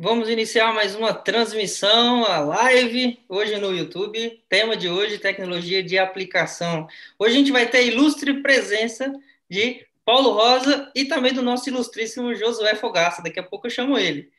Vamos 0.00 0.28
iniciar 0.28 0.72
mais 0.72 0.94
uma 0.94 1.12
transmissão, 1.12 2.24
a 2.24 2.38
live, 2.38 3.18
hoje 3.28 3.56
no 3.56 3.74
YouTube. 3.74 4.40
Tema 4.48 4.76
de 4.76 4.88
hoje, 4.88 5.18
tecnologia 5.18 5.82
de 5.82 5.98
aplicação. 5.98 6.86
Hoje 7.18 7.34
a 7.34 7.38
gente 7.38 7.50
vai 7.50 7.66
ter 7.66 7.78
a 7.78 7.82
ilustre 7.82 8.40
presença 8.40 9.12
de 9.50 9.84
Paulo 10.04 10.30
Rosa 10.30 10.88
e 10.94 11.06
também 11.06 11.34
do 11.34 11.42
nosso 11.42 11.68
ilustríssimo 11.68 12.32
Josué 12.32 12.76
Fogaça. 12.76 13.24
Daqui 13.24 13.40
a 13.40 13.42
pouco 13.42 13.66
eu 13.66 13.72
chamo 13.72 13.98
ele. 13.98 14.30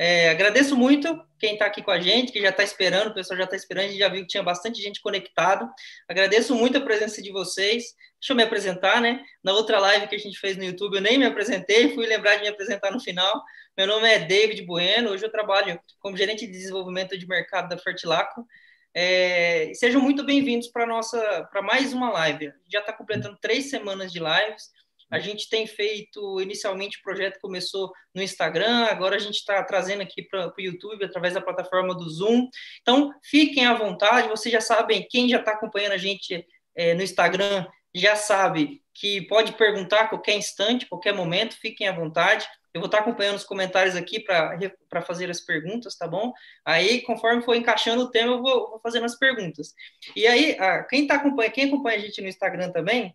É, 0.00 0.30
agradeço 0.30 0.76
muito 0.76 1.20
quem 1.40 1.54
está 1.54 1.66
aqui 1.66 1.82
com 1.82 1.90
a 1.90 1.98
gente, 2.00 2.30
que 2.30 2.40
já 2.40 2.50
está 2.50 2.62
esperando, 2.62 3.08
o 3.08 3.14
pessoal 3.14 3.36
já 3.36 3.44
está 3.44 3.56
esperando, 3.56 3.86
a 3.86 3.88
gente 3.88 3.98
já 3.98 4.08
viu 4.08 4.22
que 4.22 4.28
tinha 4.28 4.42
bastante 4.44 4.80
gente 4.80 5.00
conectado. 5.02 5.68
Agradeço 6.08 6.54
muito 6.54 6.78
a 6.78 6.80
presença 6.80 7.20
de 7.20 7.32
vocês. 7.32 7.96
Deixa 8.20 8.32
eu 8.32 8.36
me 8.36 8.44
apresentar, 8.44 9.00
né? 9.00 9.20
Na 9.42 9.52
outra 9.52 9.80
live 9.80 10.06
que 10.06 10.14
a 10.14 10.18
gente 10.18 10.38
fez 10.38 10.56
no 10.56 10.62
YouTube, 10.62 10.94
eu 10.94 11.02
nem 11.02 11.18
me 11.18 11.26
apresentei, 11.26 11.92
fui 11.94 12.06
lembrar 12.06 12.36
de 12.36 12.42
me 12.42 12.48
apresentar 12.48 12.92
no 12.92 13.00
final. 13.00 13.42
Meu 13.76 13.88
nome 13.88 14.08
é 14.08 14.20
David 14.20 14.62
Bueno, 14.62 15.10
hoje 15.10 15.24
eu 15.24 15.32
trabalho 15.32 15.80
como 15.98 16.16
gerente 16.16 16.46
de 16.46 16.52
desenvolvimento 16.52 17.18
de 17.18 17.26
mercado 17.26 17.68
da 17.68 17.76
Fertilaco. 17.76 18.46
É, 18.94 19.72
sejam 19.74 20.00
muito 20.00 20.24
bem-vindos 20.24 20.68
para 20.68 20.86
nossa 20.86 21.46
para 21.50 21.60
mais 21.60 21.92
uma 21.92 22.10
live. 22.10 22.52
Já 22.68 22.80
está 22.80 22.92
completando 22.92 23.36
três 23.40 23.68
semanas 23.68 24.12
de 24.12 24.18
lives. 24.20 24.70
A 25.10 25.18
gente 25.18 25.48
tem 25.48 25.66
feito, 25.66 26.40
inicialmente, 26.40 26.98
o 26.98 27.02
projeto 27.02 27.38
começou 27.40 27.92
no 28.14 28.22
Instagram, 28.22 28.84
agora 28.84 29.16
a 29.16 29.18
gente 29.18 29.36
está 29.36 29.62
trazendo 29.62 30.02
aqui 30.02 30.22
para 30.22 30.48
o 30.48 30.60
YouTube 30.60 31.04
através 31.04 31.34
da 31.34 31.40
plataforma 31.40 31.94
do 31.94 32.08
Zoom. 32.08 32.48
Então, 32.80 33.12
fiquem 33.22 33.66
à 33.66 33.74
vontade, 33.74 34.28
vocês 34.28 34.52
já 34.52 34.60
sabem, 34.60 35.06
quem 35.08 35.28
já 35.28 35.38
está 35.38 35.52
acompanhando 35.52 35.92
a 35.92 35.98
gente 35.98 36.46
é, 36.76 36.94
no 36.94 37.02
Instagram 37.02 37.66
já 37.94 38.14
sabe 38.14 38.82
que 38.94 39.22
pode 39.22 39.52
perguntar 39.52 40.02
a 40.02 40.08
qualquer 40.08 40.36
instante, 40.36 40.86
qualquer 40.86 41.14
momento, 41.14 41.56
fiquem 41.58 41.88
à 41.88 41.92
vontade. 41.92 42.46
Eu 42.74 42.80
vou 42.80 42.86
estar 42.86 42.98
tá 42.98 43.04
acompanhando 43.04 43.36
os 43.36 43.44
comentários 43.44 43.96
aqui 43.96 44.20
para 44.20 45.02
fazer 45.02 45.30
as 45.30 45.40
perguntas, 45.40 45.96
tá 45.96 46.06
bom? 46.06 46.32
Aí, 46.64 47.00
conforme 47.02 47.42
for 47.42 47.54
encaixando 47.54 48.02
o 48.02 48.10
tema, 48.10 48.32
eu 48.32 48.42
vou, 48.42 48.70
vou 48.70 48.80
fazendo 48.80 49.06
as 49.06 49.16
perguntas. 49.16 49.72
E 50.14 50.26
aí, 50.26 50.56
quem, 50.88 51.06
tá 51.06 51.14
acompanha, 51.14 51.50
quem 51.50 51.66
acompanha 51.66 51.98
a 51.98 52.00
gente 52.00 52.20
no 52.20 52.28
Instagram 52.28 52.70
também, 52.70 53.14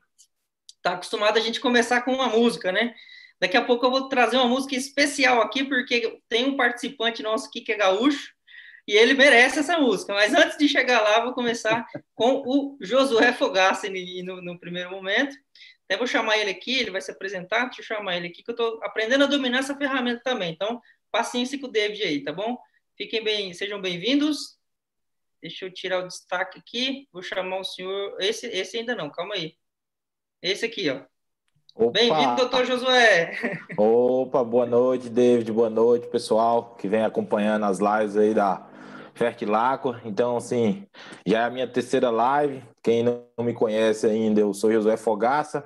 tá 0.84 0.94
acostumado 0.94 1.38
a 1.38 1.42
gente 1.42 1.60
começar 1.60 2.02
com 2.02 2.14
uma 2.14 2.28
música, 2.28 2.72
né? 2.72 2.94
Daqui 3.40 3.58
a 3.58 3.64
pouco 3.64 3.86
eu 3.86 3.90
vou 3.90 4.10
trazer 4.10 4.36
uma 4.38 4.48
música 4.48 4.76
especial 4.76 5.42
aqui, 5.42 5.64
porque 5.64 6.20
tem 6.30 6.46
um 6.46 6.58
participante 6.58 7.24
nosso 7.24 7.48
aqui 7.48 7.62
que 7.62 7.72
é 7.72 7.78
gaúcho, 7.78 8.34
e 8.88 8.94
ele 8.94 9.14
merece 9.14 9.60
essa 9.60 9.78
música. 9.78 10.14
Mas 10.14 10.34
antes 10.34 10.58
de 10.58 10.68
chegar 10.68 11.02
lá, 11.02 11.22
vou 11.24 11.34
começar 11.34 11.86
com 12.14 12.44
o 12.46 12.78
Josué 12.82 13.32
Fogassi 13.32 13.90
no, 14.24 14.42
no, 14.42 14.60
primeiro 14.60 14.92
momento. 14.92 15.36
Até 15.86 15.98
vou 15.98 16.06
chamar 16.06 16.38
ele 16.38 16.52
aqui, 16.52 16.80
ele 16.80 16.92
vai 16.92 17.02
se 17.02 17.12
apresentar. 17.12 17.66
Deixa 17.66 17.82
eu 17.82 17.86
chamar 17.86 18.18
ele 18.18 18.28
aqui, 18.28 18.44
que 18.44 18.52
eu 18.52 18.54
estou 18.54 18.84
aprendendo 18.84 19.24
a 19.24 19.28
dominar 19.28 19.60
essa 19.60 19.76
ferramenta 19.76 20.22
também. 20.22 20.52
Então, 20.52 20.82
paciência 21.10 21.58
com 21.60 21.68
o 21.68 21.72
David 21.72 22.04
aí, 22.04 22.24
tá 22.24 22.34
bom? 22.34 22.58
Fiquem 22.98 23.24
bem, 23.24 23.54
sejam 23.54 23.80
bem-vindos. 23.80 24.58
Deixa 25.42 25.66
eu 25.66 25.74
tirar 25.74 26.00
o 26.00 26.08
destaque 26.08 26.60
aqui. 26.60 27.08
Vou 27.12 27.22
chamar 27.22 27.60
o 27.60 27.64
senhor. 27.64 28.18
Esse, 28.20 28.48
esse 28.48 28.78
ainda 28.78 28.96
não, 28.96 29.10
calma 29.10 29.36
aí. 29.36 29.56
Esse 30.44 30.66
aqui, 30.66 30.90
ó. 30.90 31.00
Bem-vindo, 31.92 32.36
doutor 32.36 32.66
Josué. 32.66 33.32
Opa, 33.78 34.44
boa 34.44 34.66
noite, 34.66 35.08
David. 35.08 35.50
Boa 35.54 35.70
noite, 35.70 36.08
pessoal 36.08 36.76
que 36.78 36.86
vem 36.86 37.02
acompanhando 37.02 37.64
as 37.64 37.80
lives 37.80 38.18
aí 38.18 38.34
da 38.34 38.68
Fertilaco. 39.14 39.96
Então, 40.04 40.36
assim, 40.36 40.86
já 41.26 41.44
é 41.44 41.46
a 41.46 41.50
minha 41.50 41.66
terceira 41.66 42.10
live. 42.10 42.62
Quem 42.84 43.04
não 43.04 43.24
me 43.40 43.54
conhece 43.54 44.06
ainda, 44.06 44.42
eu 44.42 44.54
sou 44.54 44.70
Josué 44.70 44.98
Fogaça. 44.98 45.64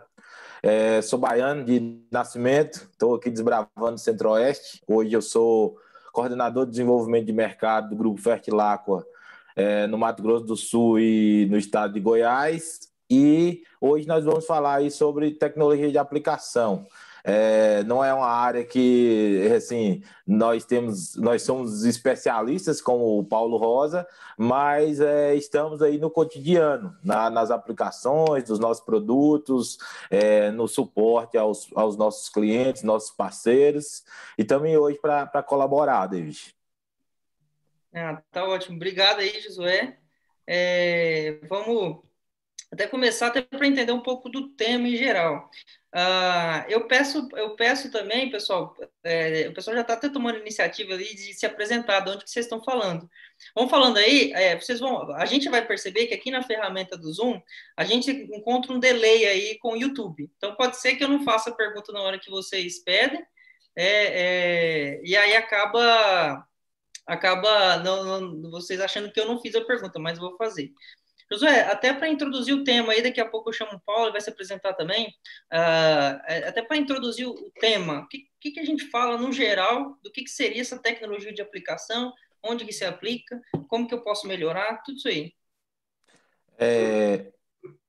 É, 0.62 1.02
sou 1.02 1.18
baiano 1.18 1.66
de 1.66 2.00
nascimento, 2.12 2.88
estou 2.92 3.16
aqui 3.16 3.32
desbravando 3.32 3.96
o 3.96 3.98
Centro-Oeste. 3.98 4.84
Hoje 4.88 5.12
eu 5.12 5.24
sou 5.24 5.76
coordenador 6.14 6.66
de 6.66 6.72
desenvolvimento 6.74 7.26
de 7.26 7.34
mercado 7.34 7.90
do 7.90 7.96
Grupo 7.96 8.22
Fertilacqua 8.22 9.04
é, 9.56 9.88
no 9.88 9.98
Mato 9.98 10.22
Grosso 10.22 10.46
do 10.46 10.56
Sul 10.56 11.00
e 11.00 11.48
no 11.50 11.58
estado 11.58 11.94
de 11.94 12.00
Goiás. 12.00 12.96
E 13.10 13.64
hoje 13.80 14.08
nós 14.08 14.26
vamos 14.26 14.46
falar 14.46 14.76
aí 14.76 14.92
sobre 14.92 15.32
tecnologia 15.32 15.90
de 15.92 15.98
aplicação. 15.98 16.88
É, 17.30 17.84
não 17.84 18.02
é 18.02 18.14
uma 18.14 18.30
área 18.30 18.64
que 18.64 19.52
assim 19.54 20.02
nós 20.26 20.64
temos, 20.64 21.14
nós 21.18 21.42
somos 21.42 21.84
especialistas 21.84 22.80
como 22.80 23.20
o 23.20 23.24
Paulo 23.24 23.58
Rosa, 23.58 24.08
mas 24.38 25.02
é, 25.02 25.36
estamos 25.36 25.82
aí 25.82 25.98
no 25.98 26.10
cotidiano, 26.10 26.96
na, 27.04 27.30
nas 27.30 27.52
aplicações 27.52 28.46
dos 28.46 28.60
nossos 28.60 28.82
produtos, 28.82 29.78
é, 30.10 30.52
no 30.52 30.70
suporte 30.70 31.38
aos, 31.38 31.68
aos 31.76 31.98
nossos 31.98 32.30
clientes, 32.30 32.82
nossos 32.84 33.12
parceiros, 33.12 34.06
e 34.38 34.46
também 34.46 34.78
hoje 34.78 34.98
para 34.98 35.44
colaborar, 35.44 36.08
David. 36.08 36.56
Ah, 37.94 38.22
tá 38.32 38.46
ótimo. 38.46 38.78
Obrigado 38.78 39.20
aí, 39.20 39.42
Josué. 39.42 39.98
É, 40.46 41.40
vamos 41.50 42.08
até 42.72 42.88
começar 42.88 43.28
até 43.28 43.42
para 43.42 43.68
entender 43.68 43.92
um 43.92 44.02
pouco 44.02 44.30
do 44.30 44.50
tema 44.50 44.88
em 44.88 44.96
geral. 44.96 45.50
Uh, 45.96 46.70
eu 46.70 46.86
peço, 46.86 47.28
eu 47.36 47.56
peço 47.56 47.90
também, 47.90 48.30
pessoal, 48.30 48.76
é, 49.04 49.48
o 49.48 49.54
pessoal 49.54 49.76
já 49.76 49.82
está 49.82 49.94
até 49.94 50.10
tomando 50.10 50.38
iniciativa 50.38 50.94
ali 50.94 51.16
de 51.16 51.34
se 51.34 51.46
apresentar, 51.46 52.02
de 52.02 52.12
onde 52.12 52.24
que 52.24 52.30
vocês 52.30 52.46
estão 52.46 52.64
falando. 52.64 53.10
Vão 53.56 53.70
falando 53.70 53.98
aí, 53.98 54.32
é, 54.34 54.60
vocês 54.60 54.80
vão, 54.80 55.12
a 55.16 55.26
gente 55.26 55.50
vai 55.50 55.66
perceber 55.66 56.08
que 56.08 56.14
aqui 56.14 56.30
na 56.30 56.44
ferramenta 56.44 56.98
do 56.98 57.12
Zoom 57.12 57.42
a 57.76 57.84
gente 57.86 58.12
encontra 58.12 58.74
um 58.74 58.80
delay 58.80 59.26
aí 59.26 59.58
com 59.60 59.74
o 59.74 59.78
YouTube. 59.78 60.30
Então 60.38 60.56
pode 60.56 60.78
ser 60.78 60.96
que 60.96 61.04
eu 61.04 61.10
não 61.10 61.24
faça 61.24 61.50
a 61.50 61.56
pergunta 61.56 61.92
na 61.94 62.02
hora 62.02 62.20
que 62.20 62.30
vocês 62.30 62.84
pedem, 62.84 63.26
é, 63.76 64.98
é 64.98 65.02
e 65.04 65.16
aí 65.16 65.36
acaba 65.36 66.46
acaba 67.08 67.78
não, 67.78 68.22
não, 68.22 68.52
vocês 68.52 68.82
achando 68.82 69.12
que 69.12 69.20
eu 69.20 69.26
não 69.26 69.42
fiz 69.42 69.56
a 69.56 69.66
pergunta, 69.66 69.98
mas 69.98 70.20
vou 70.20 70.36
fazer. 70.38 70.72
Josué, 71.32 71.62
até 71.62 71.94
para 71.94 72.08
introduzir 72.08 72.54
o 72.54 72.64
tema 72.64 72.94
aí, 72.94 73.02
daqui 73.02 73.20
a 73.20 73.28
pouco 73.28 73.50
eu 73.50 73.54
chamo 73.54 73.74
o 73.74 73.80
Paulo, 73.82 74.06
ele 74.06 74.12
vai 74.14 74.22
se 74.22 74.30
apresentar 74.30 74.74
também. 74.74 75.08
Uh, 75.52 76.48
até 76.48 76.62
para 76.62 76.78
introduzir 76.78 77.28
o 77.28 77.52
tema, 77.60 78.00
o 78.00 78.08
que, 78.08 78.28
que, 78.40 78.52
que, 78.52 78.60
a 78.60 78.66
gente 78.66 78.90
fala 78.90 79.18
no 79.18 79.32
geral 79.32 79.98
do 80.04 80.12
que, 80.12 80.24
que 80.24 80.30
seria 80.30 80.62
essa 80.62 80.80
tecnologia 80.80 81.34
de 81.34 81.42
aplicação, 81.42 82.14
onde 82.42 82.66
que 82.66 82.74
se 82.74 82.86
aplica, 82.86 83.42
como 83.68 83.88
que 83.88 83.94
eu 83.94 84.02
posso 84.02 84.28
melhorar, 84.28 84.82
tudo 84.84 84.98
isso 84.98 85.08
aí. 85.10 85.34
É, 86.58 87.32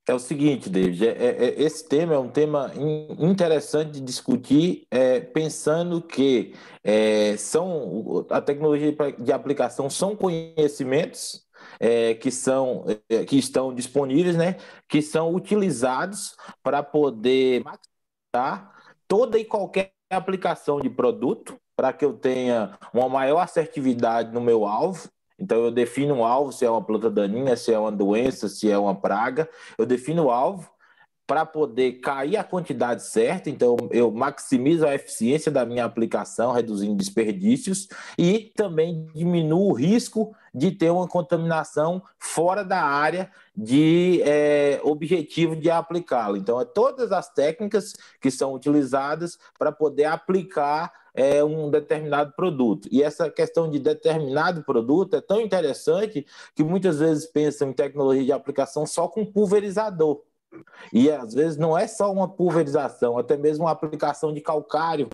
é 0.07 0.15
o 0.15 0.19
seguinte, 0.19 0.69
David, 0.69 1.07
é, 1.07 1.11
é, 1.11 1.45
é 1.45 1.63
esse 1.63 1.89
tema 1.89 2.15
é 2.15 2.19
um 2.19 2.31
tema 2.31 2.73
interessante 3.19 3.93
de 3.93 4.01
discutir, 4.01 4.87
é, 4.91 5.21
pensando 5.21 6.03
que 6.03 6.55
é, 6.83 7.37
são 7.37 8.27
a 8.31 8.41
tecnologia 8.41 8.95
de 9.19 9.33
aplicação 9.33 9.89
são 9.89 10.17
conhecimentos 10.17 11.47
é, 11.81 12.15
que 12.15 12.31
são 12.31 12.85
é, 13.09 13.25
que 13.25 13.37
estão 13.39 13.75
disponíveis, 13.75 14.37
né? 14.37 14.57
Que 14.89 15.03
são 15.03 15.35
utilizados 15.35 16.37
para 16.63 16.83
poder 16.83 17.63
maximizar 17.65 18.73
toda 19.07 19.39
e 19.39 19.45
qualquer 19.45 19.93
aplicação 20.11 20.81
de 20.81 20.91
produto 20.91 21.59
para 21.77 21.93
que 21.93 22.05
eu 22.05 22.13
tenha 22.13 22.77
uma 22.93 23.09
maior 23.09 23.41
assertividade 23.41 24.33
no 24.33 24.41
meu 24.41 24.67
alvo. 24.67 25.09
Então 25.39 25.59
eu 25.59 25.71
defino 25.71 26.15
um 26.17 26.25
alvo, 26.25 26.51
se 26.53 26.65
é 26.65 26.71
uma 26.71 26.83
planta 26.83 27.09
daninha, 27.09 27.57
se 27.57 27.73
é 27.73 27.79
uma 27.79 27.93
doença, 27.93 28.49
se 28.49 28.71
é 28.71 28.77
uma 28.77 28.95
praga. 28.95 29.49
Eu 29.79 29.87
defino 29.87 30.25
o 30.25 30.31
alvo 30.31 30.69
para 31.29 31.45
poder 31.45 32.01
cair 32.01 32.39
a 32.39 32.43
quantidade 32.43 33.03
certa, 33.03 33.51
então 33.51 33.77
eu 33.91 34.11
maximizo 34.11 34.87
a 34.87 34.95
eficiência 34.95 35.53
da 35.53 35.67
minha 35.67 35.85
aplicação, 35.85 36.53
reduzindo 36.53 36.97
desperdícios 36.97 37.87
e 38.17 38.51
também 38.57 39.07
diminuo 39.15 39.69
o 39.69 39.75
risco 39.75 40.35
de 40.55 40.71
ter 40.71 40.89
uma 40.89 41.07
contaminação 41.07 42.03
fora 42.19 42.65
da 42.65 42.81
área 42.81 43.31
de 43.55 44.23
é, 44.25 44.81
objetivo 44.83 45.55
de 45.55 45.71
aplicá-la. 45.71 46.39
Então, 46.39 46.59
é 46.59 46.65
todas 46.65 47.13
as 47.13 47.31
técnicas 47.31 47.93
que 48.23 48.31
são 48.31 48.55
utilizadas 48.55 49.39
para 49.59 49.71
poder 49.71 50.07
aplicar 50.07 50.91
é, 51.13 51.45
um 51.45 51.69
determinado 51.69 52.33
produto. 52.33 52.89
E 52.91 53.03
essa 53.03 53.29
questão 53.29 53.69
de 53.69 53.79
determinado 53.79 54.63
produto 54.63 55.15
é 55.15 55.21
tão 55.21 55.43
interessante 55.43 56.25
que 56.55 56.65
muitas 56.65 57.01
vezes 57.01 57.27
pensam 57.27 57.69
em 57.69 57.75
tecnologia 57.75 58.25
de 58.25 58.33
aplicação 58.33 58.87
só 58.87 59.07
com 59.09 59.27
pulverizador. 59.27 60.23
E 60.93 61.11
às 61.11 61.35
vezes 61.35 61.57
não 61.57 61.77
é 61.77 61.87
só 61.87 62.13
uma 62.13 62.29
pulverização, 62.29 63.19
até 63.19 63.37
mesmo 63.37 63.65
uma 63.65 63.71
aplicação 63.71 64.33
de 64.33 64.41
calcário 64.41 65.09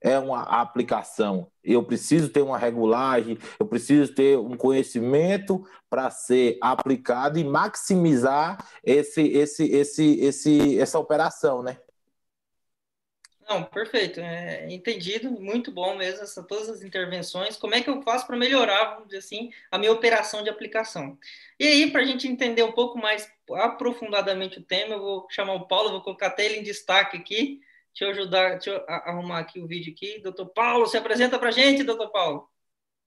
é 0.00 0.18
uma 0.18 0.42
aplicação. 0.42 1.50
Eu 1.62 1.82
preciso 1.82 2.28
ter 2.30 2.42
uma 2.42 2.56
regulagem, 2.56 3.38
eu 3.58 3.66
preciso 3.66 4.14
ter 4.14 4.38
um 4.38 4.56
conhecimento 4.56 5.62
para 5.88 6.10
ser 6.10 6.58
aplicado 6.60 7.38
e 7.38 7.44
maximizar 7.44 8.64
esse, 8.82 9.22
esse, 9.22 9.64
esse, 9.64 10.20
esse, 10.20 10.78
essa 10.78 10.98
operação, 10.98 11.62
né? 11.62 11.78
Não, 13.50 13.64
perfeito, 13.64 14.20
é, 14.20 14.72
entendido, 14.72 15.28
muito 15.28 15.72
bom 15.72 15.96
mesmo 15.96 16.22
essa, 16.22 16.40
todas 16.40 16.68
as 16.68 16.82
intervenções. 16.82 17.56
Como 17.56 17.74
é 17.74 17.82
que 17.82 17.90
eu 17.90 18.00
faço 18.00 18.24
para 18.24 18.36
melhorar, 18.36 18.92
vamos 18.92 19.06
dizer 19.06 19.18
assim, 19.18 19.50
a 19.72 19.76
minha 19.76 19.90
operação 19.90 20.44
de 20.44 20.48
aplicação? 20.48 21.18
E 21.58 21.66
aí, 21.66 21.90
para 21.90 22.02
a 22.02 22.04
gente 22.04 22.28
entender 22.28 22.62
um 22.62 22.70
pouco 22.70 22.96
mais 22.96 23.28
aprofundadamente 23.54 24.60
o 24.60 24.62
tema, 24.62 24.94
eu 24.94 25.00
vou 25.00 25.26
chamar 25.28 25.54
o 25.54 25.66
Paulo, 25.66 25.90
vou 25.90 26.00
colocar 26.00 26.28
até 26.28 26.44
ele 26.44 26.58
em 26.58 26.62
destaque 26.62 27.16
aqui. 27.16 27.60
Deixa 27.92 28.04
eu 28.04 28.10
ajudar, 28.10 28.50
deixa 28.50 28.70
eu 28.70 28.84
arrumar 28.86 29.40
aqui 29.40 29.58
o 29.58 29.66
vídeo 29.66 29.92
aqui. 29.92 30.20
Doutor 30.20 30.46
Paulo, 30.46 30.86
se 30.86 30.96
apresenta 30.96 31.36
para 31.36 31.48
a 31.48 31.52
gente, 31.52 31.82
doutor 31.82 32.12
Paulo. 32.12 32.48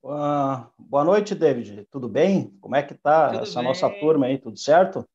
Uh, 0.03 0.67
boa 0.77 1.05
noite, 1.05 1.33
David. 1.33 1.87
Tudo 1.89 2.09
bem? 2.09 2.53
Como 2.59 2.75
é 2.75 2.83
que 2.83 2.93
tá 2.93 3.29
Tudo 3.29 3.43
essa 3.43 3.59
bem. 3.61 3.69
nossa 3.69 3.89
turma 3.89 4.25
aí? 4.25 4.37
Tudo 4.37 4.59
certo? 4.59 5.07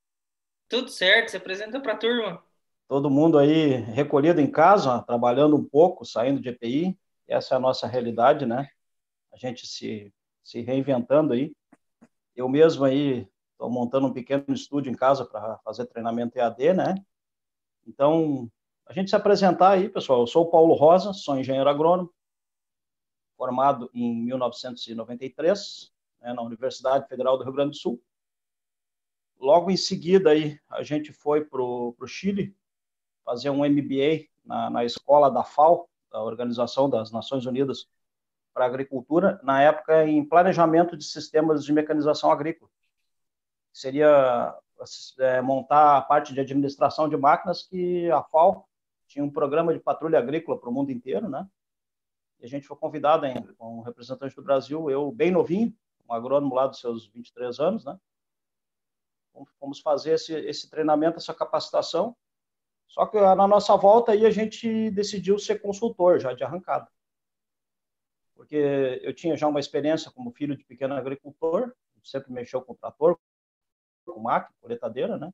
Tudo 0.71 0.89
certo. 0.89 1.33
Se 1.33 1.37
apresenta 1.37 1.79
para 1.81 1.93
a 1.93 1.97
turma. 1.99 2.48
Todo 2.89 3.11
mundo 3.11 3.37
aí 3.37 3.75
recolhido 3.75 4.41
em 4.41 4.51
casa, 4.51 5.03
trabalhando 5.03 5.55
um 5.55 5.63
pouco, 5.63 6.07
saindo 6.07 6.41
de 6.41 6.49
EPI. 6.49 6.99
Essa 7.27 7.55
é 7.55 7.57
a 7.59 7.61
nossa 7.61 7.87
realidade, 7.87 8.47
né? 8.47 8.67
A 9.31 9.37
gente 9.37 9.67
se, 9.67 10.11
se 10.43 10.63
reinventando 10.63 11.35
aí. 11.35 11.55
Eu 12.35 12.49
mesmo 12.49 12.87
aí 12.87 13.29
estou 13.53 13.69
montando 13.69 14.07
um 14.07 14.13
pequeno 14.13 14.45
estúdio 14.49 14.91
em 14.91 14.95
casa 14.95 15.27
para 15.27 15.59
fazer 15.59 15.85
treinamento 15.85 16.39
EAD, 16.39 16.73
né? 16.73 16.95
Então, 17.87 18.51
a 18.87 18.95
gente 18.95 19.11
se 19.11 19.17
apresentar 19.17 19.73
aí, 19.73 19.91
pessoal. 19.91 20.21
Eu 20.21 20.27
sou 20.27 20.45
o 20.45 20.51
Paulo 20.51 20.73
Rosa, 20.73 21.13
sou 21.13 21.39
engenheiro 21.39 21.69
agrônomo, 21.69 22.11
formado 23.37 23.91
em 23.93 24.15
1993, 24.15 25.93
né, 26.23 26.33
na 26.33 26.41
Universidade 26.41 27.07
Federal 27.07 27.37
do 27.37 27.45
Rio 27.45 27.53
Grande 27.53 27.73
do 27.73 27.77
Sul. 27.77 28.03
Logo 29.39 29.71
em 29.71 29.77
seguida, 29.77 30.31
aí, 30.31 30.59
a 30.71 30.83
gente 30.83 31.13
foi 31.13 31.45
para 31.45 31.61
o 31.61 31.95
Chile 32.07 32.57
fazer 33.29 33.51
um 33.51 33.59
MBA 33.59 34.25
na, 34.43 34.71
na 34.71 34.85
escola 34.87 35.31
da 35.31 35.45
FAO, 35.45 35.87
da 36.11 36.23
Organização 36.23 36.89
das 36.89 37.13
Nações 37.13 37.45
Unidas 37.45 37.87
para 38.55 38.65
a 38.65 38.67
Agricultura, 38.67 39.39
na 39.43 39.63
época 39.63 40.07
em 40.07 40.25
planejamento 40.25 40.97
de 40.97 41.05
sistemas 41.05 41.63
de 41.63 41.71
mecanização 41.71 42.33
agrícola. 42.33 42.71
Seria 43.71 44.59
é, 45.19 45.43
montar 45.43 45.99
a 45.99 46.01
parte 46.01 46.33
de 46.33 46.41
administração 46.41 47.07
de 47.07 47.19
máquinas 47.19 47.63
que 47.63 48.11
a 48.11 48.23
FAO 48.23 48.67
tinha 49.07 49.23
um 49.23 49.31
programa 49.31 49.75
de 49.75 49.79
patrulha 49.79 50.19
agrícola 50.19 50.59
para 50.59 50.71
o 50.71 50.73
mundo 50.73 50.91
inteiro, 50.91 51.29
né? 51.29 51.47
E 52.41 52.47
a 52.47 52.49
gente 52.49 52.67
foi 52.67 52.79
convidado 52.79 53.27
ainda, 53.27 53.53
com 53.59 53.81
um 53.81 53.83
representante 53.83 54.35
do 54.35 54.43
Brasil, 54.43 54.89
eu 54.89 55.13
bem 55.13 55.31
novinho, 55.31 55.77
um 56.09 56.15
agrônomo 56.15 56.55
lá 56.55 56.67
dos 56.67 56.81
seus 56.81 57.07
23 57.09 57.61
anos, 57.61 57.85
né? 57.85 57.99
Fomos 59.61 59.81
fazer 59.81 60.13
esse, 60.13 60.33
esse 60.33 60.71
treinamento, 60.71 61.19
essa 61.19 61.35
capacitação. 61.35 62.17
Só 62.89 63.07
que 63.07 63.21
na 63.21 63.47
nossa 63.47 63.77
volta 63.77 64.13
aí 64.13 64.27
a 64.27 64.31
gente 64.31 64.91
decidiu 64.91 65.39
ser 65.39 65.61
consultor 65.61 66.19
já 66.19 66.33
de 66.33 66.43
arrancada. 66.43 66.89
Porque 68.35 69.01
eu 69.03 69.15
tinha 69.15 69.37
já 69.37 69.47
uma 69.47 69.61
experiência 69.61 70.11
como 70.11 70.33
filho 70.33 70.57
de 70.57 70.65
pequeno 70.65 70.95
agricultor, 70.95 71.73
sempre 72.03 72.33
mexeu 72.33 72.63
com 72.63 72.75
trator, 72.75 73.19
com 74.05 74.21
máquina, 74.21 74.55
coletadeira, 74.61 75.19
né? 75.19 75.31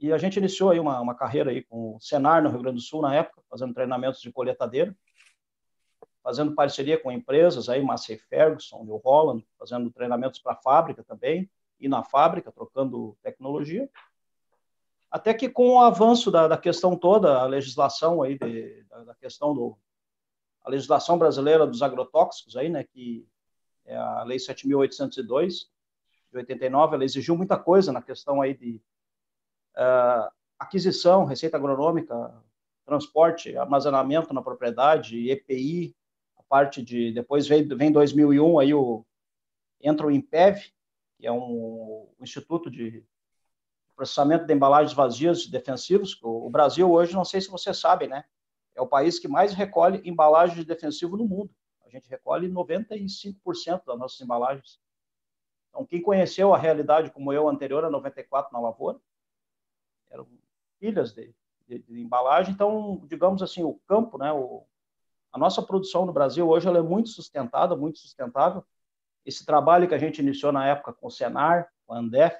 E 0.00 0.12
a 0.12 0.18
gente 0.18 0.38
iniciou 0.38 0.70
aí 0.70 0.80
uma, 0.80 1.00
uma 1.00 1.14
carreira 1.14 1.50
aí 1.50 1.62
com 1.62 1.96
o 1.96 2.00
Senar 2.00 2.42
no 2.42 2.50
Rio 2.50 2.62
Grande 2.62 2.78
do 2.78 2.82
Sul 2.82 3.02
na 3.02 3.14
época, 3.14 3.42
fazendo 3.48 3.74
treinamentos 3.74 4.20
de 4.20 4.32
coletadeira 4.32 4.96
fazendo 6.24 6.54
parceria 6.54 6.98
com 6.98 7.12
empresas, 7.12 7.68
aí 7.68 7.82
Massey 7.82 8.16
Ferguson, 8.16 8.82
New 8.82 8.96
Holland, 8.96 9.46
fazendo 9.58 9.90
treinamentos 9.90 10.40
para 10.40 10.52
a 10.52 10.56
fábrica 10.56 11.04
também, 11.04 11.50
e 11.78 11.86
na 11.86 12.02
fábrica, 12.02 12.50
trocando 12.50 13.14
tecnologia. 13.22 13.90
Até 15.14 15.32
que 15.32 15.48
com 15.48 15.76
o 15.76 15.80
avanço 15.80 16.28
da, 16.28 16.48
da 16.48 16.58
questão 16.58 16.96
toda, 16.96 17.38
a 17.38 17.46
legislação 17.46 18.20
aí, 18.20 18.36
de, 18.36 18.82
da, 19.06 19.14
questão 19.14 19.54
do... 19.54 19.78
a 20.64 20.68
legislação 20.68 21.16
brasileira 21.16 21.64
dos 21.68 21.82
agrotóxicos 21.82 22.56
aí, 22.56 22.68
né, 22.68 22.82
que 22.82 23.24
é 23.84 23.96
a 23.96 24.24
Lei 24.24 24.38
7.802, 24.38 25.68
de 26.32 26.36
89, 26.36 26.96
ela 26.96 27.04
exigiu 27.04 27.36
muita 27.36 27.56
coisa 27.56 27.92
na 27.92 28.02
questão 28.02 28.42
aí 28.42 28.54
de 28.54 28.82
uh, 29.76 30.28
aquisição, 30.58 31.24
receita 31.24 31.56
agronômica, 31.56 32.34
transporte, 32.84 33.56
armazenamento 33.56 34.34
na 34.34 34.42
propriedade, 34.42 35.30
EPI, 35.30 35.94
parte 36.48 36.82
de 36.82 37.12
depois 37.12 37.46
vem 37.46 37.66
vem 37.68 37.92
2001 37.92 38.58
aí 38.58 38.74
o 38.74 39.04
entra 39.80 40.08
o 40.08 40.10
IMPEV, 40.10 40.72
que 41.16 41.24
é 41.24 41.30
um, 41.30 42.08
um 42.18 42.24
instituto 42.24 42.68
de 42.68 43.04
processamento 43.94 44.46
de 44.46 44.52
embalagens 44.52 44.92
vazias 44.92 45.46
defensivos. 45.46 46.18
O, 46.22 46.50
Brasil 46.50 46.90
hoje, 46.90 47.14
não 47.14 47.24
sei 47.24 47.40
se 47.40 47.50
vocês 47.50 47.78
sabem, 47.78 48.08
né, 48.08 48.24
é 48.74 48.82
o 48.82 48.86
país 48.86 49.18
que 49.18 49.28
mais 49.28 49.52
recolhe 49.52 50.02
embalagens 50.04 50.58
de 50.58 50.64
defensivo 50.64 51.16
no 51.16 51.24
mundo. 51.24 51.50
A 51.84 51.88
gente 51.88 52.08
recolhe 52.08 52.48
95% 52.48 53.84
das 53.86 53.98
nossas 53.98 54.20
embalagens. 54.20 54.80
Então, 55.68 55.86
quem 55.86 56.02
conheceu 56.02 56.52
a 56.52 56.58
realidade 56.58 57.10
como 57.10 57.32
eu 57.32 57.48
anterior 57.48 57.84
a 57.84 57.90
94 57.90 58.52
na 58.52 58.60
lavoura, 58.60 58.98
eram 60.10 60.26
pilhas 60.78 61.12
de, 61.12 61.34
de, 61.66 61.78
de 61.78 62.00
embalagem. 62.00 62.52
Então, 62.52 63.00
digamos 63.06 63.42
assim, 63.42 63.62
o 63.62 63.74
campo, 63.86 64.18
né, 64.18 64.32
o, 64.32 64.64
a 65.32 65.38
nossa 65.38 65.62
produção 65.62 66.06
no 66.06 66.12
Brasil 66.12 66.48
hoje 66.48 66.68
ela 66.68 66.78
é 66.78 66.82
muito 66.82 67.08
sustentada, 67.08 67.74
muito 67.74 67.98
sustentável. 67.98 68.64
Esse 69.24 69.44
trabalho 69.44 69.88
que 69.88 69.94
a 69.94 69.98
gente 69.98 70.20
iniciou 70.20 70.52
na 70.52 70.66
época 70.66 70.92
com 70.92 71.06
o 71.06 71.10
Senar, 71.10 71.68
com 71.86 71.94
a 71.94 71.98
Andef, 71.98 72.38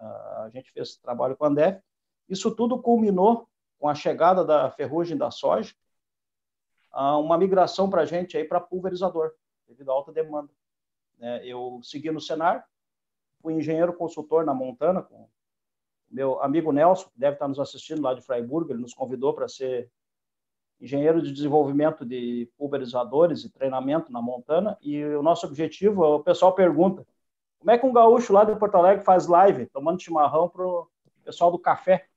a 0.00 0.50
gente 0.52 0.72
fez 0.72 0.88
esse 0.88 1.00
trabalho 1.00 1.36
com 1.36 1.44
a 1.44 1.48
Andef, 1.48 1.80
isso 2.28 2.54
tudo 2.54 2.80
culminou 2.80 3.48
com 3.78 3.88
a 3.88 3.94
chegada 3.94 4.44
da 4.44 4.70
ferrugem 4.70 5.16
da 5.16 5.30
soja, 5.30 5.74
uma 6.92 7.38
migração 7.38 7.88
para 7.88 8.02
a 8.02 8.04
gente 8.04 8.36
aí 8.36 8.44
para 8.44 8.60
pulverizador, 8.60 9.32
devido 9.66 9.90
à 9.90 9.94
alta 9.94 10.12
demanda. 10.12 10.50
Né? 11.18 11.46
Eu 11.46 11.80
segui 11.82 12.10
no 12.10 12.20
Senar, 12.20 12.66
fui 13.40 13.54
engenheiro 13.54 13.92
consultor 13.92 14.44
na 14.44 14.54
Montana, 14.54 15.02
com 15.02 15.28
meu 16.10 16.42
amigo 16.42 16.72
Nelson, 16.72 17.08
que 17.10 17.20
deve 17.20 17.34
estar 17.34 17.46
nos 17.46 17.60
assistindo 17.60 18.02
lá 18.02 18.14
de 18.14 18.20
Freiburg, 18.20 18.70
ele 18.70 18.82
nos 18.82 18.94
convidou 18.94 19.32
para 19.32 19.46
ser 19.46 19.90
engenheiro 20.80 21.22
de 21.22 21.30
desenvolvimento 21.30 22.04
de 22.04 22.50
pulverizadores 22.56 23.44
e 23.44 23.50
treinamento 23.50 24.10
na 24.10 24.20
Montana, 24.20 24.76
e 24.80 25.04
o 25.04 25.22
nosso 25.22 25.46
objetivo, 25.46 26.02
o 26.02 26.22
pessoal 26.22 26.54
pergunta, 26.54 27.06
como 27.60 27.70
é 27.70 27.78
que 27.78 27.86
um 27.86 27.92
gaúcho 27.92 28.32
lá 28.32 28.42
de 28.42 28.56
Porto 28.56 28.74
Alegre 28.76 29.04
faz 29.04 29.26
live, 29.26 29.66
tomando 29.66 30.02
chimarrão 30.02 30.48
para 30.48 30.66
o 30.66 30.88
pessoal 31.22 31.52
do 31.52 31.58
café? 31.58 32.08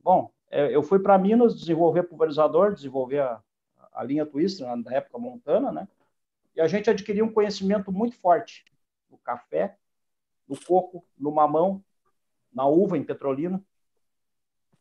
Bom, 0.00 0.32
é, 0.50 0.74
eu 0.74 0.82
fui 0.82 0.98
para 0.98 1.18
Minas 1.18 1.54
desenvolver 1.54 2.04
pulverizador, 2.04 2.72
desenvolver 2.72 3.20
a, 3.20 3.42
a 3.92 4.02
linha 4.02 4.24
Twister, 4.24 4.66
na 4.76 4.94
época 4.94 5.18
Montana, 5.18 5.70
né? 5.70 5.86
E 6.56 6.62
a 6.62 6.66
gente 6.66 6.88
adquiriu 6.88 7.26
um 7.26 7.32
conhecimento 7.32 7.92
muito 7.92 8.16
forte 8.16 8.64
no 9.10 9.18
café, 9.18 9.76
no 10.48 10.58
coco, 10.58 11.04
no 11.18 11.30
mamão, 11.30 11.84
na 12.52 12.66
uva 12.66 12.96
em 12.96 13.04
Petrolina. 13.04 13.62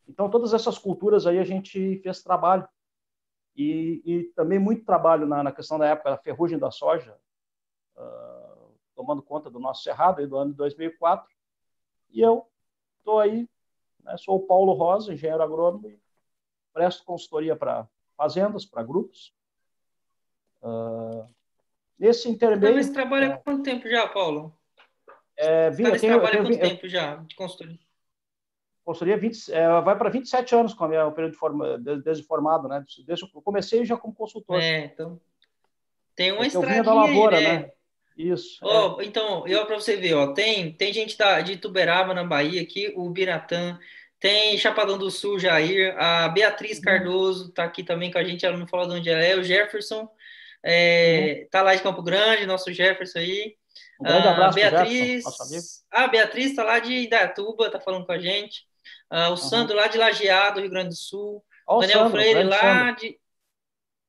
Então, 0.07 0.29
todas 0.29 0.53
essas 0.53 0.77
culturas 0.77 1.27
aí 1.27 1.39
a 1.39 1.43
gente 1.43 1.99
fez 1.99 2.23
trabalho 2.23 2.67
e, 3.55 4.01
e 4.05 4.23
também 4.35 4.59
muito 4.59 4.85
trabalho 4.85 5.25
na, 5.25 5.43
na, 5.43 5.51
questão 5.51 5.77
da 5.77 5.87
época 5.87 6.11
da 6.11 6.17
ferrugem 6.17 6.57
da 6.57 6.71
soja, 6.71 7.17
uh, 7.97 8.52
tomando 8.95 9.21
conta 9.21 9.49
do 9.49 9.59
nosso 9.59 9.83
cerrado 9.83 10.19
aí 10.19 10.27
do 10.27 10.37
ano 10.37 10.51
de 10.51 10.57
2004. 10.57 11.27
E 12.11 12.21
eu 12.21 12.47
estou 12.99 13.19
aí, 13.19 13.47
né, 14.03 14.15
sou 14.17 14.37
o 14.37 14.47
Paulo 14.47 14.73
Rosa, 14.73 15.13
engenheiro 15.13 15.43
agrônomo, 15.43 15.89
e 15.89 15.99
presto 16.73 17.03
consultoria 17.03 17.55
para 17.55 17.87
fazendas, 18.15 18.65
para 18.65 18.83
grupos. 18.83 19.33
Uh, 20.61 21.27
nesse 21.97 22.29
intermeio... 22.29 22.75
Mas 22.75 22.87
você 22.87 22.93
trabalha 22.93 23.27
há 23.27 23.33
é, 23.33 23.37
quanto 23.37 23.63
tempo 23.63 23.89
já, 23.89 24.07
Paulo? 24.07 24.55
É, 25.35 25.69
vim, 25.71 25.83
tá 25.83 25.97
tenho, 25.97 26.13
trabalha 26.13 26.41
há 26.41 26.43
quanto 26.43 26.53
eu, 26.53 26.69
tempo 26.69 26.87
já 26.87 27.15
de 27.15 27.35
consultoria? 27.35 27.79
consultoria 28.83 29.17
20, 29.17 29.53
é, 29.53 29.81
vai 29.81 29.97
para 29.97 30.09
27 30.09 30.55
anos 30.55 30.73
com 30.73 30.85
o 30.85 31.11
período 31.11 31.31
de 31.31 31.37
forma, 31.37 31.77
desde 31.77 32.23
formado, 32.23 32.67
né? 32.67 32.83
Desde, 33.05 33.25
eu 33.25 33.41
comecei 33.41 33.85
já 33.85 33.97
como 33.97 34.13
consultor. 34.13 34.59
É, 34.61 34.85
então 34.85 35.19
tem 36.15 36.31
uma 36.31 36.45
estradinha 36.45 36.83
da 36.83 36.93
lavoura, 36.93 37.37
aí, 37.37 37.43
né? 37.43 37.59
né? 37.59 37.71
Isso. 38.17 38.59
Oh, 38.61 39.01
é. 39.01 39.05
Então, 39.05 39.47
eu 39.47 39.65
para 39.65 39.75
você 39.75 39.95
ver, 39.95 40.13
ó, 40.13 40.33
tem 40.33 40.71
tem 40.71 40.93
gente 40.93 41.17
da, 41.17 41.41
de 41.41 41.57
Tuberaba 41.57 42.13
na 42.13 42.23
Bahia 42.23 42.61
aqui, 42.61 42.93
o 42.95 43.09
Biratã, 43.09 43.79
tem 44.19 44.57
Chapadão 44.57 44.97
do 44.97 45.09
Sul, 45.09 45.39
Jair, 45.39 45.95
a 45.97 46.29
Beatriz 46.29 46.77
uhum. 46.77 46.83
Cardoso 46.83 47.49
está 47.49 47.63
aqui 47.63 47.83
também 47.83 48.11
com 48.11 48.17
a 48.17 48.23
gente, 48.23 48.45
ela 48.45 48.57
não 48.57 48.67
falou 48.67 48.87
de 48.87 48.93
onde 48.93 49.09
ela 49.09 49.21
é, 49.21 49.35
o 49.35 49.43
Jefferson 49.43 50.07
é, 50.63 51.41
uhum. 51.41 51.47
tá 51.51 51.61
lá 51.61 51.75
de 51.75 51.81
Campo 51.81 52.01
Grande, 52.01 52.45
nosso 52.45 52.71
Jefferson 52.71 53.19
aí. 53.19 53.55
Um 53.99 54.05
grande 54.05 54.27
abraço, 54.27 54.55
Beatriz. 54.55 55.23
A 55.91 56.07
Beatriz 56.07 56.51
está 56.51 56.63
lá 56.63 56.79
de 56.79 56.93
Idatuba, 56.93 57.69
tá 57.69 57.79
falando 57.79 58.05
com 58.05 58.11
a 58.13 58.19
gente. 58.19 58.65
Uh, 59.11 59.15
o 59.15 59.29
uhum. 59.31 59.37
Sandro 59.37 59.75
lá 59.75 59.87
de 59.87 59.97
Lajeado, 59.97 60.61
Rio 60.61 60.69
Grande 60.69 60.89
do 60.89 60.95
Sul. 60.95 61.43
Daniel 61.67 61.99
Sandro, 61.99 62.11
Freire 62.11 62.43
lá 62.43 62.59
Sandro. 62.59 62.95
de. 62.95 63.19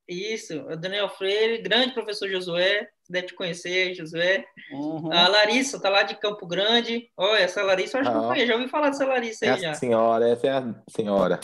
Isso, 0.06 0.60
o 0.60 0.76
Daniel 0.76 1.08
Freire, 1.08 1.62
grande 1.62 1.94
professor 1.94 2.28
Josué, 2.28 2.88
deve 3.08 3.28
te 3.28 3.34
conhecer, 3.34 3.94
Josué. 3.94 4.44
Uhum. 4.70 5.10
A 5.10 5.28
Larissa 5.28 5.80
tá 5.80 5.88
lá 5.88 6.02
de 6.02 6.14
Campo 6.16 6.46
Grande. 6.46 7.10
Olha, 7.16 7.40
essa 7.40 7.62
Larissa 7.62 7.98
acho 7.98 8.10
que 8.10 8.16
eu 8.16 8.22
conheço, 8.22 8.46
já 8.46 8.54
ouvi 8.54 8.68
falar 8.68 8.90
dessa 8.90 9.06
Larissa 9.06 9.46
aí 9.46 9.50
é 9.52 9.58
já. 9.58 9.74
senhora, 9.74 10.28
essa 10.28 10.46
é 10.46 10.50
a 10.50 10.74
senhora. 10.90 11.40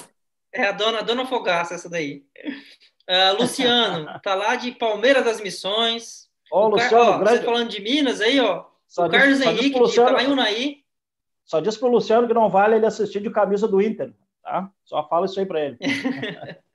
É 0.52 0.64
a 0.64 0.72
dona, 0.72 0.98
a 0.98 1.02
dona 1.02 1.26
Fogaça, 1.26 1.74
essa 1.74 1.88
daí. 1.88 2.24
Uh, 3.08 3.40
Luciano, 3.40 4.06
tá 4.22 4.34
lá 4.34 4.56
de 4.56 4.72
Palmeira 4.72 5.22
das 5.22 5.40
Missões. 5.40 6.28
O 6.52 6.68
Luciano, 6.68 6.90
Car... 6.90 7.14
ó, 7.14 7.18
grande... 7.18 7.38
Você 7.38 7.44
falando 7.44 7.68
de 7.70 7.80
Minas 7.80 8.20
aí, 8.20 8.40
ó. 8.40 8.66
Só 8.86 9.06
o 9.06 9.10
Carlos 9.10 9.40
Henrique, 9.40 9.78
de 9.78 9.90
Itanhaí. 9.90 10.84
Só 11.44 11.60
diz 11.60 11.76
pro 11.76 11.88
Luciano 11.88 12.28
que 12.28 12.34
não 12.34 12.50
vale 12.50 12.76
ele 12.76 12.86
assistir 12.86 13.20
de 13.20 13.30
camisa 13.30 13.66
do 13.66 13.80
Inter, 13.80 14.12
tá? 14.42 14.70
Só 14.84 15.08
fala 15.08 15.26
isso 15.26 15.38
aí 15.40 15.46
para 15.46 15.60
ele. 15.64 15.78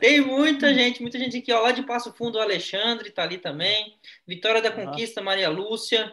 Tem 0.00 0.20
muita 0.20 0.72
gente, 0.72 1.02
muita 1.02 1.18
gente 1.18 1.38
aqui, 1.38 1.52
ó, 1.52 1.60
lá 1.60 1.72
de 1.72 1.82
Passo 1.82 2.12
Fundo, 2.12 2.38
o 2.38 2.40
Alexandre 2.40 3.10
tá 3.10 3.22
ali 3.22 3.38
também. 3.38 3.98
Vitória 4.26 4.62
da 4.62 4.70
Conquista, 4.70 5.22
Maria 5.22 5.48
Lúcia. 5.48 6.12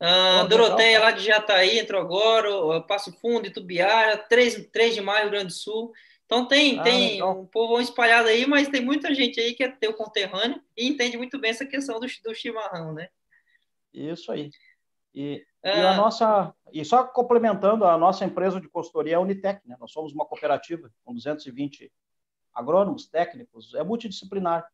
Uh, 0.00 0.46
Doroteia, 0.48 1.00
lá 1.00 1.10
de 1.12 1.24
Jataí, 1.24 1.78
entrou 1.78 2.00
agora. 2.00 2.80
Passo 2.82 3.12
Fundo, 3.20 3.46
Itubiara, 3.46 4.16
3, 4.16 4.68
3 4.72 4.94
de 4.94 5.00
maio, 5.00 5.22
Rio 5.22 5.30
Grande 5.30 5.46
do 5.46 5.52
Sul. 5.52 5.92
Então 6.26 6.46
tem, 6.46 6.78
ah, 6.80 6.82
tem 6.82 7.22
um 7.22 7.46
povo 7.46 7.80
espalhado 7.80 8.28
aí, 8.28 8.46
mas 8.46 8.68
tem 8.68 8.82
muita 8.82 9.14
gente 9.14 9.38
aí 9.38 9.54
que 9.54 9.62
é 9.62 9.68
teu 9.68 9.92
conterrâneo 9.92 10.60
e 10.76 10.88
entende 10.88 11.16
muito 11.16 11.38
bem 11.38 11.50
essa 11.50 11.66
questão 11.66 12.00
do, 12.00 12.06
do 12.24 12.34
chimarrão, 12.34 12.92
né? 12.92 13.08
Isso 13.92 14.32
aí. 14.32 14.50
E, 15.14 15.44
ah. 15.62 15.68
e, 15.68 15.86
a 15.86 15.94
nossa 15.94 16.54
e 16.72 16.84
só 16.84 17.04
complementando 17.04 17.84
a 17.84 17.96
nossa 17.96 18.24
empresa 18.24 18.60
de 18.60 18.68
consultoria 18.68 19.12
é 19.12 19.16
a 19.16 19.20
Unitec, 19.20 19.60
né? 19.66 19.76
Nós 19.78 19.92
somos 19.92 20.12
uma 20.12 20.24
cooperativa 20.24 20.90
com 21.04 21.14
220 21.14 21.92
agrônomos, 22.54 23.06
técnicos, 23.06 23.74
é 23.74 23.82
multidisciplinar. 23.82 24.66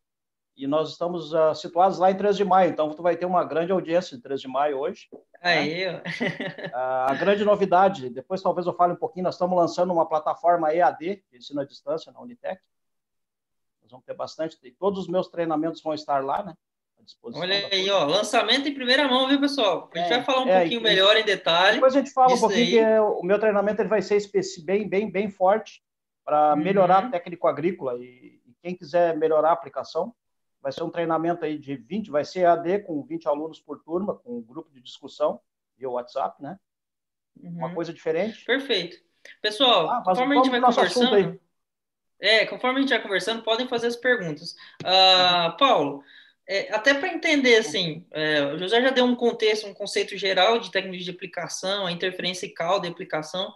E 0.57 0.67
nós 0.67 0.91
estamos 0.91 1.33
uh, 1.33 1.55
situados 1.55 1.99
lá 1.99 2.11
em 2.11 2.17
3 2.17 2.37
de 2.37 2.45
maio, 2.45 2.71
então 2.71 2.91
tu 2.91 3.03
vai 3.03 3.17
ter 3.17 3.25
uma 3.25 3.43
grande 3.45 3.73
audiência 3.73 4.15
em 4.15 4.21
3 4.21 4.41
de 4.41 4.49
maio 4.49 4.79
hoje. 4.79 5.09
Aí, 5.41 5.87
né? 5.87 6.03
a 6.75 7.15
grande 7.15 7.45
novidade, 7.45 8.11
depois 8.11 8.43
talvez 8.43 8.67
eu 8.67 8.75
fale 8.75 8.93
um 8.93 8.97
pouquinho, 8.97 9.25
nós 9.25 9.37
estamos 9.37 9.57
lançando 9.57 9.93
uma 9.93 10.07
plataforma 10.07 10.75
EAD, 10.75 11.23
de 11.31 11.39
ensino 11.39 11.63
à 11.63 11.65
distância, 11.65 12.13
na 12.13 12.21
Unitec. 12.21 12.61
Nós 13.81 13.91
vamos 13.91 14.05
ter 14.05 14.13
bastante, 14.13 14.59
todos 14.79 14.99
os 15.01 15.09
meus 15.09 15.29
treinamentos 15.29 15.83
vão 15.83 15.95
estar 15.95 16.23
lá, 16.23 16.43
né? 16.43 16.55
Olha 17.23 17.69
aí, 17.73 17.91
ó, 17.91 18.05
lançamento 18.05 18.69
em 18.69 18.75
primeira 18.75 19.09
mão, 19.09 19.27
viu, 19.27 19.41
pessoal? 19.41 19.89
A 19.95 19.99
gente 19.99 20.13
é, 20.13 20.17
vai 20.17 20.25
falar 20.25 20.43
um 20.43 20.49
é, 20.49 20.61
pouquinho 20.61 20.83
melhor 20.83 21.17
em 21.17 21.25
detalhe. 21.25 21.77
Depois 21.77 21.97
a 21.97 21.99
gente 21.99 22.13
fala 22.13 22.35
um 22.35 22.39
pouquinho 22.39 22.63
aí. 22.63 22.71
que 22.73 22.79
é, 22.79 23.01
o 23.01 23.23
meu 23.23 23.39
treinamento 23.39 23.81
ele 23.81 23.89
vai 23.89 24.03
ser 24.03 24.21
bem, 24.63 24.87
bem, 24.87 25.11
bem 25.11 25.31
forte 25.31 25.83
para 26.31 26.55
melhorar 26.55 27.03
uhum. 27.03 27.11
técnico 27.11 27.49
agrícola 27.49 27.99
e, 27.99 28.41
e, 28.47 28.55
quem 28.63 28.77
quiser 28.77 29.17
melhorar 29.17 29.49
a 29.49 29.53
aplicação, 29.53 30.15
vai 30.63 30.71
ser 30.71 30.85
um 30.85 30.91
treinamento 30.91 31.45
aí 31.45 31.59
de 31.59 31.75
20, 31.75 32.09
vai 32.09 32.25
ser 32.25 32.45
AD 32.45 32.85
com 32.85 33.03
20 33.03 33.27
alunos 33.27 33.59
por 33.59 33.83
turma, 33.83 34.15
com 34.15 34.39
um 34.39 34.41
grupo 34.41 34.71
de 34.71 34.81
discussão 34.81 35.41
via 35.77 35.91
WhatsApp, 35.91 36.41
né? 36.41 36.57
Uhum. 37.37 37.51
Uma 37.51 37.75
coisa 37.75 37.93
diferente. 37.93 38.45
Perfeito. 38.45 38.97
Pessoal, 39.43 39.91
ah, 39.91 40.03
conforme 40.05 40.35
a 40.35 40.37
gente 40.37 40.51
vai 40.51 40.61
conversando, 40.61 41.41
é, 42.21 42.47
conforme 42.47 42.79
a 42.79 42.81
gente 42.83 42.91
vai 42.91 43.03
conversando, 43.03 43.43
podem 43.43 43.67
fazer 43.67 43.89
as 43.89 43.97
perguntas. 43.97 44.55
Uh, 44.83 45.57
Paulo, 45.59 46.05
é, 46.47 46.73
até 46.73 46.95
para 46.95 47.13
entender, 47.13 47.57
assim, 47.57 48.07
é, 48.13 48.45
o 48.45 48.57
José 48.57 48.81
já 48.81 48.91
deu 48.91 49.05
um 49.05 49.17
contexto, 49.17 49.67
um 49.67 49.75
conceito 49.75 50.17
geral 50.17 50.61
de 50.61 50.71
tecnologia 50.71 51.07
de 51.07 51.11
aplicação, 51.11 51.87
a 51.87 51.93
interferência 51.93 52.47
e 52.47 52.51
cauda 52.51 52.87
de 52.87 52.93
aplicação. 52.93 53.53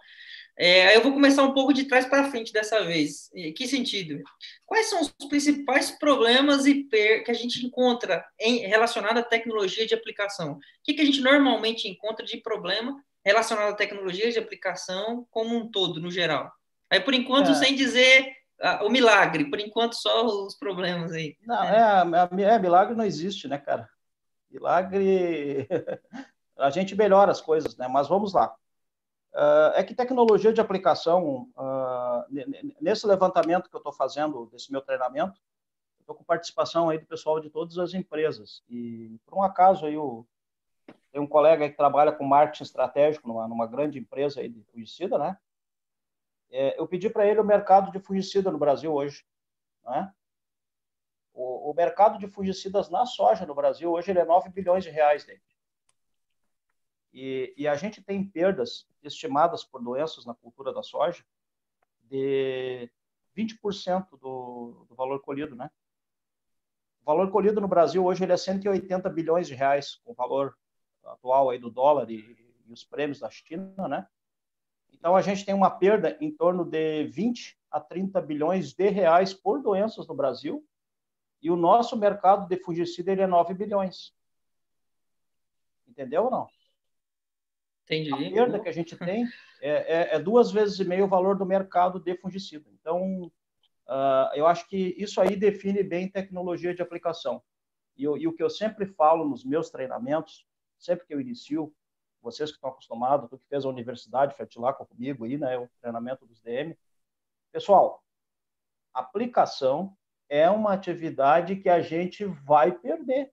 É, 0.57 0.95
eu 0.95 1.01
vou 1.01 1.11
começar 1.11 1.43
um 1.43 1.53
pouco 1.53 1.73
de 1.73 1.85
trás 1.85 2.05
para 2.05 2.29
frente 2.31 2.53
dessa 2.53 2.83
vez. 2.83 3.29
Que 3.55 3.67
sentido? 3.67 4.21
Quais 4.65 4.89
são 4.89 5.01
os 5.01 5.11
principais 5.27 5.91
problemas 5.91 6.65
e 6.65 6.83
que 6.83 7.25
a 7.29 7.33
gente 7.33 7.65
encontra 7.65 8.25
em, 8.39 8.59
relacionado 8.59 9.17
à 9.17 9.23
tecnologia 9.23 9.85
de 9.85 9.93
aplicação? 9.93 10.53
O 10.53 10.59
que, 10.83 10.93
que 10.93 11.01
a 11.01 11.05
gente 11.05 11.21
normalmente 11.21 11.89
encontra 11.89 12.25
de 12.25 12.37
problema 12.37 13.03
relacionado 13.23 13.73
à 13.73 13.75
tecnologia 13.75 14.31
de 14.31 14.39
aplicação 14.39 15.27
como 15.29 15.55
um 15.55 15.69
todo, 15.69 15.99
no 15.99 16.09
geral? 16.09 16.51
Aí, 16.89 17.01
por 17.01 17.13
enquanto, 17.13 17.51
é. 17.51 17.55
sem 17.55 17.75
dizer 17.75 18.31
ah, 18.61 18.85
o 18.85 18.89
milagre, 18.89 19.49
por 19.49 19.59
enquanto, 19.59 19.95
só 19.95 20.25
os 20.25 20.55
problemas 20.55 21.11
aí. 21.11 21.35
Não, 21.45 21.63
é, 21.63 22.03
é, 22.39 22.43
é 22.43 22.59
milagre 22.59 22.95
não 22.95 23.03
existe, 23.03 23.47
né, 23.47 23.57
cara? 23.57 23.89
Milagre. 24.49 25.67
a 26.57 26.69
gente 26.69 26.95
melhora 26.95 27.31
as 27.31 27.41
coisas, 27.41 27.75
né? 27.75 27.89
Mas 27.89 28.07
vamos 28.07 28.33
lá. 28.33 28.55
Uh, 29.35 29.75
é 29.75 29.83
que 29.83 29.93
tecnologia 29.93 30.53
de 30.53 30.61
aplicação, 30.61 31.49
uh, 31.57 32.23
nesse 32.79 33.05
levantamento 33.05 33.69
que 33.69 33.75
eu 33.75 33.79
estou 33.79 33.91
fazendo, 33.91 34.45
desse 34.45 34.71
meu 34.71 34.81
treinamento, 34.81 35.37
estou 35.99 36.15
com 36.15 36.23
participação 36.23 36.89
aí 36.89 36.97
do 36.97 37.05
pessoal 37.05 37.41
de 37.41 37.49
todas 37.49 37.77
as 37.77 37.93
empresas. 37.93 38.63
E, 38.69 39.19
por 39.25 39.37
um 39.37 39.43
acaso, 39.43 39.85
aí, 39.85 39.95
tem 41.11 41.21
um 41.21 41.27
colega 41.27 41.69
que 41.69 41.75
trabalha 41.75 42.13
com 42.13 42.23
marketing 42.23 42.63
estratégico 42.63 43.27
numa, 43.27 43.45
numa 43.45 43.67
grande 43.67 43.99
empresa 43.99 44.39
aí 44.39 44.47
de 44.47 44.63
fungicida, 44.63 45.17
né? 45.17 45.37
É, 46.49 46.79
eu 46.79 46.87
pedi 46.87 47.09
para 47.09 47.27
ele 47.27 47.41
o 47.41 47.43
mercado 47.43 47.91
de 47.91 47.99
fungicida 47.99 48.49
no 48.49 48.57
Brasil 48.57 48.93
hoje, 48.93 49.25
né? 49.83 50.13
O, 51.33 51.71
o 51.71 51.73
mercado 51.73 52.17
de 52.17 52.27
fungicidas 52.27 52.89
na 52.89 53.05
soja 53.05 53.45
no 53.45 53.53
Brasil 53.53 53.91
hoje 53.91 54.11
ele 54.11 54.19
é 54.19 54.25
9 54.25 54.49
bilhões 54.49 54.85
de 54.85 54.89
reais, 54.89 55.25
dele. 55.25 55.41
E, 57.15 57.53
e, 57.55 57.65
a 57.65 57.75
gente 57.75 58.03
tem 58.03 58.21
perdas 58.21 58.85
estimadas 59.01 59.63
por 59.63 59.81
doenças 59.81 60.25
na 60.25 60.35
cultura 60.35 60.73
da 60.73 60.83
soja 60.83 61.23
de 62.09 62.91
20% 63.37 64.19
do, 64.19 64.85
do 64.89 64.95
valor 64.95 65.21
colhido, 65.21 65.55
né? 65.55 65.71
O 67.01 67.05
valor 67.05 67.31
colhido 67.31 67.61
no 67.61 67.69
Brasil 67.69 68.03
hoje 68.03 68.25
ele 68.25 68.33
é 68.33 68.37
180 68.37 69.09
bilhões 69.09 69.47
de 69.47 69.53
reais, 69.53 69.95
com 70.03 70.11
o 70.11 70.13
valor 70.13 70.57
atual 71.05 71.49
aí 71.49 71.57
do 71.57 71.69
dólar 71.69 72.11
e, 72.11 72.19
e 72.65 72.73
os 72.73 72.83
prêmios 72.83 73.21
da 73.21 73.29
China, 73.29 73.87
né? 73.87 74.05
Então 74.91 75.15
a 75.15 75.21
gente 75.21 75.45
tem 75.45 75.55
uma 75.55 75.71
perda 75.71 76.17
em 76.19 76.29
torno 76.29 76.65
de 76.65 77.05
20 77.05 77.57
a 77.71 77.79
30 77.79 78.21
bilhões 78.23 78.73
de 78.73 78.89
reais 78.89 79.33
por 79.33 79.61
doenças 79.61 80.05
no 80.05 80.15
Brasil, 80.15 80.67
e 81.41 81.49
o 81.49 81.55
nosso 81.55 81.95
mercado 81.95 82.45
de 82.45 82.61
fungicida 82.61 83.13
ele 83.13 83.21
é 83.21 83.27
9 83.27 83.53
bilhões. 83.53 84.13
Entendeu 85.87 86.25
ou 86.25 86.31
não? 86.31 86.54
Entendi. 87.85 88.11
A 88.11 88.17
perda 88.17 88.59
que 88.59 88.69
a 88.69 88.71
gente 88.71 88.97
tem 88.97 89.25
é, 89.61 89.71
é, 89.71 90.15
é 90.15 90.19
duas 90.19 90.51
vezes 90.51 90.79
e 90.79 90.85
meio 90.85 91.05
o 91.05 91.07
valor 91.07 91.37
do 91.37 91.45
mercado 91.45 91.99
de 91.99 92.15
fungicida. 92.17 92.69
Então, 92.79 93.31
uh, 93.87 94.33
eu 94.33 94.47
acho 94.47 94.67
que 94.67 94.95
isso 94.97 95.21
aí 95.21 95.35
define 95.35 95.83
bem 95.83 96.09
tecnologia 96.09 96.73
de 96.73 96.81
aplicação. 96.81 97.41
E, 97.95 98.03
eu, 98.03 98.17
e, 98.17 98.27
o 98.27 98.33
que 98.33 98.43
eu 98.43 98.49
sempre 98.49 98.85
falo 98.85 99.27
nos 99.27 99.45
meus 99.45 99.69
treinamentos, 99.69 100.45
sempre 100.77 101.05
que 101.05 101.13
eu 101.13 101.21
inicio, 101.21 101.73
vocês 102.21 102.49
que 102.49 102.57
estão 102.57 102.71
acostumados, 102.71 103.29
tu 103.29 103.37
que 103.37 103.47
fez 103.47 103.65
a 103.65 103.69
universidade 103.69 104.35
Fertilaco 104.35 104.85
comigo 104.85 105.25
aí, 105.25 105.37
né, 105.37 105.57
o 105.57 105.69
treinamento 105.79 106.25
dos 106.25 106.41
DM, 106.41 106.75
pessoal, 107.51 108.03
aplicação 108.93 109.95
é 110.27 110.49
uma 110.49 110.73
atividade 110.73 111.57
que 111.57 111.69
a 111.69 111.81
gente 111.81 112.25
vai 112.25 112.71
perder. 112.71 113.31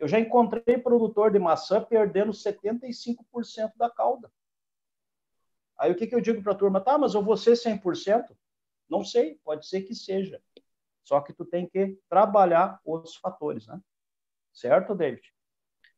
Eu 0.00 0.08
já 0.08 0.18
encontrei 0.18 0.78
produtor 0.78 1.30
de 1.30 1.38
maçã 1.38 1.84
perdendo 1.84 2.32
75% 2.32 3.76
da 3.76 3.90
cauda. 3.90 4.32
Aí 5.78 5.92
o 5.92 5.94
que, 5.94 6.06
que 6.06 6.14
eu 6.14 6.22
digo 6.22 6.42
para 6.42 6.52
a 6.52 6.56
turma? 6.56 6.80
Tá, 6.80 6.96
mas 6.96 7.14
eu 7.14 7.22
vou 7.22 7.36
ser 7.36 7.52
100%? 7.52 8.34
Não 8.88 9.04
sei, 9.04 9.38
pode 9.44 9.68
ser 9.68 9.82
que 9.82 9.94
seja. 9.94 10.42
Só 11.04 11.20
que 11.20 11.34
tu 11.34 11.44
tem 11.44 11.68
que 11.68 11.98
trabalhar 12.08 12.80
os 12.82 13.14
fatores, 13.16 13.66
né? 13.66 13.78
Certo, 14.54 14.94
David? 14.94 15.22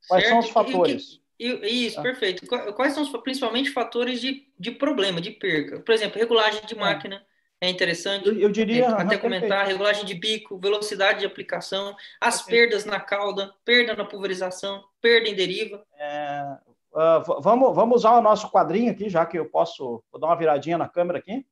Quais 0.07 0.23
certo. 0.25 0.33
são 0.33 0.39
os 0.39 0.49
fatores? 0.49 1.21
E, 1.39 1.47
e, 1.47 1.87
isso, 1.87 1.99
ah. 1.99 2.03
perfeito. 2.03 2.45
Quais 2.75 2.93
são 2.93 3.03
os 3.03 3.09
principalmente 3.21 3.71
fatores 3.71 4.19
de, 4.19 4.51
de 4.59 4.71
problema, 4.71 5.21
de 5.21 5.31
perca? 5.31 5.79
Por 5.79 5.93
exemplo, 5.93 6.19
regulagem 6.19 6.65
de 6.65 6.75
é. 6.75 6.77
máquina, 6.77 7.25
é 7.63 7.69
interessante. 7.69 8.27
Eu, 8.27 8.37
eu 8.37 8.49
diria. 8.49 8.85
É, 8.85 8.87
até 8.87 9.17
comentar, 9.17 9.65
regulagem 9.65 10.05
de 10.05 10.13
bico, 10.13 10.57
velocidade 10.57 11.19
de 11.19 11.25
aplicação, 11.25 11.95
as 12.19 12.41
perfeito. 12.41 12.69
perdas 12.69 12.85
na 12.85 12.99
cauda, 12.99 13.53
perda 13.63 13.95
na 13.95 14.03
pulverização, 14.03 14.83
perda 15.01 15.29
em 15.29 15.35
deriva. 15.35 15.81
É, 15.97 16.57
uh, 16.91 17.41
vamos, 17.41 17.73
vamos 17.73 17.95
usar 17.97 18.17
o 18.17 18.21
nosso 18.21 18.51
quadrinho 18.51 18.91
aqui, 18.91 19.09
já 19.09 19.25
que 19.25 19.39
eu 19.39 19.49
posso. 19.49 20.03
Vou 20.11 20.19
dar 20.19 20.27
uma 20.27 20.35
viradinha 20.35 20.77
na 20.77 20.89
câmera 20.89 21.19
aqui. 21.19 21.45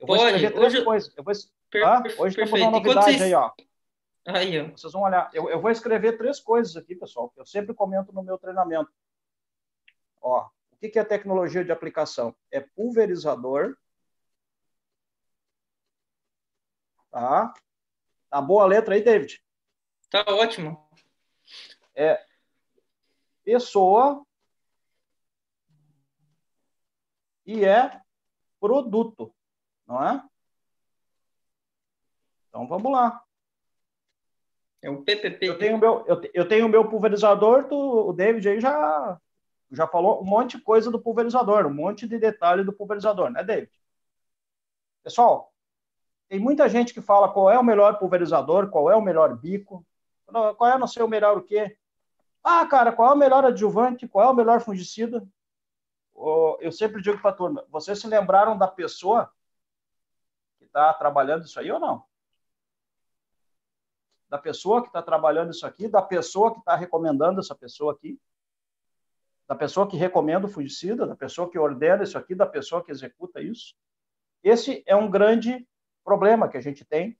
Eu 0.00 0.08
vou 0.08 0.16
Pode. 0.16 0.34
escrever 0.34 0.54
três 0.54 0.74
hoje... 0.74 0.84
coisas. 0.84 1.16
Eu 1.16 1.22
vou, 1.22 1.32
per, 1.70 1.86
ah, 1.86 2.02
hoje 2.18 2.34
temos 2.34 2.52
uma 2.52 2.70
novidade 2.72 3.06
vocês... 3.06 3.22
aí, 3.22 3.34
ó. 3.34 3.50
Aí, 4.26 4.60
ó. 4.60 4.70
Vocês 4.76 4.92
vão 4.92 5.02
olhar. 5.02 5.30
Eu, 5.32 5.48
eu 5.48 5.60
vou 5.60 5.70
escrever 5.70 6.18
três 6.18 6.40
coisas 6.40 6.76
aqui, 6.76 6.96
pessoal, 6.96 7.28
que 7.28 7.40
eu 7.40 7.46
sempre 7.46 7.72
comento 7.72 8.12
no 8.12 8.24
meu 8.24 8.36
treinamento. 8.38 8.90
Ó, 10.20 10.48
o 10.72 10.76
que 10.76 10.98
é 10.98 11.04
tecnologia 11.04 11.64
de 11.64 11.70
aplicação? 11.70 12.34
É 12.50 12.58
pulverizador, 12.58 13.76
Tá? 17.12 17.52
Tá 18.30 18.40
boa 18.40 18.64
a 18.64 18.66
letra 18.66 18.94
aí, 18.94 19.04
David? 19.04 19.44
Tá 20.10 20.24
ótimo. 20.28 20.90
É 21.94 22.24
pessoa 23.44 24.24
e 27.44 27.64
é 27.64 28.00
produto, 28.58 29.34
não 29.86 30.02
é? 30.02 30.24
Então 32.48 32.66
vamos 32.66 32.90
lá. 32.90 33.22
É 34.80 34.88
o 34.88 35.02
PPP. 35.02 35.46
Eu 35.46 35.58
tenho 35.58 35.76
meu, 35.76 36.04
eu, 36.06 36.20
eu 36.32 36.48
tenho 36.48 36.68
meu 36.68 36.88
pulverizador, 36.88 37.68
tu, 37.68 37.76
o 37.76 38.12
David 38.12 38.48
aí 38.48 38.60
já 38.60 39.20
já 39.70 39.86
falou 39.86 40.22
um 40.22 40.24
monte 40.24 40.56
de 40.56 40.62
coisa 40.62 40.90
do 40.90 41.00
pulverizador, 41.00 41.66
um 41.66 41.74
monte 41.74 42.06
de 42.06 42.18
detalhe 42.18 42.62
do 42.62 42.72
pulverizador, 42.72 43.30
né, 43.30 43.42
David? 43.42 43.72
Pessoal, 45.02 45.51
tem 46.32 46.40
muita 46.40 46.66
gente 46.66 46.94
que 46.94 47.02
fala 47.02 47.30
qual 47.30 47.50
é 47.50 47.58
o 47.58 47.62
melhor 47.62 47.98
pulverizador, 47.98 48.70
qual 48.70 48.90
é 48.90 48.96
o 48.96 49.02
melhor 49.02 49.36
bico, 49.36 49.86
qual 50.56 50.70
é, 50.70 50.78
não 50.78 50.86
sei, 50.86 51.02
o 51.02 51.06
melhor 51.06 51.36
o 51.36 51.42
quê. 51.42 51.76
Ah, 52.42 52.64
cara, 52.64 52.90
qual 52.90 53.10
é 53.10 53.12
o 53.12 53.18
melhor 53.18 53.44
adjuvante, 53.44 54.08
qual 54.08 54.26
é 54.26 54.30
o 54.30 54.34
melhor 54.34 54.58
fungicida? 54.62 55.28
Eu 56.58 56.72
sempre 56.72 57.02
digo 57.02 57.20
para 57.20 57.32
a 57.32 57.34
turma, 57.34 57.66
vocês 57.68 58.00
se 58.00 58.06
lembraram 58.06 58.56
da 58.56 58.66
pessoa 58.66 59.30
está 60.62 60.94
trabalhando 60.94 61.44
isso 61.44 61.60
aí 61.60 61.70
ou 61.70 61.78
não? 61.78 62.02
Da 64.26 64.38
pessoa 64.38 64.80
que 64.80 64.88
está 64.88 65.02
trabalhando 65.02 65.50
isso 65.50 65.66
aqui, 65.66 65.86
da 65.86 66.00
pessoa 66.00 66.54
que 66.54 66.60
está 66.60 66.74
recomendando 66.74 67.40
essa 67.40 67.54
pessoa 67.54 67.92
aqui, 67.92 68.18
da 69.46 69.54
pessoa 69.54 69.86
que 69.86 69.98
recomenda 69.98 70.46
o 70.46 70.50
fungicida, 70.50 71.06
da 71.06 71.14
pessoa 71.14 71.50
que 71.50 71.58
ordena 71.58 72.04
isso 72.04 72.16
aqui, 72.16 72.34
da 72.34 72.46
pessoa 72.46 72.82
que 72.82 72.90
executa 72.90 73.42
isso. 73.42 73.74
Esse 74.42 74.82
é 74.86 74.96
um 74.96 75.10
grande 75.10 75.68
problema 76.04 76.48
que 76.48 76.56
a 76.56 76.60
gente 76.60 76.84
tem 76.84 77.16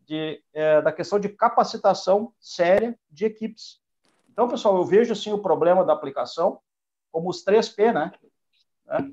de, 0.00 0.42
é, 0.52 0.82
da 0.82 0.92
questão 0.92 1.18
de 1.18 1.28
capacitação 1.28 2.32
séria 2.38 2.98
de 3.10 3.24
equipes. 3.24 3.80
Então, 4.30 4.48
pessoal, 4.48 4.76
eu 4.76 4.84
vejo 4.84 5.12
assim 5.12 5.32
o 5.32 5.38
problema 5.38 5.84
da 5.84 5.92
aplicação 5.92 6.60
como 7.10 7.30
os 7.30 7.42
três 7.42 7.68
P, 7.68 7.92
né? 7.92 8.12
né? 8.86 9.12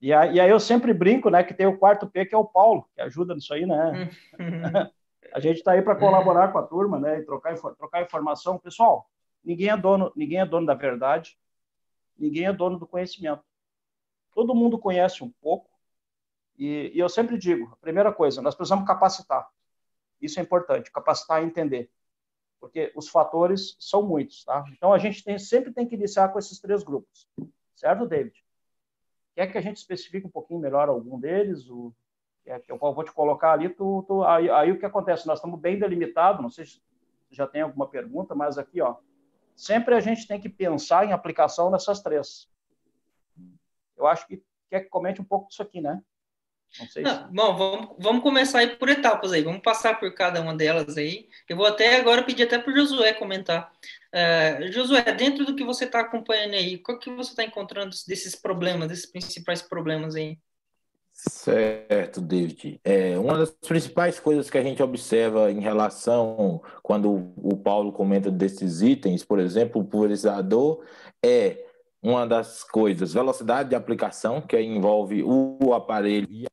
E, 0.00 0.12
aí, 0.12 0.34
e 0.34 0.40
aí 0.40 0.48
eu 0.48 0.60
sempre 0.60 0.94
brinco, 0.94 1.28
né, 1.28 1.42
que 1.42 1.52
tem 1.52 1.66
o 1.66 1.76
quarto 1.76 2.06
P, 2.06 2.24
que 2.24 2.34
é 2.34 2.38
o 2.38 2.44
Paulo, 2.44 2.88
que 2.94 3.00
ajuda 3.00 3.34
nisso 3.34 3.52
aí, 3.52 3.66
né? 3.66 4.10
a 5.34 5.40
gente 5.40 5.56
está 5.56 5.72
aí 5.72 5.82
para 5.82 5.96
colaborar 5.96 6.52
com 6.52 6.58
a 6.58 6.62
turma, 6.62 7.00
né, 7.00 7.18
e 7.18 7.24
trocar, 7.24 7.56
trocar 7.56 8.02
informação. 8.02 8.58
Pessoal, 8.58 9.10
ninguém 9.42 9.68
é 9.68 9.76
dono, 9.76 10.12
ninguém 10.14 10.38
é 10.38 10.46
dono 10.46 10.66
da 10.66 10.74
verdade, 10.74 11.36
ninguém 12.16 12.46
é 12.46 12.52
dono 12.52 12.78
do 12.78 12.86
conhecimento. 12.86 13.42
Todo 14.32 14.54
mundo 14.54 14.78
conhece 14.78 15.24
um 15.24 15.30
pouco, 15.42 15.68
e, 16.58 16.90
e 16.94 16.98
eu 16.98 17.08
sempre 17.08 17.38
digo, 17.38 17.76
primeira 17.80 18.12
coisa, 18.12 18.42
nós 18.42 18.54
precisamos 18.54 18.86
capacitar. 18.86 19.48
Isso 20.20 20.40
é 20.40 20.42
importante, 20.42 20.90
capacitar 20.90 21.42
e 21.42 21.46
entender. 21.46 21.90
Porque 22.60 22.92
os 22.96 23.08
fatores 23.08 23.76
são 23.78 24.02
muitos, 24.02 24.44
tá? 24.44 24.64
Então 24.72 24.92
a 24.92 24.98
gente 24.98 25.22
tem, 25.22 25.38
sempre 25.38 25.72
tem 25.72 25.86
que 25.86 25.94
iniciar 25.94 26.28
com 26.30 26.38
esses 26.38 26.58
três 26.58 26.82
grupos. 26.82 27.28
Certo, 27.76 28.06
David? 28.06 28.44
Quer 29.36 29.46
que 29.46 29.56
a 29.56 29.60
gente 29.60 29.76
especifique 29.76 30.26
um 30.26 30.30
pouquinho 30.30 30.58
melhor 30.58 30.88
algum 30.88 31.20
deles? 31.20 31.68
O, 31.70 31.94
é, 32.44 32.60
eu 32.66 32.76
vou 32.76 33.04
te 33.04 33.12
colocar 33.12 33.52
ali, 33.52 33.68
tu, 33.68 34.04
tu 34.08 34.24
aí, 34.24 34.50
aí, 34.50 34.72
o 34.72 34.78
que 34.78 34.86
acontece? 34.86 35.28
Nós 35.28 35.38
estamos 35.38 35.60
bem 35.60 35.78
delimitados, 35.78 36.42
não 36.42 36.50
sei 36.50 36.66
se 36.66 36.82
já 37.30 37.46
tem 37.46 37.60
alguma 37.60 37.86
pergunta, 37.86 38.34
mas 38.34 38.58
aqui, 38.58 38.80
ó, 38.80 38.96
sempre 39.54 39.94
a 39.94 40.00
gente 40.00 40.26
tem 40.26 40.40
que 40.40 40.48
pensar 40.48 41.06
em 41.06 41.12
aplicação 41.12 41.70
nessas 41.70 42.00
três. 42.00 42.50
Eu 43.96 44.06
acho 44.06 44.26
que 44.26 44.42
quer 44.68 44.80
que 44.80 44.88
comente 44.88 45.20
um 45.20 45.24
pouco 45.24 45.48
disso 45.48 45.62
aqui, 45.62 45.80
né? 45.80 46.02
Não 46.78 46.86
sei 46.86 47.04
se... 47.04 47.14
bom, 47.32 47.56
vamos, 47.56 47.96
vamos 47.98 48.22
começar 48.22 48.58
aí 48.58 48.76
por 48.76 48.88
etapas 48.88 49.32
aí, 49.32 49.42
vamos 49.42 49.62
passar 49.62 49.98
por 49.98 50.12
cada 50.14 50.40
uma 50.40 50.54
delas 50.54 50.96
aí. 50.96 51.28
Eu 51.48 51.56
vou 51.56 51.66
até 51.66 51.96
agora 51.96 52.22
pedir 52.22 52.44
até 52.44 52.58
para 52.58 52.72
o 52.72 52.76
Josué 52.76 53.12
comentar. 53.12 53.72
Uh, 54.14 54.70
Josué, 54.72 55.02
dentro 55.12 55.44
do 55.44 55.54
que 55.54 55.64
você 55.64 55.84
está 55.84 56.00
acompanhando 56.00 56.54
aí, 56.54 56.78
qual 56.78 56.98
que 56.98 57.10
você 57.10 57.30
está 57.30 57.44
encontrando 57.44 57.94
desses 58.06 58.34
problemas, 58.34 58.88
desses 58.88 59.06
principais 59.06 59.62
problemas 59.62 60.14
aí? 60.14 60.38
Certo, 61.12 62.20
David. 62.20 62.80
É, 62.84 63.18
uma 63.18 63.36
das 63.36 63.50
principais 63.50 64.20
coisas 64.20 64.48
que 64.48 64.56
a 64.56 64.62
gente 64.62 64.80
observa 64.80 65.50
em 65.50 65.58
relação, 65.58 66.62
quando 66.80 67.32
o 67.36 67.56
Paulo 67.56 67.92
comenta 67.92 68.30
desses 68.30 68.82
itens, 68.82 69.24
por 69.24 69.40
exemplo, 69.40 69.80
o 69.80 69.84
pulverizador, 69.84 70.84
é 71.20 71.66
uma 72.00 72.24
das 72.24 72.62
coisas, 72.62 73.12
velocidade 73.12 73.70
de 73.70 73.74
aplicação, 73.74 74.40
que 74.40 74.60
envolve 74.60 75.24
o 75.24 75.74
aparelho 75.74 76.28
e 76.30 76.46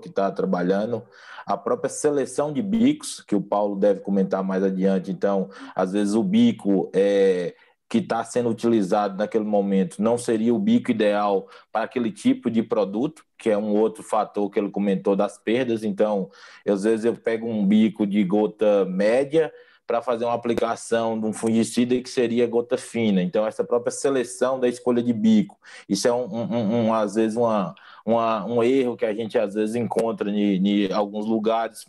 que 0.00 0.08
está 0.08 0.30
trabalhando, 0.30 1.02
a 1.46 1.56
própria 1.56 1.90
seleção 1.90 2.52
de 2.52 2.62
bicos, 2.62 3.20
que 3.20 3.34
o 3.34 3.40
Paulo 3.40 3.76
deve 3.76 4.00
comentar 4.00 4.42
mais 4.42 4.62
adiante. 4.62 5.10
Então, 5.10 5.50
às 5.74 5.92
vezes 5.92 6.14
o 6.14 6.22
bico 6.22 6.90
é, 6.94 7.54
que 7.90 7.98
está 7.98 8.22
sendo 8.22 8.48
utilizado 8.48 9.18
naquele 9.18 9.44
momento 9.44 10.00
não 10.00 10.16
seria 10.16 10.54
o 10.54 10.58
bico 10.58 10.92
ideal 10.92 11.48
para 11.72 11.84
aquele 11.84 12.12
tipo 12.12 12.48
de 12.48 12.62
produto, 12.62 13.24
que 13.36 13.50
é 13.50 13.58
um 13.58 13.76
outro 13.76 14.04
fator 14.04 14.48
que 14.48 14.60
ele 14.60 14.70
comentou 14.70 15.16
das 15.16 15.36
perdas. 15.36 15.82
Então, 15.82 16.30
às 16.66 16.84
vezes 16.84 17.04
eu 17.04 17.16
pego 17.16 17.48
um 17.48 17.66
bico 17.66 18.06
de 18.06 18.22
gota 18.22 18.84
média 18.84 19.52
para 19.88 20.00
fazer 20.00 20.24
uma 20.24 20.34
aplicação 20.34 21.18
de 21.18 21.26
um 21.26 21.32
fungicida 21.32 22.00
que 22.00 22.08
seria 22.08 22.46
gota 22.46 22.78
fina. 22.78 23.20
Então, 23.20 23.44
essa 23.44 23.64
própria 23.64 23.90
seleção 23.90 24.60
da 24.60 24.68
escolha 24.68 25.02
de 25.02 25.12
bico, 25.12 25.58
isso 25.88 26.06
é 26.06 26.12
um, 26.12 26.32
um, 26.32 26.86
um 26.86 26.94
às 26.94 27.16
vezes 27.16 27.36
uma, 27.36 27.74
uma, 28.04 28.44
um 28.44 28.62
erro 28.62 28.96
que 28.96 29.04
a 29.04 29.14
gente 29.14 29.38
às 29.38 29.54
vezes 29.54 29.74
encontra 29.74 30.30
em, 30.30 30.92
alguns 30.92 31.26
lugares. 31.26 31.84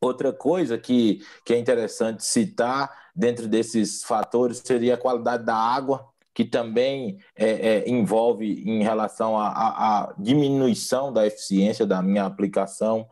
Outra 0.00 0.32
coisa 0.32 0.76
que, 0.78 1.22
que 1.44 1.54
é 1.54 1.58
interessante 1.58 2.24
citar 2.24 2.90
dentro 3.14 3.46
desses 3.46 4.02
fatores 4.02 4.62
seria 4.64 4.94
a 4.94 4.98
qualidade 4.98 5.44
da 5.44 5.54
água, 5.54 6.08
que 6.34 6.44
também 6.44 7.18
é, 7.36 7.50
é, 7.50 7.88
envolve 7.88 8.62
em 8.66 8.82
relação 8.82 9.38
à 9.38 10.14
diminuição 10.18 11.12
da 11.12 11.26
eficiência 11.26 11.86
da 11.86 12.00
minha 12.02 12.24
aplicação. 12.24 13.06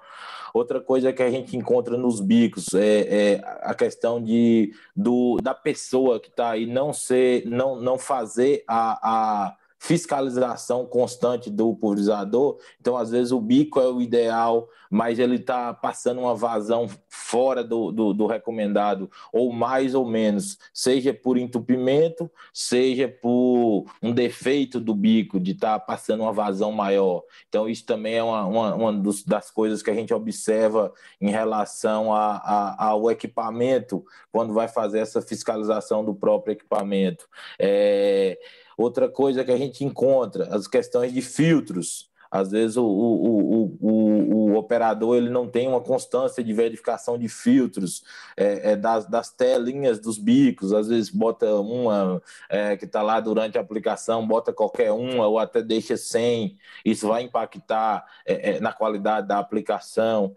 Outra 0.52 0.80
coisa 0.80 1.12
que 1.12 1.22
a 1.22 1.30
gente 1.30 1.56
encontra 1.56 1.96
nos 1.96 2.20
bicos 2.20 2.74
é, 2.74 3.34
é 3.34 3.40
a 3.62 3.74
questão 3.74 4.20
de, 4.20 4.72
do, 4.96 5.36
da 5.40 5.54
pessoa 5.54 6.18
que 6.18 6.28
está 6.28 6.50
aí 6.50 6.66
não 6.66 6.92
ser, 6.92 7.46
não, 7.46 7.76
não 7.80 7.96
fazer 7.96 8.64
a, 8.66 8.98
a 9.46 9.56
fiscalização 9.80 10.84
constante 10.84 11.48
do 11.48 11.74
pulverizador. 11.74 12.58
Então, 12.78 12.98
às 12.98 13.10
vezes, 13.10 13.32
o 13.32 13.40
bico 13.40 13.80
é 13.80 13.88
o 13.88 14.02
ideal, 14.02 14.68
mas 14.90 15.18
ele 15.18 15.36
está 15.36 15.72
passando 15.72 16.20
uma 16.20 16.34
vazão 16.34 16.86
fora 17.08 17.64
do, 17.64 17.90
do, 17.90 18.12
do, 18.12 18.26
recomendado, 18.26 19.10
ou 19.32 19.50
mais 19.50 19.94
ou 19.94 20.04
menos, 20.04 20.58
seja 20.74 21.14
por 21.14 21.38
entupimento, 21.38 22.30
seja 22.52 23.08
por 23.08 23.86
um 24.02 24.12
defeito 24.12 24.78
do 24.78 24.94
bico, 24.94 25.40
de 25.40 25.52
estar 25.52 25.78
tá 25.78 25.80
passando 25.80 26.24
uma 26.24 26.32
vazão 26.32 26.70
maior. 26.72 27.22
Então, 27.48 27.66
isso 27.66 27.86
também 27.86 28.16
é 28.16 28.22
uma, 28.22 28.44
uma, 28.44 28.74
uma 28.74 28.92
dos, 28.92 29.24
das 29.24 29.50
coisas 29.50 29.82
que 29.82 29.90
a 29.90 29.94
gente 29.94 30.12
observa 30.12 30.92
em 31.18 31.30
relação 31.30 32.12
a, 32.12 32.36
a, 32.36 32.86
ao 32.88 33.10
equipamento, 33.10 34.04
quando 34.30 34.52
vai 34.52 34.68
fazer 34.68 34.98
essa 34.98 35.22
fiscalização 35.22 36.04
do 36.04 36.14
próprio 36.14 36.52
equipamento. 36.52 37.26
É, 37.58 38.38
Outra 38.80 39.10
coisa 39.10 39.44
que 39.44 39.52
a 39.52 39.58
gente 39.58 39.84
encontra, 39.84 40.48
as 40.56 40.66
questões 40.66 41.12
de 41.12 41.20
filtros. 41.20 42.08
Às 42.30 42.50
vezes 42.50 42.78
o, 42.78 42.84
o, 42.86 43.76
o, 43.78 44.52
o, 44.52 44.54
operador 44.56 45.16
ele 45.16 45.28
não 45.28 45.48
tem 45.48 45.68
uma 45.68 45.82
constância 45.82 46.42
de 46.42 46.52
verificação 46.54 47.18
de 47.18 47.28
filtros 47.28 48.04
é, 48.36 48.70
é, 48.70 48.76
das, 48.76 49.04
das 49.06 49.30
telinhas 49.30 49.98
dos 49.98 50.16
bicos, 50.16 50.72
às 50.72 50.88
vezes 50.88 51.10
bota 51.10 51.56
uma 51.56 52.22
é, 52.48 52.76
que 52.76 52.84
está 52.84 53.02
lá 53.02 53.18
durante 53.18 53.58
a 53.58 53.60
aplicação, 53.60 54.26
bota 54.26 54.52
qualquer 54.52 54.92
uma 54.92 55.26
ou 55.26 55.40
até 55.40 55.60
deixa 55.60 55.96
sem, 55.96 56.56
isso 56.84 57.08
vai 57.08 57.24
impactar 57.24 58.06
é, 58.24 58.52
é, 58.52 58.60
na 58.60 58.72
qualidade 58.72 59.26
da 59.26 59.40
aplicação. 59.40 60.34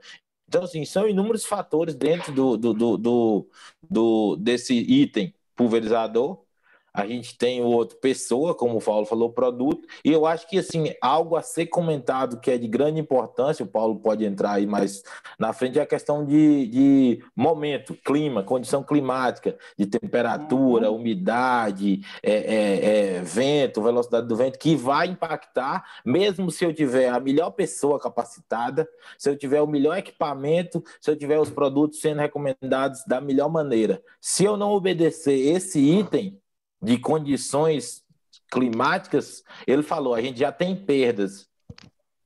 Então, 0.48 0.64
assim, 0.64 0.84
são 0.84 1.08
inúmeros 1.08 1.46
fatores 1.46 1.96
dentro 1.96 2.34
do, 2.34 2.58
do, 2.58 2.74
do, 2.74 2.98
do, 2.98 3.50
do 3.90 4.36
desse 4.38 4.74
item 4.74 5.34
pulverizador 5.56 6.43
a 6.94 7.08
gente 7.08 7.36
tem 7.38 7.62
o 7.62 7.66
outro 7.66 7.98
pessoa, 7.98 8.54
como 8.54 8.78
o 8.78 8.82
Paulo 8.82 9.06
falou, 9.06 9.32
produto, 9.32 9.88
e 10.06 10.12
eu 10.12 10.28
acho 10.28 10.48
que 10.48 10.60
assim, 10.60 10.94
algo 11.02 11.36
a 11.36 11.42
ser 11.42 11.66
comentado 11.66 12.40
que 12.40 12.52
é 12.52 12.58
de 12.58 12.68
grande 12.68 13.00
importância, 13.00 13.66
o 13.66 13.68
Paulo 13.68 13.96
pode 13.96 14.24
entrar 14.24 14.52
aí 14.54 14.68
mais 14.68 15.04
na 15.40 15.52
frente, 15.54 15.80
é 15.80 15.82
a 15.82 15.88
questão 15.88 16.24
de, 16.24 16.68
de 16.68 17.24
momento, 17.36 17.96
clima, 17.96 18.44
condição 18.44 18.84
climática, 18.84 19.58
de 19.76 19.88
temperatura, 19.88 20.92
uhum. 20.92 20.98
umidade, 20.98 22.02
é, 22.22 22.32
é, 22.32 23.16
é, 23.16 23.22
vento, 23.22 23.82
velocidade 23.82 24.28
do 24.28 24.36
vento, 24.36 24.60
que 24.60 24.76
vai 24.76 25.08
impactar, 25.08 25.84
mesmo 26.06 26.52
se 26.52 26.64
eu 26.64 26.74
tiver 26.74 27.10
a 27.10 27.20
melhor 27.20 27.50
pessoa 27.52 28.00
capacitada, 28.00 28.88
se 29.18 29.30
eu 29.30 29.36
tiver 29.36 29.62
o 29.62 29.68
melhor 29.68 29.98
equipamento, 29.98 30.84
se 31.02 31.10
eu 31.10 31.16
tiver 31.16 31.40
os 31.40 31.50
produtos 31.50 32.00
sendo 32.00 32.20
recomendados 32.20 33.04
da 33.06 33.20
melhor 33.20 33.50
maneira. 33.50 34.02
Se 34.22 34.44
eu 34.44 34.56
não 34.56 34.72
obedecer 34.72 35.56
esse 35.56 35.80
item, 35.80 36.40
de 36.84 36.98
condições 36.98 38.04
climáticas, 38.52 39.44
ele 39.66 39.82
falou: 39.82 40.14
a 40.14 40.22
gente 40.22 40.38
já 40.38 40.52
tem 40.52 40.76
perdas, 40.76 41.48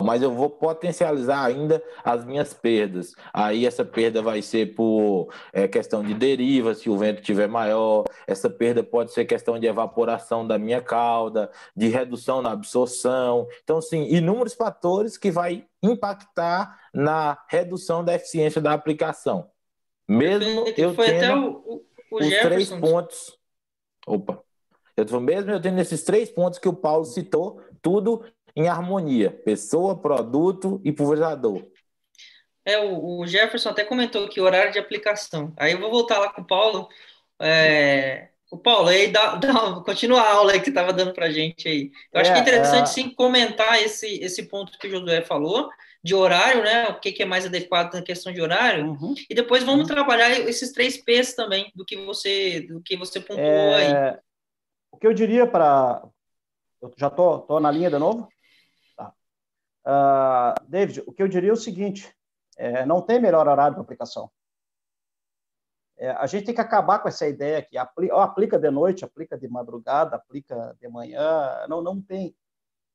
mas 0.02 0.22
eu 0.22 0.34
vou 0.34 0.50
potencializar 0.50 1.46
ainda 1.46 1.82
as 2.04 2.26
minhas 2.26 2.54
perdas. 2.54 3.13
Aí 3.34 3.65
essa 3.65 3.86
perda 3.86 4.22
vai 4.22 4.41
ser 4.41 4.76
por 4.76 5.32
é, 5.54 5.67
questão 5.67 6.04
de 6.04 6.13
deriva, 6.13 6.74
se 6.74 6.89
o 6.89 6.98
vento 6.98 7.20
estiver 7.20 7.48
maior, 7.48 8.04
essa 8.26 8.50
perda 8.50 8.84
pode 8.84 9.13
ser 9.13 9.26
questão 9.26 9.60
de 9.60 9.67
evaporação 9.67 10.46
da 10.46 10.58
minha 10.58 10.82
cauda, 10.82 11.52
de 11.76 11.88
redução 11.88 12.41
na 12.41 12.52
absorção. 12.52 13.48
Então, 13.63 13.80
sim, 13.80 14.04
inúmeros 14.10 14.54
fatores 14.54 15.17
que 15.17 15.32
vai 15.32 15.65
impactar 15.82 16.80
na 16.93 17.38
redução 17.48 18.04
da 18.04 18.15
eficiência 18.15 18.62
da 18.62 18.74
aplicação. 18.74 19.50
Mesmo 20.08 20.65
eu 20.78 20.96
tendo 20.96 21.62
o, 21.65 21.76
o, 21.76 21.86
o 22.12 22.17
os 22.17 22.30
três 22.39 22.70
pontos. 22.70 23.38
Opa. 24.06 24.46
Eu 24.97 25.05
tô, 25.05 25.19
mesmo 25.19 25.51
eu 25.51 25.62
tendo 25.62 25.79
esses 25.79 26.03
três 26.03 26.29
pontos 26.29 26.57
que 26.57 26.67
o 26.67 26.73
Paulo 26.73 27.05
citou, 27.05 27.62
tudo 27.81 28.25
em 28.55 28.67
harmonia: 28.67 29.29
pessoa, 29.29 29.95
produto 29.95 30.81
e 30.83 30.91
pulverizador. 30.91 31.63
É, 32.65 32.79
o, 32.79 33.19
o 33.19 33.27
Jefferson 33.27 33.69
até 33.69 33.86
comentou 33.86 34.27
que 34.27 34.41
horário 34.41 34.73
de 34.73 34.79
aplicação. 34.79 35.53
Aí 35.55 35.71
eu 35.71 35.79
vou 35.79 35.91
voltar 35.91 36.17
lá 36.17 36.33
com 36.33 36.41
o 36.41 36.47
Paulo. 36.47 36.89
É, 37.39 38.29
o 38.51 38.57
Paulo, 38.57 38.89
aí 38.89 39.07
dá, 39.12 39.36
dá, 39.36 39.81
continua 39.86 40.21
a 40.21 40.33
aula 40.33 40.53
aí 40.53 40.60
que 40.60 40.69
estava 40.69 40.91
dando 40.91 41.13
para 41.13 41.31
gente 41.31 41.67
aí. 41.67 41.91
Eu 42.12 42.19
acho 42.19 42.31
é, 42.31 42.33
que 42.33 42.39
é 42.39 42.41
interessante 42.41 42.83
é... 42.83 42.88
sim 42.88 43.10
comentar 43.12 43.81
esse, 43.81 44.19
esse 44.19 44.43
ponto 44.43 44.77
que 44.79 44.88
o 44.88 44.89
Josué 44.89 45.21
falou, 45.21 45.69
de 46.03 46.15
horário, 46.15 46.63
né? 46.63 46.88
O 46.89 46.99
que, 46.99 47.12
que 47.12 47.23
é 47.23 47.25
mais 47.25 47.45
adequado 47.45 47.93
na 47.93 48.01
questão 48.01 48.33
de 48.33 48.41
horário. 48.41 48.86
Uhum. 48.86 49.13
E 49.29 49.36
depois 49.36 49.63
vamos 49.63 49.81
uhum. 49.81 49.95
trabalhar 49.95 50.31
esses 50.31 50.71
três 50.71 50.97
P's 50.97 51.36
também, 51.36 51.71
do 51.75 51.86
que 51.86 51.97
você, 51.97 52.62
do 52.62 52.81
que 52.81 52.97
você 52.97 53.19
pontuou 53.19 53.45
é... 53.45 54.10
aí. 54.12 54.17
O 54.97 54.99
que 54.99 55.05
eu 55.05 55.13
diria 55.13 55.45
para. 55.45 56.10
Eu 56.81 56.91
já 56.97 57.07
tô, 57.07 57.38
tô 57.41 57.60
na 57.60 57.69
linha 57.69 57.88
de 57.88 57.99
novo? 57.99 58.27
Tá. 58.95 59.13
Uh, 59.86 60.67
David, 60.67 61.03
o 61.05 61.13
que 61.13 61.21
eu 61.21 61.27
diria 61.27 61.51
é 61.51 61.53
o 61.53 61.55
seguinte: 61.55 62.12
é, 62.57 62.83
não 62.83 62.99
tem 62.99 63.21
melhor 63.21 63.47
horário 63.47 63.75
para 63.75 63.83
aplicação. 63.83 64.31
É, 65.97 66.10
a 66.10 66.25
gente 66.25 66.47
tem 66.47 66.55
que 66.55 66.62
acabar 66.62 66.97
com 66.97 67.07
essa 67.07 67.27
ideia 67.27 67.62
que 67.62 67.77
aplica, 67.77 68.15
aplica 68.15 68.57
de 68.57 68.71
noite, 68.71 69.05
aplica 69.05 69.38
de 69.38 69.47
madrugada, 69.47 70.15
aplica 70.15 70.75
de 70.81 70.88
manhã. 70.88 71.67
Não, 71.69 71.79
não 71.79 72.01
tem. 72.01 72.36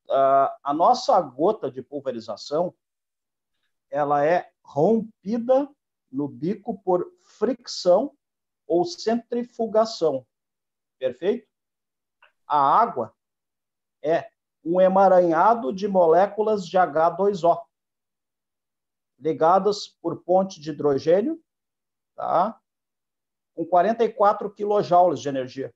Uh, 0.09 0.51
a 0.61 0.73
nossa 0.73 1.21
gota 1.21 1.71
de 1.71 1.81
pulverização 1.81 2.75
ela 3.89 4.25
é 4.25 4.51
rompida 4.61 5.69
no 6.11 6.27
bico 6.27 6.77
por 6.83 7.09
fricção 7.21 8.11
ou 8.67 8.83
centrifugação. 8.83 10.27
Perfeito? 10.99 11.52
A 12.47 12.57
água 12.57 13.13
é 14.01 14.29
um 14.63 14.79
emaranhado 14.79 15.73
de 15.73 15.87
moléculas 15.87 16.65
de 16.65 16.77
H2O 16.77 17.61
ligadas 19.19 19.87
por 20.01 20.21
ponte 20.23 20.59
de 20.59 20.71
hidrogênio, 20.71 21.41
tá? 22.15 22.59
com 23.55 23.65
44 23.65 24.49
kJ 24.49 25.15
de 25.15 25.29
energia. 25.29 25.73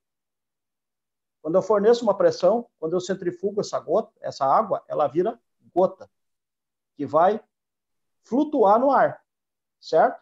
Quando 1.41 1.56
eu 1.56 1.62
forneço 1.62 2.03
uma 2.03 2.17
pressão, 2.17 2.69
quando 2.80 2.93
eu 2.93 2.99
centrifugo 2.99 3.62
essa 3.62 3.80
gota, 3.80 4.12
essa 4.19 4.45
água, 4.45 4.84
ela 4.88 5.08
vira 5.08 5.39
gota, 5.73 6.10
que 6.95 7.06
vai 7.06 7.41
flutuar 8.23 8.80
no 8.80 8.91
ar, 8.91 9.23
certo? 9.80 10.21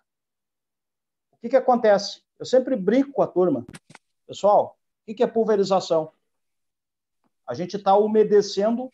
O 1.31 1.37
que, 1.37 1.49
que 1.49 1.57
acontece? 1.57 2.23
Eu 2.37 2.45
sempre 2.45 2.75
brinco 2.75 3.11
com 3.11 3.21
a 3.21 3.27
turma. 3.27 3.65
Pessoal, 4.27 4.77
o 5.01 5.05
que, 5.05 5.15
que 5.15 5.23
é 5.23 5.27
pulverização? 5.27 6.11
A 7.45 7.53
gente 7.53 7.77
está 7.77 7.95
umedecendo 7.95 8.91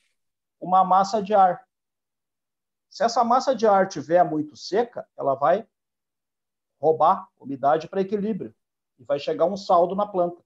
uma 0.60 0.84
massa 0.84 1.22
de 1.22 1.34
ar. 1.34 1.68
Se 2.90 3.04
essa 3.04 3.24
massa 3.24 3.56
de 3.56 3.66
ar 3.66 3.88
estiver 3.88 4.24
muito 4.24 4.56
seca, 4.56 5.08
ela 5.18 5.34
vai 5.34 5.68
roubar 6.80 7.30
umidade 7.40 7.88
para 7.88 8.02
equilíbrio 8.02 8.54
e 9.00 9.04
vai 9.04 9.20
chegar 9.20 9.46
um 9.46 9.56
saldo 9.56 9.96
na 9.96 10.06
planta. 10.06 10.44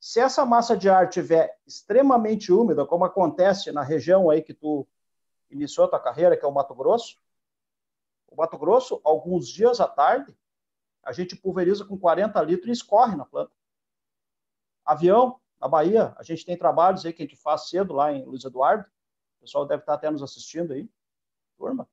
Se 0.00 0.18
essa 0.18 0.44
massa 0.44 0.76
de 0.76 0.90
ar 0.90 1.04
estiver 1.04 1.56
extremamente 1.64 2.52
úmida, 2.52 2.84
como 2.84 3.04
acontece 3.04 3.70
na 3.70 3.82
região 3.82 4.28
aí 4.28 4.42
que 4.42 4.52
tu 4.52 4.86
iniciou 5.48 5.86
a 5.86 5.90
tua 5.90 6.00
carreira, 6.00 6.36
que 6.36 6.44
é 6.44 6.48
o 6.48 6.52
Mato 6.52 6.74
Grosso, 6.74 7.16
o 8.26 8.34
Mato 8.34 8.58
Grosso, 8.58 9.00
alguns 9.04 9.46
dias 9.46 9.78
à 9.78 9.86
tarde, 9.86 10.36
a 11.02 11.12
gente 11.12 11.36
pulveriza 11.36 11.84
com 11.84 11.98
40 11.98 12.40
litros 12.42 12.68
e 12.68 12.72
escorre 12.72 13.14
na 13.14 13.24
planta. 13.24 13.52
Avião, 14.84 15.40
na 15.62 15.68
Bahia, 15.68 16.12
a 16.18 16.24
gente 16.24 16.44
tem 16.44 16.56
trabalhos 16.58 17.06
aí 17.06 17.12
que 17.12 17.22
a 17.22 17.24
gente 17.24 17.40
faz 17.40 17.68
cedo 17.68 17.94
lá 17.94 18.12
em 18.12 18.24
Luiz 18.24 18.42
Eduardo. 18.42 18.84
O 19.38 19.42
pessoal 19.42 19.64
deve 19.64 19.82
estar 19.82 19.94
até 19.94 20.10
nos 20.10 20.20
assistindo 20.20 20.72
aí. 20.72 20.90
Turma, 21.56 21.88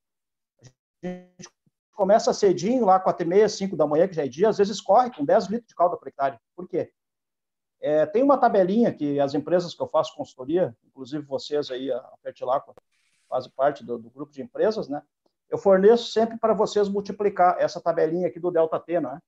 a 0.59 1.07
gente 1.07 1.47
começa 1.91 2.33
cedinho, 2.33 2.83
lá 2.83 2.99
4 2.99 3.23
e 3.23 3.29
meia, 3.29 3.47
5 3.47 3.77
da 3.77 3.85
manhã, 3.85 4.07
que 4.07 4.15
já 4.15 4.25
é 4.25 4.27
dia, 4.27 4.49
às 4.49 4.57
vezes 4.57 4.81
corre 4.81 5.13
com 5.13 5.23
10 5.23 5.45
litros 5.45 5.67
de 5.67 5.75
calda 5.75 5.95
por 5.95 6.07
hectare. 6.07 6.39
Por 6.55 6.67
quê? 6.67 6.91
É, 7.79 8.07
tem 8.07 8.23
uma 8.23 8.39
tabelinha 8.39 8.91
que 8.91 9.19
as 9.19 9.35
empresas 9.35 9.75
que 9.75 9.81
eu 9.83 9.87
faço 9.87 10.15
consultoria, 10.15 10.75
inclusive 10.83 11.23
vocês 11.23 11.69
aí, 11.69 11.91
a 11.91 12.13
Fertilacqua, 12.23 12.73
fazem 13.27 13.51
parte 13.51 13.85
do, 13.85 13.99
do, 13.99 14.09
grupo 14.09 14.31
de 14.31 14.41
empresas, 14.41 14.89
né? 14.89 15.03
Eu 15.47 15.59
forneço 15.59 16.11
sempre 16.11 16.39
para 16.39 16.55
vocês 16.55 16.89
multiplicar 16.89 17.57
essa 17.59 17.79
tabelinha 17.79 18.27
aqui 18.27 18.39
do 18.39 18.49
delta 18.49 18.79
T, 18.79 18.99
né? 18.99 19.19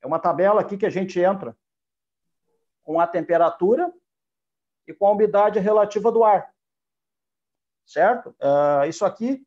É 0.00 0.06
uma 0.06 0.20
tabela 0.20 0.60
aqui 0.60 0.76
que 0.78 0.86
a 0.86 0.90
gente 0.90 1.18
entra 1.18 1.56
com 2.88 2.98
a 2.98 3.06
temperatura 3.06 3.92
e 4.86 4.94
com 4.94 5.06
a 5.06 5.12
umidade 5.12 5.58
relativa 5.58 6.10
do 6.10 6.24
ar, 6.24 6.50
certo? 7.84 8.30
Uh, 8.40 8.88
isso 8.88 9.04
aqui 9.04 9.46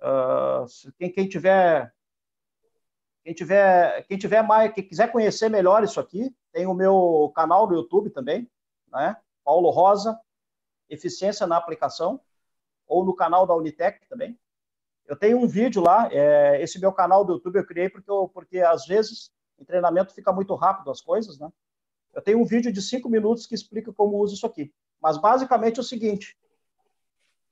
Uh, 0.00 0.66
quem, 0.98 1.10
quem, 1.10 1.26
tiver 1.26 1.94
quem 3.22 3.32
tiver 3.32 4.02
quem 4.02 4.18
tiver 4.18 4.42
mais 4.42 4.74
quem 4.74 4.86
quiser 4.86 5.10
conhecer 5.10 5.48
melhor 5.48 5.82
isso 5.82 5.98
aqui 5.98 6.36
tem 6.52 6.66
o 6.66 6.74
meu 6.74 7.32
canal 7.34 7.66
no 7.66 7.74
YouTube 7.74 8.10
também 8.10 8.50
né? 8.88 9.16
Paulo 9.42 9.70
Rosa 9.70 10.20
eficiência 10.90 11.46
na 11.46 11.56
aplicação 11.56 12.20
ou 12.86 13.02
no 13.02 13.14
canal 13.14 13.46
da 13.46 13.54
Unitec 13.54 14.06
também. 14.08 14.38
Eu 15.06 15.16
tenho 15.16 15.38
um 15.38 15.46
vídeo 15.46 15.80
lá 15.80 16.08
é, 16.12 16.60
esse 16.60 16.78
meu 16.78 16.92
canal 16.92 17.24
do 17.24 17.34
YouTube 17.34 17.56
eu 17.56 17.66
criei 17.66 17.88
porque 17.88 18.10
eu, 18.10 18.28
porque 18.28 18.58
às 18.58 18.84
vezes 18.84 19.32
em 19.58 19.64
treinamento 19.64 20.12
fica 20.12 20.32
muito 20.32 20.54
rápido 20.54 20.90
as 20.90 21.00
coisas 21.00 21.38
né 21.38 21.50
eu 22.14 22.22
tenho 22.22 22.40
um 22.40 22.44
vídeo 22.44 22.72
de 22.72 22.80
cinco 22.80 23.08
minutos 23.08 23.46
que 23.46 23.54
explica 23.54 23.92
como 23.92 24.18
uso 24.18 24.34
isso 24.34 24.46
aqui 24.46 24.72
mas 25.00 25.18
basicamente 25.18 25.78
é 25.78 25.80
o 25.80 25.84
seguinte 25.84 26.36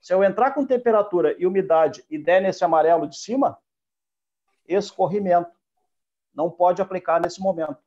se 0.03 0.13
eu 0.13 0.21
entrar 0.21 0.51
com 0.51 0.65
temperatura 0.65 1.33
e 1.39 1.47
umidade 1.47 2.05
e 2.09 2.17
der 2.17 2.41
nesse 2.41 2.61
amarelo 2.61 3.07
de 3.07 3.17
cima, 3.17 3.57
escorrimento. 4.67 5.57
Não 6.33 6.51
pode 6.51 6.81
aplicar 6.81 7.21
nesse 7.21 7.39
momento. 7.39 7.77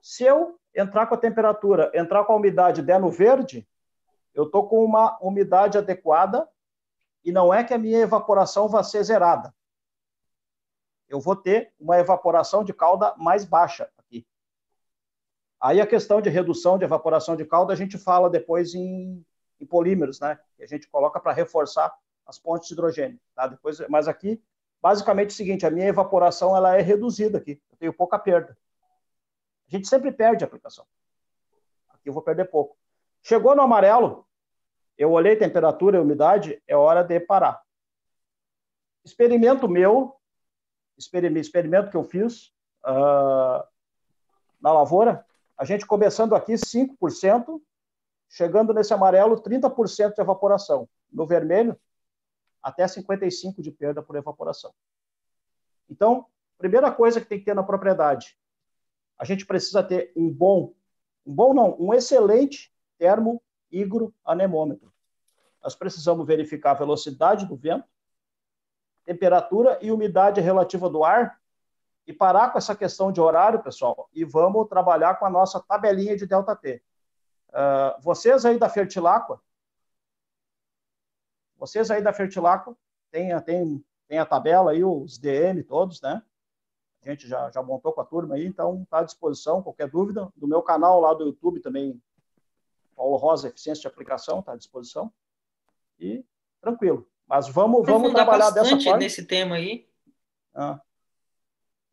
Se 0.00 0.24
eu 0.24 0.58
entrar 0.74 1.06
com 1.06 1.14
a 1.14 1.18
temperatura, 1.18 1.92
entrar 1.94 2.24
com 2.24 2.32
a 2.32 2.36
umidade 2.36 2.80
e 2.80 2.84
der 2.84 2.98
no 2.98 3.08
verde, 3.08 3.64
eu 4.34 4.42
estou 4.42 4.68
com 4.68 4.84
uma 4.84 5.16
umidade 5.20 5.78
adequada 5.78 6.48
e 7.24 7.30
não 7.30 7.54
é 7.54 7.62
que 7.62 7.72
a 7.72 7.78
minha 7.78 8.00
evaporação 8.00 8.66
vai 8.66 8.82
ser 8.82 9.04
zerada. 9.04 9.54
Eu 11.08 11.20
vou 11.20 11.36
ter 11.36 11.72
uma 11.78 12.00
evaporação 12.00 12.64
de 12.64 12.74
calda 12.74 13.14
mais 13.16 13.44
baixa. 13.44 13.88
Aí 15.62 15.80
a 15.80 15.86
questão 15.86 16.20
de 16.20 16.28
redução 16.28 16.76
de 16.76 16.84
evaporação 16.84 17.36
de 17.36 17.44
calda 17.44 17.72
a 17.72 17.76
gente 17.76 17.96
fala 17.96 18.28
depois 18.28 18.74
em 18.74 19.24
em 19.62 19.66
polímeros, 19.66 20.18
né? 20.18 20.38
Que 20.56 20.64
a 20.64 20.66
gente 20.66 20.88
coloca 20.88 21.20
para 21.20 21.32
reforçar 21.32 21.94
as 22.26 22.38
pontes 22.38 22.66
de 22.66 22.74
hidrogênio, 22.74 23.20
tá? 23.34 23.46
Depois, 23.46 23.78
mas 23.88 24.08
aqui, 24.08 24.42
basicamente 24.82 25.30
é 25.30 25.32
o 25.32 25.36
seguinte, 25.36 25.64
a 25.64 25.70
minha 25.70 25.86
evaporação 25.86 26.56
ela 26.56 26.76
é 26.76 26.82
reduzida 26.82 27.38
aqui, 27.38 27.62
eu 27.70 27.78
tenho 27.78 27.92
pouca 27.92 28.18
perda. 28.18 28.58
A 29.68 29.70
gente 29.70 29.86
sempre 29.86 30.10
perde 30.10 30.42
a 30.42 30.46
aplicação. 30.46 30.84
Aqui 31.90 32.08
eu 32.08 32.12
vou 32.12 32.22
perder 32.22 32.50
pouco. 32.50 32.76
Chegou 33.22 33.54
no 33.54 33.62
amarelo, 33.62 34.26
eu 34.98 35.12
olhei 35.12 35.36
temperatura 35.36 35.96
e 35.96 36.00
umidade, 36.00 36.60
é 36.66 36.76
hora 36.76 37.04
de 37.04 37.20
parar. 37.20 37.62
Experimento 39.04 39.68
meu, 39.68 40.16
experimento 40.98 41.90
que 41.90 41.96
eu 41.96 42.04
fiz 42.04 42.52
uh, 42.84 43.64
na 44.60 44.72
lavoura, 44.72 45.24
a 45.56 45.64
gente 45.64 45.86
começando 45.86 46.34
aqui 46.34 46.54
5%, 46.54 47.60
chegando 48.28 48.72
nesse 48.72 48.92
amarelo 48.92 49.40
30% 49.40 50.14
de 50.14 50.20
evaporação. 50.20 50.88
No 51.10 51.26
vermelho, 51.26 51.78
até 52.62 52.84
55% 52.84 53.60
de 53.60 53.70
perda 53.70 54.02
por 54.02 54.16
evaporação. 54.16 54.72
Então, 55.88 56.26
primeira 56.56 56.90
coisa 56.90 57.20
que 57.20 57.26
tem 57.26 57.38
que 57.38 57.44
ter 57.44 57.54
na 57.54 57.62
propriedade, 57.62 58.38
a 59.18 59.24
gente 59.24 59.44
precisa 59.44 59.82
ter 59.82 60.12
um 60.16 60.30
bom, 60.30 60.74
um 61.26 61.34
bom 61.34 61.52
não, 61.52 61.76
um 61.78 61.92
excelente 61.92 62.72
termo 62.98 63.42
higro 63.70 64.14
anemômetro. 64.24 64.92
Nós 65.62 65.74
precisamos 65.74 66.26
verificar 66.26 66.72
a 66.72 66.74
velocidade 66.74 67.46
do 67.46 67.56
vento, 67.56 67.86
temperatura 69.04 69.78
e 69.82 69.90
umidade 69.90 70.40
relativa 70.40 70.88
do 70.88 71.04
ar 71.04 71.41
e 72.06 72.12
parar 72.12 72.50
com 72.50 72.58
essa 72.58 72.74
questão 72.74 73.12
de 73.12 73.20
horário, 73.20 73.62
pessoal, 73.62 74.08
e 74.12 74.24
vamos 74.24 74.68
trabalhar 74.68 75.16
com 75.16 75.26
a 75.26 75.30
nossa 75.30 75.60
tabelinha 75.60 76.16
de 76.16 76.26
delta 76.26 76.56
T. 76.56 76.82
Uh, 77.48 78.00
vocês 78.00 78.44
aí 78.44 78.58
da 78.58 78.68
Fertilacqua, 78.68 79.40
vocês 81.56 81.90
aí 81.90 82.02
da 82.02 82.12
Fertilacqua, 82.12 82.76
tem, 83.10 83.38
tem, 83.42 83.84
tem 84.08 84.18
a 84.18 84.26
tabela 84.26 84.72
aí, 84.72 84.82
os 84.82 85.18
DM 85.18 85.62
todos, 85.62 86.00
né? 86.00 86.22
A 87.04 87.10
gente 87.10 87.28
já, 87.28 87.50
já 87.50 87.62
montou 87.62 87.92
com 87.92 88.00
a 88.00 88.04
turma 88.04 88.36
aí, 88.36 88.46
então 88.46 88.82
está 88.82 89.00
à 89.00 89.02
disposição, 89.02 89.62
qualquer 89.62 89.88
dúvida. 89.88 90.32
Do 90.36 90.46
meu 90.46 90.62
canal 90.62 91.00
lá 91.00 91.12
do 91.12 91.24
YouTube 91.24 91.60
também, 91.60 92.00
Paulo 92.96 93.16
Rosa, 93.16 93.48
Eficiência 93.48 93.82
de 93.82 93.88
Aplicação, 93.88 94.38
está 94.38 94.52
à 94.52 94.56
disposição. 94.56 95.12
E 95.98 96.24
tranquilo. 96.60 97.08
Mas 97.26 97.48
vamos, 97.48 97.84
vamos 97.86 98.12
trabalhar 98.12 98.50
dessa 98.50 98.80
forma. 98.80 98.98
nesse 98.98 99.24
tema 99.24 99.56
aí. 99.56 99.88
Ah. 100.54 100.80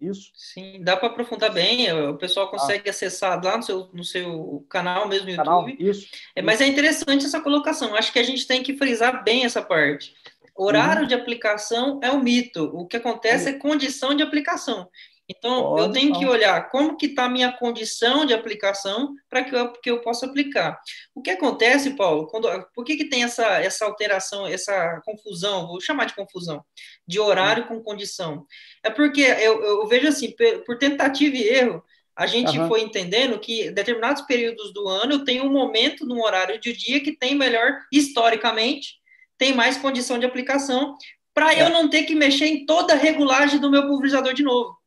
Isso. 0.01 0.31
Sim, 0.33 0.81
dá 0.81 0.95
para 0.95 1.09
aprofundar 1.09 1.51
bem. 1.51 1.91
O 1.91 2.15
pessoal 2.15 2.47
ah. 2.47 2.51
consegue 2.51 2.88
ah. 2.88 2.91
acessar 2.91 3.43
lá 3.43 3.57
no 3.57 3.63
seu, 3.63 3.89
no 3.93 4.03
seu 4.03 4.65
canal 4.69 5.07
mesmo 5.07 5.29
no 5.29 5.35
canal, 5.35 5.67
YouTube. 5.67 5.89
Isso, 5.89 6.07
é, 6.35 6.41
mas 6.41 6.55
isso. 6.55 6.63
é 6.63 6.67
interessante 6.67 7.25
essa 7.25 7.41
colocação. 7.41 7.95
Acho 7.95 8.13
que 8.13 8.19
a 8.19 8.23
gente 8.23 8.47
tem 8.47 8.63
que 8.63 8.77
frisar 8.77 9.23
bem 9.23 9.43
essa 9.45 9.62
parte. 9.62 10.15
Horário 10.55 11.03
uhum. 11.03 11.07
de 11.07 11.13
aplicação 11.13 11.99
é 12.03 12.12
um 12.12 12.21
mito. 12.21 12.65
O 12.73 12.85
que 12.85 12.97
acontece 12.97 13.47
é, 13.47 13.51
é 13.51 13.57
condição 13.57 14.13
de 14.15 14.23
aplicação. 14.23 14.89
Então, 15.29 15.61
Pode, 15.61 15.81
eu 15.81 15.91
tenho 15.91 16.17
que 16.17 16.25
olhar 16.25 16.69
como 16.71 16.97
que 16.97 17.05
está 17.05 17.25
a 17.25 17.29
minha 17.29 17.51
condição 17.51 18.25
de 18.25 18.33
aplicação 18.33 19.13
para 19.29 19.43
que 19.43 19.55
eu, 19.55 19.71
que 19.73 19.91
eu 19.91 20.01
possa 20.01 20.25
aplicar. 20.25 20.79
O 21.13 21.21
que 21.21 21.29
acontece, 21.29 21.91
Paulo, 21.91 22.25
quando, 22.25 22.49
por 22.73 22.83
que, 22.83 22.97
que 22.97 23.05
tem 23.05 23.23
essa, 23.23 23.45
essa 23.61 23.85
alteração, 23.85 24.47
essa 24.47 24.99
confusão, 25.05 25.67
vou 25.67 25.79
chamar 25.79 26.05
de 26.05 26.15
confusão, 26.15 26.65
de 27.07 27.19
horário 27.19 27.67
com 27.67 27.83
condição? 27.83 28.43
É 28.83 28.89
porque 28.89 29.21
eu, 29.21 29.61
eu 29.63 29.87
vejo 29.87 30.07
assim, 30.07 30.33
por 30.65 30.79
tentativa 30.79 31.35
e 31.35 31.47
erro, 31.47 31.83
a 32.15 32.25
gente 32.25 32.57
uhum. 32.57 32.67
foi 32.67 32.81
entendendo 32.81 33.39
que 33.39 33.69
determinados 33.69 34.23
períodos 34.23 34.73
do 34.73 34.89
ano 34.89 35.23
tenho 35.23 35.45
um 35.45 35.51
momento 35.51 36.05
no 36.05 36.21
horário 36.23 36.59
de 36.59 36.73
dia 36.73 36.99
que 36.99 37.15
tem 37.15 37.35
melhor, 37.35 37.77
historicamente, 37.93 38.95
tem 39.37 39.53
mais 39.53 39.77
condição 39.77 40.17
de 40.17 40.25
aplicação, 40.25 40.97
para 41.33 41.53
é. 41.53 41.61
eu 41.61 41.69
não 41.69 41.87
ter 41.87 42.03
que 42.03 42.15
mexer 42.15 42.47
em 42.47 42.65
toda 42.65 42.93
a 42.93 42.97
regulagem 42.97 43.59
do 43.59 43.69
meu 43.69 43.87
pulverizador 43.87 44.33
de 44.33 44.43
novo. 44.43 44.78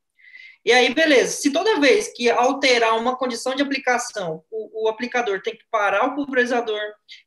E 0.65 0.71
aí, 0.71 0.95
beleza. 0.95 1.33
Se 1.33 1.51
toda 1.51 1.81
vez 1.81 2.13
que 2.15 2.31
alterar 2.31 2.97
uma 2.97 3.17
condição 3.17 3.55
de 3.55 3.63
aplicação, 3.63 4.45
o, 4.51 4.85
o, 4.85 4.89
aplicador 4.89 5.43
tem 5.43 5.57
que 5.57 5.65
parar 5.71 6.07
o 6.07 6.15
pulverizador, 6.15 6.81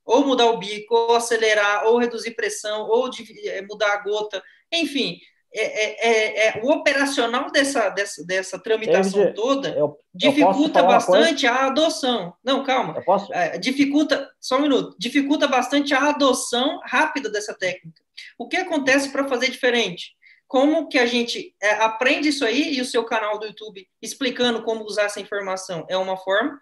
ou 0.06 0.26
mudar 0.26 0.46
o 0.46 0.58
bico, 0.58 0.96
ou 0.96 1.16
acelerar, 1.16 1.86
ou 1.86 1.98
reduzir 1.98 2.32
pressão, 2.32 2.88
ou 2.88 3.10
de, 3.10 3.50
é, 3.50 3.62
mudar 3.62 3.92
a 3.94 3.98
gota, 3.98 4.42
enfim, 4.72 5.20
é, 5.54 5.62
é, 5.64 6.10
é, 6.10 6.48
é 6.48 6.62
o 6.64 6.70
operacional 6.70 7.50
dessa, 7.50 7.90
dessa, 7.90 8.26
dessa 8.26 8.60
tramitação 8.60 9.34
toda 9.34 9.70
eu, 9.70 9.98
dificulta 10.14 10.80
eu 10.80 10.88
bastante 10.88 11.48
a 11.48 11.68
adoção. 11.68 12.34
Não, 12.44 12.64
calma. 12.64 13.02
É, 13.32 13.58
dificulta, 13.58 14.30
só 14.40 14.58
um 14.58 14.64
minuto. 14.64 14.96
Dificulta 15.00 15.48
bastante 15.48 15.94
a 15.94 16.10
adoção 16.10 16.82
rápida 16.84 17.30
dessa 17.30 17.54
técnica. 17.54 18.02
O 18.38 18.48
que 18.48 18.58
acontece 18.58 19.10
para 19.10 19.28
fazer 19.28 19.50
diferente? 19.50 20.15
Como 20.48 20.88
que 20.88 20.98
a 20.98 21.06
gente 21.06 21.56
é, 21.62 21.72
aprende 21.72 22.30
isso 22.30 22.46
aí 22.46 22.74
e 22.74 22.82
o 22.82 22.86
seu 22.86 23.04
canal 23.04 23.40
do 23.40 23.48
YouTube 23.48 23.88
explicando 24.02 24.64
como 24.64 24.84
usar 24.84 25.04
essa 25.04 25.20
informação 25.20 25.86
é 25.90 25.98
uma 25.98 26.18
forma. 26.18 26.60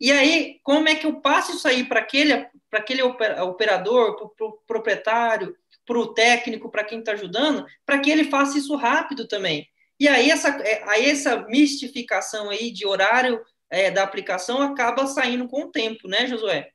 E 0.00 0.10
aí, 0.12 0.60
como 0.62 0.88
é 0.88 0.94
que 0.94 1.06
eu 1.06 1.20
passo 1.20 1.52
isso 1.52 1.66
aí 1.66 1.84
para 1.84 2.00
aquele, 2.00 2.46
aquele 2.72 3.02
operador, 3.02 4.16
para 4.36 4.46
o 4.46 4.52
proprietário, 4.66 5.56
para 5.86 5.98
o 5.98 6.12
técnico, 6.12 6.70
para 6.70 6.84
quem 6.84 6.98
está 7.00 7.12
ajudando, 7.12 7.66
para 7.84 7.98
que 7.98 8.10
ele 8.10 8.24
faça 8.24 8.58
isso 8.58 8.74
rápido 8.76 9.26
também. 9.26 9.68
E 9.98 10.08
aí 10.08 10.30
essa, 10.30 10.48
é, 10.48 10.82
aí 10.88 11.08
essa 11.08 11.46
mistificação 11.48 12.50
aí 12.50 12.70
de 12.70 12.86
horário 12.86 13.40
é, 13.70 13.90
da 13.90 14.02
aplicação 14.02 14.60
acaba 14.60 15.06
saindo 15.06 15.48
com 15.48 15.64
o 15.64 15.70
tempo, 15.70 16.08
né, 16.08 16.26
Josué? 16.26 16.70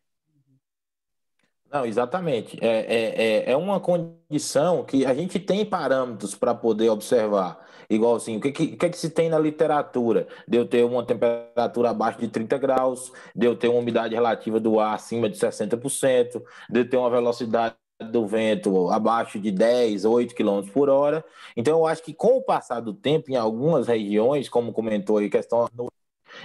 Não, 1.72 1.86
exatamente. 1.86 2.58
É, 2.62 2.68
é, 2.68 3.24
é, 3.24 3.52
é 3.52 3.58
uma 3.58 3.80
condição 3.80 4.84
que 4.84 5.06
a 5.06 5.14
gente 5.14 5.40
tem 5.40 5.64
parâmetros 5.66 6.34
para 6.34 6.56
poder 6.56 6.90
observar. 6.90 7.64
Igual 7.90 8.16
assim, 8.16 8.38
o 8.38 8.42
que, 8.42 8.52
que, 8.52 8.68
que, 8.76 8.90
que 8.90 8.98
se 8.98 9.10
tem 9.10 9.30
na 9.30 9.40
literatura? 9.40 10.28
De 10.48 10.58
eu 10.58 10.66
ter 10.66 10.84
uma 10.84 11.04
temperatura 11.04 11.90
abaixo 11.92 12.20
de 12.20 12.28
30 12.28 12.58
graus, 12.58 13.12
de 13.36 13.46
eu 13.46 13.56
ter 13.56 13.68
uma 13.68 13.80
umidade 13.80 14.14
relativa 14.16 14.60
do 14.60 14.80
ar 14.80 14.96
acima 14.96 15.30
de 15.30 15.38
60%, 15.38 16.42
de 16.70 16.80
eu 16.80 16.90
ter 16.90 16.98
uma 16.98 17.10
velocidade 17.10 17.76
do 18.12 18.26
vento 18.26 18.90
abaixo 18.90 19.40
de 19.40 19.52
10, 19.52 20.06
8 20.06 20.34
km 20.34 20.62
por 20.72 20.90
hora. 20.90 21.24
Então, 21.56 21.80
eu 21.80 21.86
acho 21.86 22.02
que 22.02 22.14
com 22.14 22.38
o 22.38 22.42
passar 22.42 22.80
do 22.80 22.94
tempo, 22.94 23.30
em 23.30 23.36
algumas 23.36 23.88
regiões, 23.88 24.48
como 24.50 24.72
comentou 24.72 25.18
aí, 25.18 25.30
questão 25.30 25.68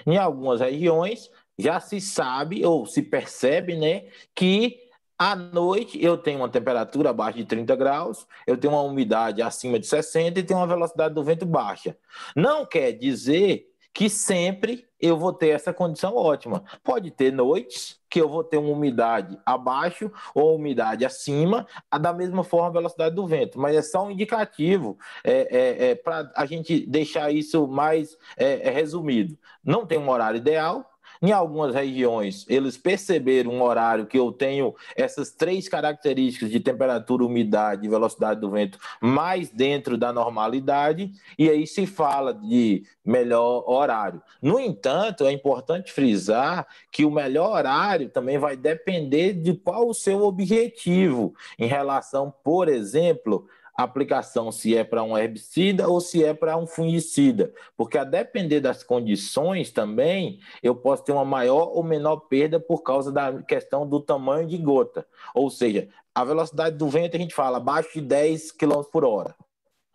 em 0.06 0.16
algumas 0.16 0.60
regiões, 0.60 1.30
já 1.58 1.78
se 1.78 2.00
sabe 2.00 2.64
ou 2.64 2.86
se 2.86 3.02
percebe, 3.02 3.76
né, 3.76 4.04
que 4.34 4.83
à 5.18 5.36
noite, 5.36 6.02
eu 6.02 6.16
tenho 6.16 6.40
uma 6.40 6.48
temperatura 6.48 7.10
abaixo 7.10 7.38
de 7.38 7.44
30 7.44 7.76
graus, 7.76 8.26
eu 8.46 8.56
tenho 8.56 8.72
uma 8.72 8.82
umidade 8.82 9.40
acima 9.42 9.78
de 9.78 9.86
60 9.86 10.40
e 10.40 10.42
tenho 10.42 10.60
uma 10.60 10.66
velocidade 10.66 11.14
do 11.14 11.22
vento 11.22 11.46
baixa. 11.46 11.96
Não 12.34 12.66
quer 12.66 12.92
dizer 12.92 13.70
que 13.94 14.10
sempre 14.10 14.84
eu 15.00 15.16
vou 15.16 15.32
ter 15.32 15.50
essa 15.50 15.72
condição 15.72 16.16
ótima. 16.16 16.64
Pode 16.82 17.12
ter 17.12 17.32
noites 17.32 18.00
que 18.10 18.20
eu 18.20 18.28
vou 18.28 18.42
ter 18.42 18.58
uma 18.58 18.70
umidade 18.70 19.38
abaixo 19.46 20.10
ou 20.34 20.56
umidade 20.56 21.04
acima, 21.04 21.66
da 22.00 22.12
mesma 22.12 22.42
forma 22.42 22.68
a 22.68 22.72
velocidade 22.72 23.14
do 23.14 23.26
vento, 23.26 23.58
mas 23.58 23.76
é 23.76 23.82
só 23.82 24.04
um 24.04 24.10
indicativo 24.10 24.98
é, 25.22 25.48
é, 25.50 25.90
é 25.90 25.94
para 25.94 26.30
a 26.34 26.46
gente 26.46 26.86
deixar 26.86 27.32
isso 27.32 27.68
mais 27.68 28.16
é, 28.36 28.68
é, 28.68 28.70
resumido. 28.70 29.38
Não 29.64 29.86
tem 29.86 29.98
um 29.98 30.08
horário 30.08 30.38
ideal, 30.38 30.88
em 31.24 31.32
algumas 31.32 31.74
regiões, 31.74 32.44
eles 32.50 32.76
perceberam 32.76 33.50
um 33.50 33.62
horário 33.62 34.04
que 34.04 34.18
eu 34.18 34.30
tenho 34.30 34.74
essas 34.94 35.30
três 35.30 35.66
características 35.66 36.50
de 36.50 36.60
temperatura, 36.60 37.24
umidade 37.24 37.86
e 37.86 37.88
velocidade 37.88 38.42
do 38.42 38.50
vento 38.50 38.78
mais 39.00 39.48
dentro 39.48 39.96
da 39.96 40.12
normalidade, 40.12 41.10
e 41.38 41.48
aí 41.48 41.66
se 41.66 41.86
fala 41.86 42.34
de 42.34 42.84
melhor 43.02 43.64
horário. 43.66 44.20
No 44.42 44.60
entanto, 44.60 45.24
é 45.24 45.32
importante 45.32 45.92
frisar 45.92 46.66
que 46.92 47.06
o 47.06 47.10
melhor 47.10 47.52
horário 47.52 48.10
também 48.10 48.36
vai 48.36 48.54
depender 48.54 49.32
de 49.32 49.54
qual 49.54 49.88
o 49.88 49.94
seu 49.94 50.24
objetivo 50.24 51.34
em 51.58 51.66
relação, 51.66 52.30
por 52.44 52.68
exemplo, 52.68 53.48
aplicação 53.76 54.52
se 54.52 54.76
é 54.76 54.84
para 54.84 55.02
um 55.02 55.16
herbicida 55.18 55.88
ou 55.88 56.00
se 56.00 56.22
é 56.24 56.32
para 56.32 56.56
um 56.56 56.66
fungicida, 56.66 57.52
porque 57.76 57.98
a 57.98 58.04
depender 58.04 58.60
das 58.60 58.82
condições 58.82 59.70
também, 59.70 60.38
eu 60.62 60.74
posso 60.76 61.04
ter 61.04 61.12
uma 61.12 61.24
maior 61.24 61.70
ou 61.74 61.82
menor 61.82 62.16
perda 62.16 62.60
por 62.60 62.82
causa 62.82 63.10
da 63.10 63.42
questão 63.42 63.86
do 63.86 64.00
tamanho 64.00 64.46
de 64.46 64.58
gota. 64.58 65.06
Ou 65.34 65.50
seja, 65.50 65.88
a 66.14 66.24
velocidade 66.24 66.76
do 66.76 66.88
vento 66.88 67.16
a 67.16 67.20
gente 67.20 67.34
fala 67.34 67.56
abaixo 67.56 67.94
de 67.94 68.00
10 68.00 68.52
km 68.52 68.82
por 68.92 69.04
hora. 69.04 69.34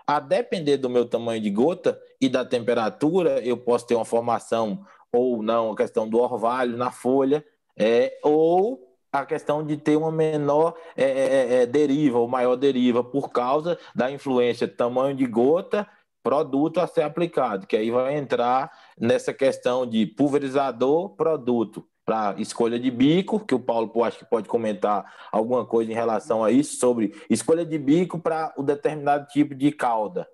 A 0.05 0.19
depender 0.19 0.77
do 0.77 0.89
meu 0.89 1.05
tamanho 1.05 1.39
de 1.39 1.49
gota 1.49 1.99
e 2.19 2.27
da 2.27 2.43
temperatura, 2.43 3.39
eu 3.41 3.55
posso 3.55 3.85
ter 3.87 3.95
uma 3.95 4.03
formação 4.03 4.85
ou 5.11 5.41
não, 5.41 5.71
a 5.71 5.77
questão 5.77 6.07
do 6.07 6.19
orvalho 6.19 6.75
na 6.77 6.91
folha, 6.91 7.45
é, 7.77 8.19
ou 8.23 8.88
a 9.11 9.25
questão 9.25 9.65
de 9.65 9.77
ter 9.77 9.95
uma 9.95 10.11
menor 10.11 10.75
é, 10.95 11.03
é, 11.03 11.07
é, 11.07 11.61
é, 11.61 11.65
deriva, 11.65 12.19
ou 12.19 12.27
maior 12.27 12.55
deriva, 12.55 13.03
por 13.03 13.29
causa 13.29 13.77
da 13.95 14.11
influência 14.11 14.67
tamanho 14.67 15.15
de 15.15 15.25
gota, 15.25 15.87
produto 16.21 16.79
a 16.79 16.87
ser 16.87 17.01
aplicado, 17.01 17.65
que 17.65 17.75
aí 17.75 17.89
vai 17.89 18.15
entrar 18.15 18.71
nessa 18.99 19.33
questão 19.33 19.85
de 19.85 20.05
pulverizador, 20.05 21.15
produto, 21.15 21.87
para 22.05 22.33
escolha 22.39 22.79
de 22.79 22.89
bico, 22.89 23.39
que 23.39 23.53
o 23.53 23.59
Paulo 23.59 24.03
acho 24.03 24.17
que 24.17 24.25
pode 24.25 24.47
comentar 24.47 25.05
alguma 25.31 25.63
coisa 25.63 25.91
em 25.91 25.95
relação 25.95 26.43
a 26.43 26.51
isso, 26.51 26.77
sobre 26.77 27.13
escolha 27.29 27.63
de 27.63 27.77
bico 27.77 28.19
para 28.19 28.51
o 28.57 28.63
determinado 28.63 29.27
tipo 29.27 29.53
de 29.53 29.71
cauda. 29.71 30.27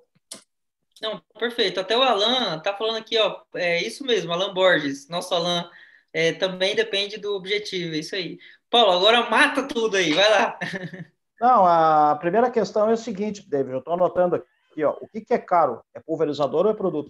Não, 1.02 1.22
perfeito. 1.38 1.78
Até 1.78 1.98
o 1.98 2.02
Alan 2.02 2.60
tá 2.60 2.74
falando 2.74 2.98
aqui, 2.98 3.18
ó, 3.18 3.42
é 3.54 3.84
isso 3.84 4.06
mesmo, 4.06 4.32
Alan 4.32 4.54
Borges, 4.54 5.10
nosso 5.10 5.36
Alan, 5.36 5.70
é, 6.14 6.32
também 6.32 6.76
depende 6.76 7.18
do 7.18 7.36
objetivo, 7.36 7.94
é 7.94 8.00
isso 8.00 8.16
aí. 8.16 8.40
Paulo, 8.76 8.92
agora 8.92 9.30
mata 9.30 9.66
tudo 9.66 9.96
aí, 9.96 10.12
vai 10.12 10.30
lá. 10.30 10.60
Não, 11.40 11.66
a 11.66 12.14
primeira 12.18 12.52
questão 12.52 12.90
é 12.90 12.94
o 12.94 12.98
seguinte, 12.98 13.50
David, 13.50 13.72
eu 13.72 13.80
estou 13.80 13.94
anotando 13.94 14.36
aqui, 14.36 14.84
ó, 14.84 14.98
o 15.00 15.08
que, 15.08 15.22
que 15.22 15.34
é 15.34 15.38
caro? 15.38 15.82
É 15.94 16.02
pulverizador 16.02 16.66
ou 16.66 16.72
é 16.74 16.76
produto? 16.76 17.10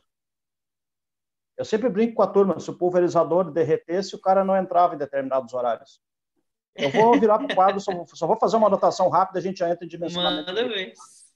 Eu 1.58 1.66
sempre 1.66 1.90
brinco 1.90 2.14
com 2.14 2.22
a 2.22 2.28
turma, 2.28 2.60
se 2.60 2.70
o 2.70 2.78
pulverizador 2.78 3.50
derretesse, 3.50 4.16
o 4.16 4.22
cara 4.22 4.44
não 4.44 4.56
entrava 4.56 4.94
em 4.94 5.00
determinados 5.00 5.56
horários. 5.56 6.00
Eu 6.76 6.92
vou 6.92 7.20
virar 7.20 7.40
para 7.40 7.52
o 7.52 7.56
quadro, 7.56 7.80
só, 7.82 7.92
só, 8.14 8.28
vou 8.28 8.38
fazer 8.38 8.58
uma 8.58 8.68
anotação 8.68 9.10
rápida, 9.10 9.40
a 9.40 9.42
gente 9.42 9.58
já 9.58 9.68
entra 9.68 9.86
em 9.86 9.90
dimensionamento. 9.90 10.46
Manda 10.46 10.68
ver, 10.68 10.94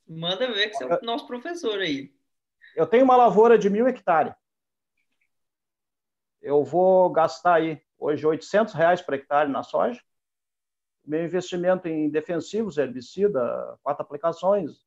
manda 0.08 0.54
ver 0.54 0.70
que 0.70 0.76
você 0.76 0.84
é 0.84 1.00
o 1.02 1.06
nosso 1.06 1.26
professor 1.26 1.80
aí. 1.80 2.14
Eu 2.76 2.86
tenho 2.86 3.04
uma 3.04 3.18
lavoura 3.18 3.58
de 3.58 3.68
mil 3.68 3.88
hectares. 3.88 4.36
Eu 6.40 6.64
vou 6.64 7.10
gastar 7.10 7.56
aí, 7.56 7.82
hoje, 7.98 8.28
800 8.28 8.76
reais 8.76 9.02
por 9.02 9.16
hectare 9.16 9.50
na 9.50 9.64
soja 9.64 10.00
meu 11.10 11.26
investimento 11.26 11.88
em 11.88 12.08
defensivos, 12.08 12.78
herbicida, 12.78 13.78
quatro 13.82 14.04
aplicações, 14.04 14.86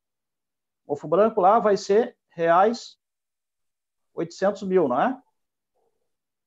mofo 0.87 1.09
branco 1.09 1.41
lá 1.41 1.59
vai 1.59 1.77
ser 1.77 2.17
reais 2.31 2.97
800 4.15 4.63
mil, 4.63 4.87
não 4.87 5.01
é? 5.01 5.21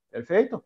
Perfeito? 0.10 0.64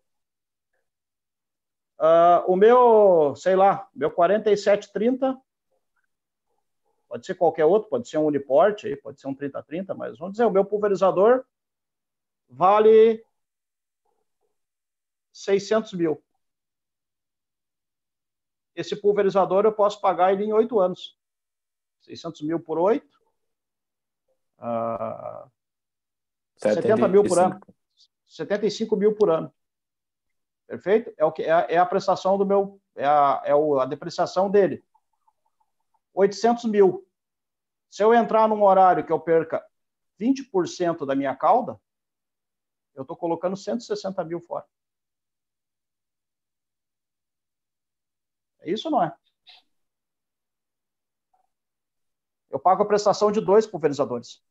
Uh, 1.98 2.46
o 2.48 2.56
meu, 2.56 3.36
sei 3.36 3.56
lá, 3.56 3.90
meu 3.96 4.12
4730, 4.12 5.36
pode 7.08 7.26
ser 7.26 7.34
qualquer 7.34 7.66
outro, 7.66 7.90
pode 7.90 8.08
ser 8.08 8.20
um 8.20 8.26
Uniport, 8.26 8.84
pode 9.02 9.20
ser 9.20 9.28
um 9.28 9.34
3030, 9.34 9.96
mas 9.96 10.20
vamos 10.20 10.34
dizer, 10.34 10.46
o 10.46 10.52
meu 10.52 10.64
pulverizador 10.64 11.44
vale 12.48 13.26
600 15.34 15.94
mil 15.94 16.24
esse 18.80 18.96
pulverizador 18.96 19.66
eu 19.66 19.74
posso 19.74 20.00
pagar 20.00 20.32
ele 20.32 20.46
em 20.46 20.54
oito 20.54 20.80
anos. 20.80 21.18
600 22.02 22.42
mil 22.44 22.60
por 22.62 22.80
oito. 22.80 23.20
Uh, 24.58 25.52
70 26.56 27.08
mil 27.10 27.24
por 27.24 27.40
ano. 27.40 27.60
75 28.26 28.96
mil 28.96 29.14
por 29.16 29.30
ano. 29.30 29.54
Perfeito? 30.66 31.14
É, 31.18 31.26
o 31.26 31.32
que, 31.32 31.44
é, 31.44 31.74
é 31.74 31.78
a 31.78 31.86
prestação 31.86 32.38
do 32.38 32.46
meu, 32.46 32.80
é 32.96 33.06
a, 33.06 33.42
é 33.44 33.54
o, 33.54 33.80
a 33.80 33.86
depreciação 33.86 34.50
dele. 34.50 34.82
800 36.14 36.66
mil. 36.66 37.06
Se 37.90 38.02
eu 38.02 38.14
entrar 38.14 38.48
num 38.48 38.64
horário 38.64 39.06
que 39.06 39.12
eu 39.12 39.20
perca 39.20 39.66
20% 40.22 41.06
da 41.06 41.16
minha 41.16 41.36
cauda, 41.36 41.80
eu 42.96 43.02
estou 43.02 43.18
colocando 43.18 43.58
160 43.58 44.24
mil 44.24 44.40
fora. 44.40 44.66
É 48.62 48.72
isso 48.72 48.88
ou 48.88 48.92
não 48.92 49.04
é? 49.04 49.14
Eu 52.50 52.60
pago 52.60 52.84
a 52.84 52.86
prestação 52.86 53.32
de 53.32 53.40
dois 53.40 53.68
pulverizadores. 53.68 54.42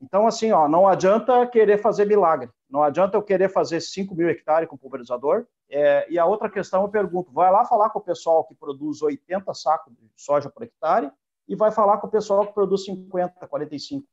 Então, 0.00 0.26
assim, 0.26 0.50
ó, 0.50 0.68
não 0.68 0.88
adianta 0.88 1.46
querer 1.46 1.78
fazer 1.78 2.04
milagre. 2.06 2.50
Não 2.68 2.82
adianta 2.82 3.16
eu 3.16 3.22
querer 3.22 3.48
fazer 3.48 3.80
5 3.80 4.14
mil 4.16 4.28
hectares 4.28 4.68
com 4.68 4.76
pulverizador. 4.76 5.46
É, 5.70 6.10
e 6.10 6.18
a 6.18 6.26
outra 6.26 6.50
questão 6.50 6.82
eu 6.82 6.88
pergunto: 6.88 7.32
vai 7.32 7.52
lá 7.52 7.64
falar 7.64 7.90
com 7.90 8.00
o 8.00 8.02
pessoal 8.02 8.44
que 8.44 8.54
produz 8.54 9.00
80 9.00 9.54
sacos 9.54 9.94
de 9.94 10.10
soja 10.16 10.50
por 10.50 10.64
hectare 10.64 11.10
e 11.46 11.54
vai 11.54 11.70
falar 11.70 11.98
com 11.98 12.08
o 12.08 12.10
pessoal 12.10 12.46
que 12.46 12.52
produz 12.52 12.84
50, 12.84 13.46
45. 13.46 14.06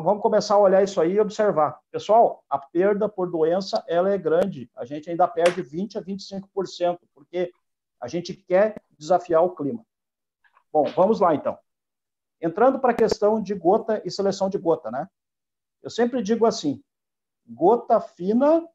Vamos 0.00 0.22
começar 0.22 0.54
a 0.54 0.58
olhar 0.58 0.82
isso 0.82 0.98
aí 1.02 1.12
e 1.12 1.20
observar. 1.20 1.78
Pessoal, 1.90 2.42
a 2.48 2.58
perda 2.58 3.10
por 3.10 3.30
doença 3.30 3.84
ela 3.86 4.10
é 4.10 4.16
grande. 4.16 4.70
A 4.74 4.86
gente 4.86 5.10
ainda 5.10 5.28
perde 5.28 5.60
20 5.60 5.98
a 5.98 6.02
25%, 6.02 6.98
porque 7.12 7.52
a 8.00 8.08
gente 8.08 8.32
quer 8.32 8.82
desafiar 8.98 9.44
o 9.44 9.54
clima. 9.54 9.84
Bom, 10.72 10.84
vamos 10.96 11.20
lá 11.20 11.34
então. 11.34 11.58
Entrando 12.40 12.78
para 12.78 12.92
a 12.92 12.96
questão 12.96 13.40
de 13.40 13.54
gota 13.54 14.00
e 14.02 14.10
seleção 14.10 14.48
de 14.48 14.56
gota, 14.56 14.90
né? 14.90 15.06
Eu 15.82 15.90
sempre 15.90 16.22
digo 16.22 16.46
assim: 16.46 16.82
gota 17.46 18.00
fina, 18.00 18.66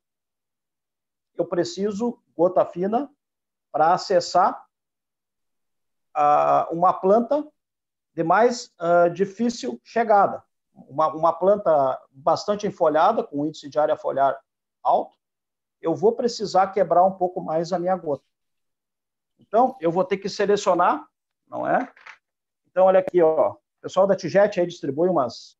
eu 1.35 1.45
preciso 1.45 2.21
gota 2.35 2.63
fina 2.63 3.11
para 3.71 3.91
acessar 3.91 4.63
uh, 6.15 6.71
uma 6.71 6.93
planta 6.93 7.43
de 8.13 8.23
mais 8.23 8.71
uh, 8.79 9.09
difícil 9.11 9.81
chegada. 9.83 10.46
Uma, 10.87 11.07
uma 11.13 11.33
planta 11.33 11.99
bastante 12.11 12.67
enfolhada, 12.67 13.23
com 13.23 13.45
índice 13.45 13.69
de 13.69 13.79
área 13.79 13.97
foliar 13.97 14.39
alto, 14.83 15.15
eu 15.81 15.95
vou 15.95 16.13
precisar 16.13 16.67
quebrar 16.67 17.03
um 17.03 17.11
pouco 17.11 17.41
mais 17.41 17.73
a 17.73 17.79
minha 17.79 17.95
gota. 17.95 18.23
Então, 19.39 19.75
eu 19.79 19.91
vou 19.91 20.03
ter 20.03 20.17
que 20.17 20.29
selecionar 20.29 21.07
não 21.49 21.67
é? 21.67 21.91
Então, 22.69 22.85
olha 22.85 22.99
aqui, 22.99 23.21
ó. 23.21 23.51
O 23.51 23.57
pessoal 23.81 24.05
da 24.05 24.15
Tijet 24.15 24.59
aí 24.59 24.67
distribui 24.67 25.09
umas, 25.09 25.57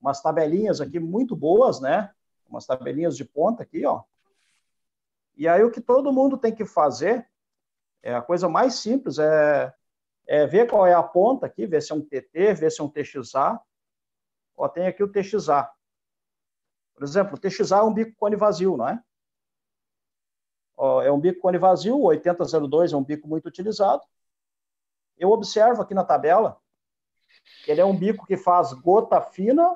umas 0.00 0.20
tabelinhas 0.20 0.80
aqui 0.80 0.98
muito 0.98 1.36
boas, 1.36 1.80
né? 1.80 2.12
Umas 2.48 2.66
tabelinhas 2.66 3.16
de 3.16 3.24
ponta 3.24 3.62
aqui, 3.62 3.84
ó. 3.86 4.02
E 5.36 5.46
aí 5.48 5.62
o 5.62 5.70
que 5.70 5.80
todo 5.80 6.12
mundo 6.12 6.36
tem 6.36 6.54
que 6.54 6.64
fazer, 6.64 7.26
é 8.02 8.14
a 8.14 8.20
coisa 8.20 8.48
mais 8.48 8.74
simples, 8.74 9.18
é, 9.18 9.72
é 10.26 10.46
ver 10.46 10.68
qual 10.68 10.86
é 10.86 10.92
a 10.92 11.02
ponta 11.02 11.46
aqui, 11.46 11.66
ver 11.66 11.80
se 11.80 11.92
é 11.92 11.94
um 11.94 12.00
TT, 12.00 12.54
ver 12.54 12.70
se 12.70 12.80
é 12.80 12.84
um 12.84 12.88
TXA. 12.88 13.60
Ó, 14.60 14.68
tem 14.68 14.86
aqui 14.86 15.02
o 15.02 15.10
TXA. 15.10 15.72
Por 16.92 17.02
exemplo, 17.02 17.34
o 17.34 17.40
TXA 17.40 17.78
é 17.78 17.82
um 17.82 17.94
bico 17.94 18.14
cone 18.14 18.36
vazio, 18.36 18.76
não 18.76 18.86
é? 18.86 19.02
Ó, 20.76 21.00
é 21.00 21.10
um 21.10 21.18
bico 21.18 21.40
cone 21.40 21.56
vazio, 21.56 21.96
o 21.96 22.04
8002 22.04 22.92
é 22.92 22.96
um 22.96 23.02
bico 23.02 23.26
muito 23.26 23.46
utilizado. 23.46 24.02
Eu 25.16 25.30
observo 25.30 25.80
aqui 25.80 25.94
na 25.94 26.04
tabela 26.04 26.60
que 27.64 27.70
ele 27.70 27.80
é 27.80 27.84
um 27.86 27.96
bico 27.96 28.26
que 28.26 28.36
faz 28.36 28.74
gota 28.74 29.18
fina 29.22 29.74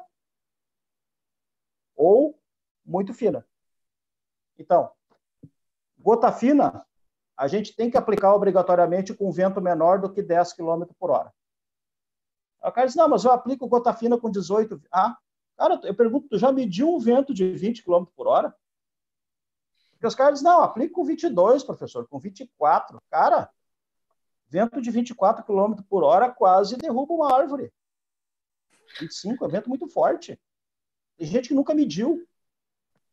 ou 1.97 2.39
muito 2.85 3.15
fina. 3.15 3.47
Então, 4.59 4.93
gota 5.99 6.31
fina, 6.31 6.87
a 7.35 7.49
gente 7.49 7.75
tem 7.75 7.91
que 7.91 7.97
aplicar 7.97 8.35
obrigatoriamente 8.35 9.15
com 9.15 9.33
vento 9.33 9.63
menor 9.63 9.99
do 9.99 10.13
que 10.13 10.23
10 10.23 10.53
km 10.53 10.85
por 10.99 11.11
hora. 11.11 11.33
O 12.65 12.73
cara 12.73 12.87
diz, 12.87 12.97
não, 12.97 13.09
mas 13.09 13.25
eu 13.25 13.33
aplico 13.33 13.69
gota 13.69 13.93
fina 13.93 14.19
com 14.19 14.31
18. 14.31 14.81
Ah, 14.91 15.17
cara, 15.57 15.81
eu 15.85 15.95
pergunto, 15.95 16.29
tu 16.29 16.39
já 16.39 16.51
mediu 16.51 16.95
um 16.95 16.99
vento 16.99 17.35
de 17.35 17.53
20 17.53 17.83
km 17.85 18.05
por 18.17 18.27
hora? 18.27 18.55
Porque 19.93 20.07
os 20.07 20.15
caras 20.15 20.35
dizem, 20.35 20.51
não, 20.51 20.63
aplico 20.63 20.95
com 20.95 21.05
22, 21.05 21.63
professor, 21.63 22.07
com 22.09 22.19
24. 22.19 22.99
Cara, 23.11 23.51
Vento 24.55 24.81
de 24.81 24.89
24 24.89 25.45
km 25.45 25.83
por 25.89 26.05
hora 26.05 26.31
quase 26.31 26.77
derruba 26.77 27.13
uma 27.13 27.35
árvore. 27.35 27.73
25 29.01 29.45
é 29.45 29.49
vento 29.49 29.69
muito 29.69 29.89
forte. 29.89 30.41
Tem 31.17 31.27
gente 31.27 31.49
que 31.49 31.55
nunca 31.55 31.75
mediu. 31.75 32.25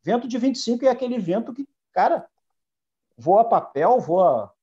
Vento 0.02 0.28
de 0.28 0.38
25 0.38 0.84
é 0.84 0.88
aquele 0.88 1.18
vento 1.18 1.52
que, 1.52 1.68
cara, 1.90 2.28
voa 3.16 3.48
papel, 3.48 3.98
voa 3.98 4.54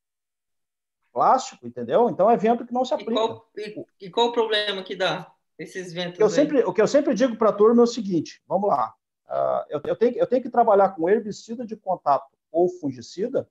plástico, 1.19 1.67
entendeu? 1.67 2.09
Então 2.09 2.31
é 2.31 2.37
vento 2.37 2.65
que 2.65 2.73
não 2.73 2.85
se 2.85 2.93
aplica. 2.93 3.11
E 3.11 3.15
qual, 3.15 3.49
e, 3.57 3.85
e 3.99 4.09
qual 4.09 4.27
o 4.27 4.31
problema 4.31 4.81
que 4.81 4.95
dá 4.95 5.29
esses 5.57 5.91
ventos? 5.91 6.17
Eu 6.17 6.29
sempre, 6.29 6.63
o 6.63 6.71
que 6.71 6.81
eu 6.81 6.87
sempre 6.87 7.13
digo 7.13 7.35
para 7.35 7.49
a 7.49 7.53
turma 7.53 7.81
é 7.81 7.83
o 7.83 7.87
seguinte: 7.87 8.41
vamos 8.47 8.69
lá. 8.69 8.95
Uh, 9.27 9.65
eu, 9.69 9.81
eu, 9.83 9.95
tenho, 9.97 10.17
eu 10.17 10.25
tenho 10.25 10.41
que 10.41 10.49
trabalhar 10.49 10.89
com 10.91 11.09
herbicida 11.09 11.65
de 11.65 11.75
contato 11.75 12.31
ou 12.49 12.69
fungicida. 12.69 13.49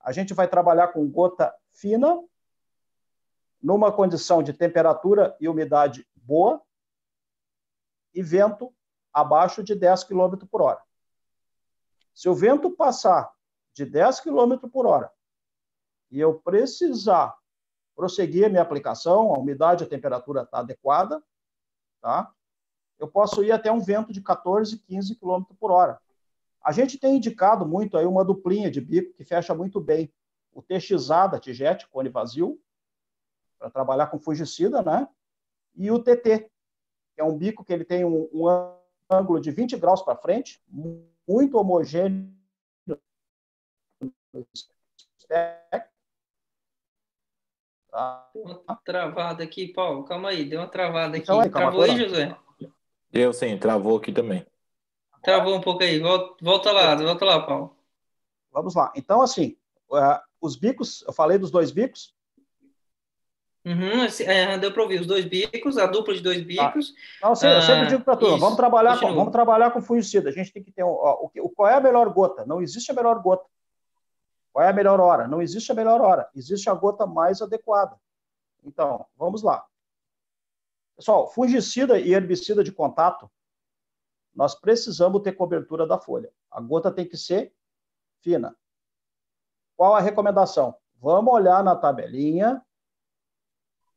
A 0.00 0.12
gente 0.12 0.32
vai 0.32 0.48
trabalhar 0.48 0.88
com 0.88 1.06
gota 1.08 1.54
fina, 1.74 2.18
numa 3.62 3.92
condição 3.92 4.42
de 4.42 4.54
temperatura 4.54 5.36
e 5.38 5.48
umidade 5.48 6.08
boa 6.16 6.60
e 8.14 8.22
vento 8.22 8.74
abaixo 9.12 9.62
de 9.62 9.74
10 9.74 10.04
km 10.04 10.36
por 10.50 10.62
hora. 10.62 10.80
Se 12.14 12.30
o 12.30 12.34
vento 12.34 12.70
passar 12.70 13.30
de 13.74 13.84
10 13.84 14.20
km 14.20 14.56
por 14.72 14.86
hora 14.86 15.12
e 16.12 16.20
eu 16.20 16.34
precisar 16.34 17.34
prosseguir 17.96 18.44
a 18.44 18.48
minha 18.48 18.62
aplicação, 18.62 19.34
a 19.34 19.38
umidade 19.38 19.82
a 19.82 19.88
temperatura 19.88 20.42
está 20.42 20.58
adequada, 20.58 21.22
tá? 22.00 22.32
eu 23.02 23.08
posso 23.08 23.42
ir 23.42 23.50
até 23.50 23.72
um 23.72 23.80
vento 23.80 24.12
de 24.12 24.20
14, 24.20 24.78
15 24.78 25.16
km 25.16 25.42
por 25.58 25.72
hora. 25.72 26.00
A 26.62 26.70
gente 26.70 26.98
tem 26.98 27.16
indicado 27.16 27.66
muito 27.66 27.96
aí 27.96 28.06
uma 28.06 28.24
duplinha 28.24 28.70
de 28.70 28.80
bico 28.80 29.12
que 29.14 29.24
fecha 29.24 29.52
muito 29.52 29.80
bem 29.80 30.12
o 30.52 30.62
TXA 30.62 31.26
da 31.26 31.40
Tijet, 31.40 31.88
cone 31.88 32.08
vazio, 32.08 32.60
para 33.58 33.70
trabalhar 33.70 34.06
com 34.06 34.20
fungicida, 34.20 34.82
né? 34.82 35.08
E 35.74 35.90
o 35.90 35.98
TT, 35.98 36.50
que 37.14 37.20
é 37.20 37.24
um 37.24 37.36
bico 37.36 37.64
que 37.64 37.72
ele 37.72 37.84
tem 37.84 38.04
um, 38.04 38.28
um 38.32 38.46
ângulo 39.10 39.40
de 39.40 39.50
20 39.50 39.76
graus 39.78 40.02
para 40.02 40.14
frente, 40.14 40.62
muito 41.26 41.58
homogêneo. 41.58 42.32
Tá. 47.92 48.26
Deu 48.34 48.64
uma 48.66 48.76
travada 48.82 49.44
aqui, 49.44 49.68
Paulo. 49.68 50.04
Calma 50.04 50.30
aí, 50.30 50.46
deu 50.46 50.60
uma 50.60 50.66
travada 50.66 51.18
aqui. 51.18 51.24
Então, 51.24 51.40
aí, 51.40 51.50
Travou 51.50 51.82
aí, 51.82 51.98
José? 51.98 52.34
Eu 53.12 53.34
sim, 53.34 53.58
travou 53.58 53.98
aqui 53.98 54.10
também. 54.10 54.46
Travou 55.22 55.54
um 55.54 55.60
pouco 55.60 55.82
aí. 55.82 56.00
Volta, 56.00 56.34
volta 56.42 56.72
lá, 56.72 56.94
volta 56.94 57.24
lá, 57.26 57.42
Paulo. 57.42 57.76
Vamos 58.50 58.74
lá. 58.74 58.90
Então, 58.96 59.20
assim, 59.20 59.58
uh, 59.90 60.18
os 60.40 60.56
bicos, 60.56 61.04
eu 61.06 61.12
falei 61.12 61.36
dos 61.36 61.50
dois 61.50 61.70
bicos. 61.70 62.14
Uhum, 63.64 64.06
é, 64.26 64.58
deu 64.58 64.72
para 64.72 64.82
ouvir 64.82 65.00
os 65.00 65.06
dois 65.06 65.24
bicos, 65.26 65.78
a 65.78 65.86
dupla 65.86 66.14
de 66.14 66.20
dois 66.20 66.38
ah, 66.38 66.44
bicos. 66.44 66.94
Ah, 67.22 67.28
não, 67.28 67.36
sim, 67.36 67.46
eu 67.46 67.62
sempre 67.62 67.86
digo 67.86 68.02
para 68.02 68.16
tu, 68.16 68.36
vamos 68.36 68.56
trabalhar 68.56 68.98
com, 68.98 69.14
vamos 69.14 69.30
trabalhar 69.30 69.70
com 69.70 69.80
fungicida. 69.80 70.30
A 70.30 70.32
gente 70.32 70.52
tem 70.52 70.64
que 70.64 70.72
ter 70.72 70.82
um, 70.82 70.88
ó, 70.88 71.28
o, 71.36 71.48
qual 71.50 71.68
é 71.68 71.74
a 71.74 71.80
melhor 71.80 72.08
gota? 72.12 72.44
Não 72.44 72.60
existe 72.60 72.90
a 72.90 72.94
melhor 72.94 73.22
gota. 73.22 73.44
Qual 74.52 74.64
é 74.64 74.68
a 74.68 74.72
melhor 74.72 75.00
hora? 75.00 75.26
Não 75.26 75.40
existe 75.40 75.72
a 75.72 75.74
melhor 75.74 76.00
hora. 76.00 76.28
Existe 76.34 76.68
a 76.68 76.74
gota 76.74 77.06
mais 77.06 77.40
adequada. 77.40 77.98
Então, 78.62 79.06
vamos 79.16 79.42
lá. 79.42 79.66
Pessoal, 80.96 81.32
fungicida 81.32 81.98
e 81.98 82.12
herbicida 82.12 82.62
de 82.62 82.70
contato, 82.70 83.30
nós 84.34 84.54
precisamos 84.54 85.22
ter 85.22 85.32
cobertura 85.32 85.86
da 85.86 85.98
folha. 85.98 86.32
A 86.50 86.60
gota 86.60 86.92
tem 86.92 87.08
que 87.08 87.16
ser 87.16 87.54
fina. 88.20 88.56
Qual 89.76 89.94
a 89.94 90.00
recomendação? 90.00 90.76
Vamos 90.96 91.32
olhar 91.32 91.64
na 91.64 91.74
tabelinha 91.74 92.64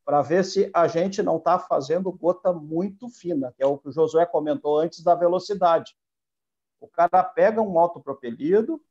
para 0.03 0.21
ver 0.21 0.45
se 0.45 0.71
a 0.73 0.87
gente 0.87 1.21
não 1.21 1.37
está 1.37 1.59
fazendo 1.59 2.11
gota 2.11 2.53
muito 2.53 3.09
fina, 3.09 3.51
que 3.53 3.63
é 3.63 3.65
o 3.65 3.77
que 3.77 3.89
o 3.89 3.91
Josué 3.91 4.25
comentou 4.25 4.79
antes 4.79 5.03
da 5.03 5.15
velocidade. 5.15 5.95
O 6.79 6.87
cara 6.87 7.23
pega 7.23 7.61
um 7.61 7.79
autopropelido, 7.79 8.81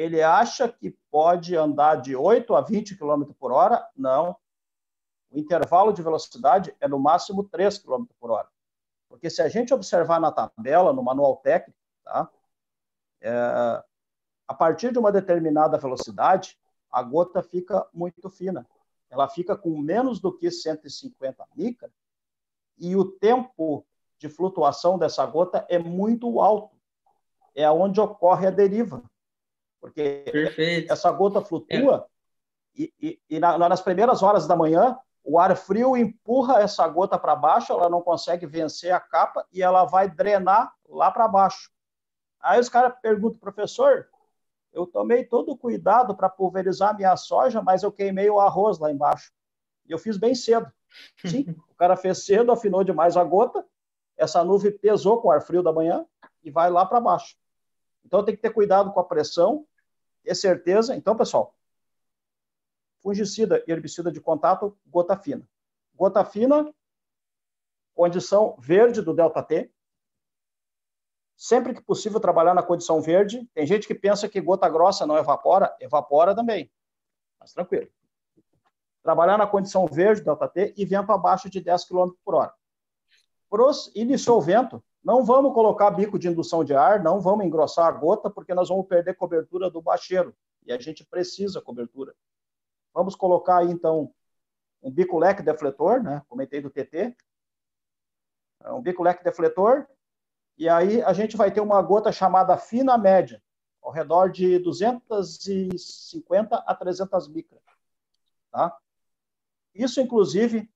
ele 0.00 0.22
acha 0.22 0.68
que 0.68 0.90
pode 1.10 1.56
andar 1.56 1.96
de 1.96 2.14
8 2.14 2.54
a 2.54 2.60
20 2.60 2.96
km 2.96 3.24
por 3.38 3.52
hora? 3.52 3.86
Não. 3.96 4.36
O 5.30 5.38
intervalo 5.38 5.92
de 5.92 6.02
velocidade 6.02 6.74
é 6.80 6.88
no 6.88 6.98
máximo 6.98 7.44
3 7.44 7.78
km 7.78 8.04
por 8.18 8.30
hora. 8.30 8.48
Porque 9.08 9.28
se 9.28 9.42
a 9.42 9.48
gente 9.48 9.74
observar 9.74 10.20
na 10.20 10.30
tabela, 10.30 10.92
no 10.92 11.02
manual 11.02 11.36
técnico, 11.36 11.78
tá? 12.04 12.28
É, 13.20 13.84
a 14.48 14.54
partir 14.54 14.92
de 14.92 14.98
uma 14.98 15.12
determinada 15.12 15.76
velocidade, 15.78 16.58
a 16.90 17.02
gota 17.02 17.42
fica 17.42 17.86
muito 17.92 18.28
fina 18.30 18.66
ela 19.10 19.28
fica 19.28 19.56
com 19.56 19.76
menos 19.76 20.20
do 20.20 20.32
que 20.32 20.50
150 20.50 21.44
micras 21.56 21.90
e 22.78 22.94
o 22.94 23.04
tempo 23.04 23.84
de 24.16 24.28
flutuação 24.28 24.96
dessa 24.96 25.26
gota 25.26 25.66
é 25.68 25.78
muito 25.78 26.40
alto. 26.40 26.76
É 27.54 27.68
onde 27.68 28.00
ocorre 28.00 28.46
a 28.46 28.50
deriva. 28.50 29.02
Porque 29.80 30.24
Perfeito. 30.30 30.92
essa 30.92 31.10
gota 31.10 31.40
flutua 31.40 32.06
é. 32.76 32.82
e, 32.82 32.94
e, 33.00 33.20
e 33.30 33.40
na, 33.40 33.58
nas 33.58 33.80
primeiras 33.80 34.22
horas 34.22 34.46
da 34.46 34.54
manhã, 34.54 34.98
o, 35.24 35.38
ar 35.38 35.56
frio 35.56 35.96
empurra 35.96 36.60
essa 36.60 36.86
gota 36.86 37.18
para 37.18 37.34
baixo, 37.34 37.72
ela 37.72 37.88
não 37.88 38.02
consegue 38.02 38.46
vencer 38.46 38.92
a 38.92 39.00
capa 39.00 39.46
e 39.52 39.62
ela 39.62 39.84
vai 39.84 40.08
drenar 40.08 40.72
lá 40.88 41.10
para 41.10 41.26
baixo. 41.26 41.70
Aí 42.40 42.60
os 42.60 42.68
caras 42.68 42.94
perguntam, 43.00 43.38
professor, 43.38 44.08
eu 44.72 44.86
tomei 44.86 45.24
todo 45.24 45.52
o 45.52 45.56
cuidado 45.56 46.14
para 46.14 46.28
pulverizar 46.28 46.96
minha 46.96 47.16
soja, 47.16 47.60
mas 47.62 47.82
eu 47.82 47.90
queimei 47.90 48.30
o 48.30 48.40
arroz 48.40 48.78
lá 48.78 48.90
embaixo. 48.90 49.32
E 49.86 49.92
eu 49.92 49.98
fiz 49.98 50.16
bem 50.16 50.34
cedo. 50.34 50.70
Sim, 51.24 51.54
o 51.68 51.74
cara 51.74 51.96
fez 51.96 52.24
cedo, 52.24 52.52
afinou 52.52 52.82
demais 52.84 53.16
a 53.16 53.24
gota, 53.24 53.64
essa 54.16 54.44
nuvem 54.44 54.76
pesou 54.76 55.20
com 55.20 55.28
o 55.28 55.30
ar 55.30 55.40
frio 55.40 55.62
da 55.62 55.72
manhã 55.72 56.04
e 56.42 56.50
vai 56.50 56.70
lá 56.70 56.84
para 56.84 57.00
baixo. 57.00 57.36
Então 58.04 58.24
tem 58.24 58.34
que 58.34 58.42
ter 58.42 58.50
cuidado 58.50 58.92
com 58.92 59.00
a 59.00 59.04
pressão, 59.04 59.66
ter 60.22 60.34
certeza. 60.34 60.94
Então, 60.94 61.16
pessoal, 61.16 61.54
fungicida 63.02 63.62
e 63.66 63.72
herbicida 63.72 64.10
de 64.10 64.20
contato, 64.20 64.76
gota 64.86 65.16
fina. 65.16 65.46
Gota 65.94 66.24
fina, 66.24 66.72
condição 67.94 68.56
verde 68.58 69.02
do 69.02 69.14
delta 69.14 69.42
T. 69.42 69.70
Sempre 71.36 71.74
que 71.74 71.82
possível 71.82 72.20
trabalhar 72.20 72.54
na 72.54 72.62
condição 72.62 73.00
verde. 73.00 73.48
Tem 73.54 73.66
gente 73.66 73.86
que 73.86 73.94
pensa 73.94 74.28
que 74.28 74.40
gota 74.40 74.68
grossa 74.68 75.06
não 75.06 75.16
evapora, 75.16 75.74
evapora 75.80 76.34
também. 76.34 76.70
Mas 77.38 77.52
tranquilo. 77.52 77.90
Trabalhar 79.02 79.38
na 79.38 79.46
condição 79.46 79.86
verde, 79.86 80.22
delta 80.22 80.46
T, 80.46 80.74
e 80.76 80.84
vento 80.84 81.10
abaixo 81.10 81.48
de 81.48 81.60
10 81.60 81.86
km 81.86 82.10
por 82.22 82.34
hora. 82.34 82.54
Iniciou 83.94 84.38
o 84.38 84.42
vento, 84.42 84.84
não 85.02 85.24
vamos 85.24 85.54
colocar 85.54 85.90
bico 85.90 86.18
de 86.18 86.28
indução 86.28 86.62
de 86.62 86.74
ar, 86.74 87.02
não 87.02 87.20
vamos 87.20 87.46
engrossar 87.46 87.86
a 87.86 87.90
gota, 87.90 88.28
porque 88.28 88.54
nós 88.54 88.68
vamos 88.68 88.86
perder 88.86 89.14
cobertura 89.14 89.70
do 89.70 89.80
bacheiro. 89.80 90.34
E 90.66 90.72
a 90.72 90.78
gente 90.78 91.04
precisa 91.04 91.60
cobertura. 91.60 92.14
Vamos 92.92 93.14
colocar 93.14 93.58
aí, 93.58 93.70
então, 93.70 94.12
um 94.82 94.90
bico 94.90 95.18
leque 95.18 95.42
defletor, 95.42 96.02
né? 96.02 96.22
Comentei 96.28 96.60
do 96.60 96.68
TT. 96.68 97.16
É 98.62 98.72
um 98.72 98.82
bico 98.82 99.02
leque 99.02 99.24
defletor. 99.24 99.86
E 100.58 100.68
aí 100.68 101.02
a 101.02 101.12
gente 101.14 101.36
vai 101.36 101.50
ter 101.50 101.60
uma 101.60 101.80
gota 101.80 102.12
chamada 102.12 102.56
fina 102.58 102.98
média, 102.98 103.42
ao 103.80 103.90
redor 103.90 104.28
de 104.28 104.58
250 104.58 106.56
a 106.56 106.74
300 106.74 107.28
micras. 107.28 107.62
Tá? 108.50 108.76
Isso, 109.74 110.00
inclusive, 110.00 110.70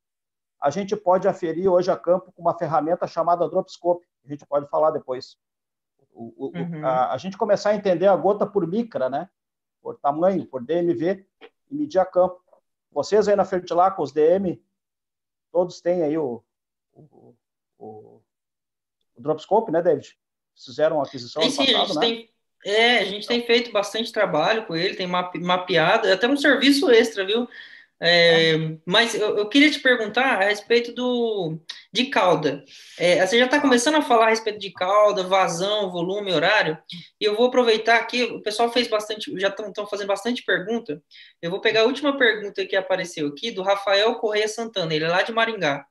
a 0.61 0.71
gente 0.71 0.97
pode 0.97 1.29
aferir 1.29 1.71
hoje 1.71 1.91
a 1.91 1.97
campo 1.97 2.33
com 2.33 2.41
uma 2.41 2.57
ferramenta 2.57 3.07
chamada 3.07 3.47
Dropscope. 3.47 4.07
A 4.25 4.29
gente 4.29 4.47
pode 4.47 4.69
falar 4.69 4.91
depois. 4.91 5.37
O, 6.13 6.47
o, 6.47 6.57
uhum. 6.57 6.87
a, 6.87 7.13
a, 7.13 7.19
gente 7.19 7.37
começar 7.37 7.71
a 7.71 7.75
entender 7.75 8.07
a 8.07 8.17
gota 8.17 8.47
por 8.47 8.67
micra, 8.67 9.11
né? 9.11 9.29
Por 9.83 9.99
tamanho, 9.99 10.47
por 10.47 10.65
DMV, 10.65 11.27
e 11.71 11.75
medir 11.75 11.99
a 11.99 12.07
campo. 12.07 12.41
Vocês 12.91 13.29
aí 13.29 13.37
na 13.37 13.45
frente 13.45 13.73
lá 13.75 13.91
com 13.91 14.03
os 14.03 14.13
DM, 14.13 14.63
todos 15.51 15.81
têm 15.81 16.03
aí 16.03 16.17
o, 16.17 16.43
o, 16.93 17.35
o, 17.79 18.23
o 19.17 19.21
Dropscope, 19.21 19.73
né, 19.73 19.83
David? 19.83 20.17
Fizeram 20.55 20.97
uma 20.97 21.05
aquisição 21.05 21.43
sim, 21.43 21.51
sim, 21.51 21.73
passado, 21.73 21.95
né? 21.97 22.01
Tem, 22.01 22.31
é, 22.65 22.99
a 23.01 23.05
gente 23.05 23.27
tem 23.27 23.45
feito 23.45 23.73
bastante 23.73 24.13
trabalho 24.13 24.67
com 24.67 24.75
ele, 24.75 24.95
tem 24.95 25.07
mapeado, 25.07 26.11
até 26.11 26.27
um 26.29 26.37
serviço 26.37 26.91
extra, 26.91 27.27
viu? 27.27 27.49
É, 28.03 28.77
mas 28.85 29.15
eu, 29.15 29.39
eu, 29.39 29.49
queria 29.49 29.71
te 29.71 29.79
perguntar 29.79 30.35
a 30.35 30.45
respeito 30.45 30.93
do 30.93 31.59
de 31.93 32.07
cauda. 32.07 32.65
É, 32.99 33.25
você 33.25 33.39
já 33.39 33.45
está 33.45 33.61
começando 33.61 33.95
a 33.95 34.03
falar 34.03 34.27
a 34.27 34.31
respeito 34.31 34.59
de 34.59 34.73
cauda, 34.73 35.23
vazão, 35.23 35.91
volume, 35.91 36.33
horário, 36.33 36.77
e 37.21 37.25
eu 37.25 37.37
vou 37.37 37.47
aproveitar 37.47 37.97
aqui, 37.97 38.25
o 38.25 38.43
pessoal 38.43 38.71
fez 38.71 38.89
bastante, 38.89 39.33
já 39.39 39.49
estão 39.49 39.87
fazendo 39.87 40.09
bastante 40.09 40.43
pergunta. 40.45 41.01
Eu 41.41 41.51
vou 41.51 41.61
pegar 41.61 41.83
a 41.83 41.87
última 41.87 42.17
pergunta 42.19 42.67
que 42.67 42.77
apareceu 42.77 43.29
aqui, 43.29 43.51
do 43.51 43.63
Rafael 43.63 44.17
Correia 44.17 44.49
Santana, 44.49 44.93
ele 44.93 45.05
é 45.05 45.09
lá 45.09 45.23
de 45.23 45.33
Maringá. 45.33 45.87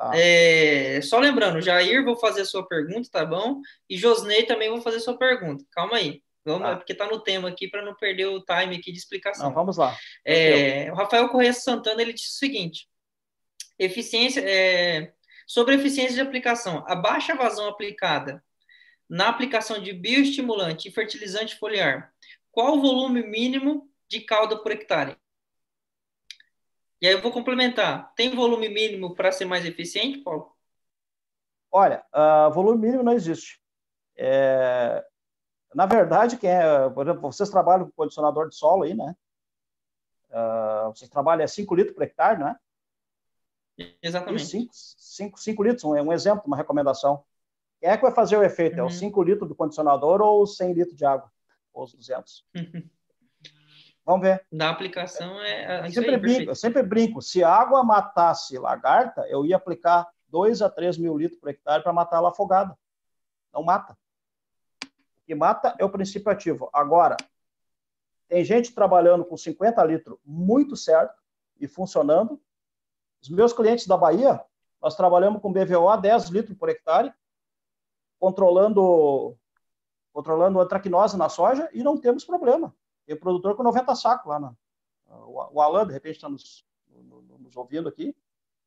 Ah. 0.00 0.12
É, 0.14 1.00
só 1.02 1.18
lembrando, 1.18 1.60
Jair, 1.60 2.04
vou 2.04 2.16
fazer 2.16 2.42
a 2.42 2.46
sua 2.46 2.66
pergunta, 2.66 3.08
tá 3.10 3.26
bom? 3.26 3.60
E 3.90 3.96
Josnei 3.96 4.44
também 4.44 4.70
vou 4.70 4.80
fazer 4.80 4.98
a 4.98 5.00
sua 5.00 5.18
pergunta. 5.18 5.64
Calma 5.72 5.96
aí. 5.96 6.22
Vamos, 6.48 6.66
ah. 6.66 6.76
porque 6.76 6.92
está 6.92 7.06
no 7.06 7.20
tema 7.20 7.48
aqui 7.48 7.68
para 7.68 7.84
não 7.84 7.94
perder 7.94 8.26
o 8.26 8.40
time 8.40 8.76
aqui 8.76 8.90
de 8.90 8.98
explicação. 8.98 9.48
Não, 9.48 9.54
vamos 9.54 9.76
lá. 9.76 9.94
É, 10.24 10.90
o 10.90 10.94
Rafael 10.94 11.28
Correia 11.28 11.52
Santana 11.52 12.00
ele 12.00 12.14
disse 12.14 12.28
o 12.28 12.38
seguinte: 12.38 12.88
eficiência 13.78 14.40
é, 14.40 15.12
sobre 15.46 15.74
eficiência 15.74 16.14
de 16.14 16.20
aplicação, 16.22 16.84
a 16.88 16.96
baixa 16.96 17.34
vazão 17.34 17.68
aplicada 17.68 18.42
na 19.08 19.28
aplicação 19.28 19.78
de 19.80 19.92
bioestimulante 19.92 20.88
e 20.88 20.90
fertilizante 20.90 21.56
foliar, 21.56 22.12
qual 22.50 22.76
o 22.76 22.80
volume 22.80 23.22
mínimo 23.22 23.90
de 24.08 24.20
calda 24.20 24.56
por 24.56 24.72
hectare? 24.72 25.16
E 27.00 27.06
aí 27.06 27.12
eu 27.12 27.22
vou 27.22 27.30
complementar. 27.30 28.12
Tem 28.14 28.34
volume 28.34 28.68
mínimo 28.68 29.14
para 29.14 29.30
ser 29.30 29.44
mais 29.44 29.64
eficiente, 29.64 30.18
Paulo? 30.18 30.52
Olha, 31.70 32.04
uh, 32.12 32.50
volume 32.52 32.86
mínimo 32.86 33.02
não 33.02 33.12
existe. 33.12 33.60
É, 34.16 35.04
na 35.74 35.86
verdade, 35.86 36.36
quem 36.36 36.50
é, 36.50 36.88
por 36.88 37.06
exemplo, 37.06 37.20
vocês 37.20 37.50
trabalham 37.50 37.86
com 37.86 37.92
condicionador 37.92 38.48
de 38.48 38.56
solo 38.56 38.84
aí, 38.84 38.94
né? 38.94 39.14
Uh, 40.30 40.94
vocês 40.94 41.10
trabalham 41.10 41.44
a 41.44 41.48
5 41.48 41.74
litros 41.74 41.94
por 41.94 42.02
hectare, 42.02 42.38
né? 42.38 42.56
Exatamente. 44.02 44.68
5 44.72 45.62
litros, 45.62 45.84
um, 45.84 45.92
um 45.92 46.12
exemplo, 46.12 46.44
uma 46.46 46.56
recomendação. 46.56 47.24
Quem 47.80 47.90
é 47.90 47.96
que 47.96 48.02
vai 48.02 48.12
fazer 48.12 48.36
o 48.36 48.42
efeito? 48.42 48.76
Uhum. 48.76 48.84
É 48.84 48.86
os 48.86 48.98
5 48.98 49.22
litros 49.22 49.48
do 49.48 49.54
condicionador 49.54 50.20
ou 50.20 50.42
os 50.42 50.56
100 50.56 50.72
litros 50.72 50.96
de 50.96 51.04
água? 51.04 51.30
Ou 51.72 51.84
os 51.84 51.94
200? 51.94 52.44
Vamos 54.04 54.26
ver. 54.26 54.44
Da 54.50 54.70
aplicação 54.70 55.38
é. 55.42 55.86
Eu 55.86 55.92
sempre, 55.92 56.10
aí, 56.10 56.16
brinco, 56.16 56.50
eu 56.50 56.54
sempre 56.54 56.82
brinco. 56.82 57.20
Se 57.20 57.44
a 57.44 57.54
água 57.54 57.84
matasse 57.84 58.58
lagarta, 58.58 59.26
eu 59.28 59.44
ia 59.44 59.56
aplicar 59.56 60.08
2 60.28 60.62
a 60.62 60.70
3 60.70 60.96
mil 60.96 61.16
litros 61.16 61.38
por 61.38 61.50
hectare 61.50 61.82
para 61.82 61.92
matar 61.92 62.16
ela 62.16 62.30
afogada. 62.30 62.74
Não 63.52 63.62
mata 63.62 63.96
que 65.28 65.34
mata 65.34 65.76
é 65.78 65.84
o 65.84 65.90
princípio 65.90 66.32
ativo. 66.32 66.70
Agora, 66.72 67.14
tem 68.28 68.42
gente 68.42 68.74
trabalhando 68.74 69.26
com 69.26 69.36
50 69.36 69.84
litros 69.84 70.18
muito 70.24 70.74
certo 70.74 71.22
e 71.60 71.68
funcionando. 71.68 72.40
Os 73.20 73.28
meus 73.28 73.52
clientes 73.52 73.86
da 73.86 73.94
Bahia, 73.94 74.42
nós 74.80 74.96
trabalhamos 74.96 75.42
com 75.42 75.52
BVO 75.52 75.86
a 75.90 75.98
10 75.98 76.30
litros 76.30 76.56
por 76.56 76.70
hectare, 76.70 77.12
controlando 78.18 79.36
controlando 80.14 80.58
a 80.60 80.66
traquinose 80.66 81.16
na 81.18 81.28
soja 81.28 81.68
e 81.74 81.82
não 81.82 81.98
temos 81.98 82.24
problema. 82.24 82.74
Tem 83.06 83.14
produtor 83.14 83.54
com 83.54 83.62
90 83.62 83.94
sacos 83.96 84.26
lá. 84.26 84.40
Na, 84.40 84.56
o 85.26 85.60
Alan, 85.60 85.86
de 85.86 85.92
repente, 85.92 86.16
está 86.16 86.28
nos, 86.28 86.66
nos 87.38 87.54
ouvindo 87.54 87.86
aqui. 87.86 88.16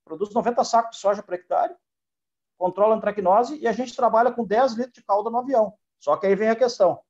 Produz 0.05 0.32
90 0.32 0.64
sacos 0.64 0.95
de 0.95 1.01
soja 1.01 1.24
por 1.24 1.34
hectare, 1.34 1.76
controla 2.55 2.95
a 2.95 3.01
traquinose 3.01 3.57
e 3.57 3.68
a 3.68 3.72
gente 3.72 3.95
trabalha 3.95 4.32
com 4.32 4.45
10 4.45 4.74
litros 4.74 4.93
de 4.93 5.03
calda 5.03 5.32
no 5.32 5.39
avião. 5.39 5.76
Só 6.01 6.17
que 6.17 6.25
aí 6.25 6.35
vem 6.35 6.49
a 6.49 6.55
questão: 6.55 7.01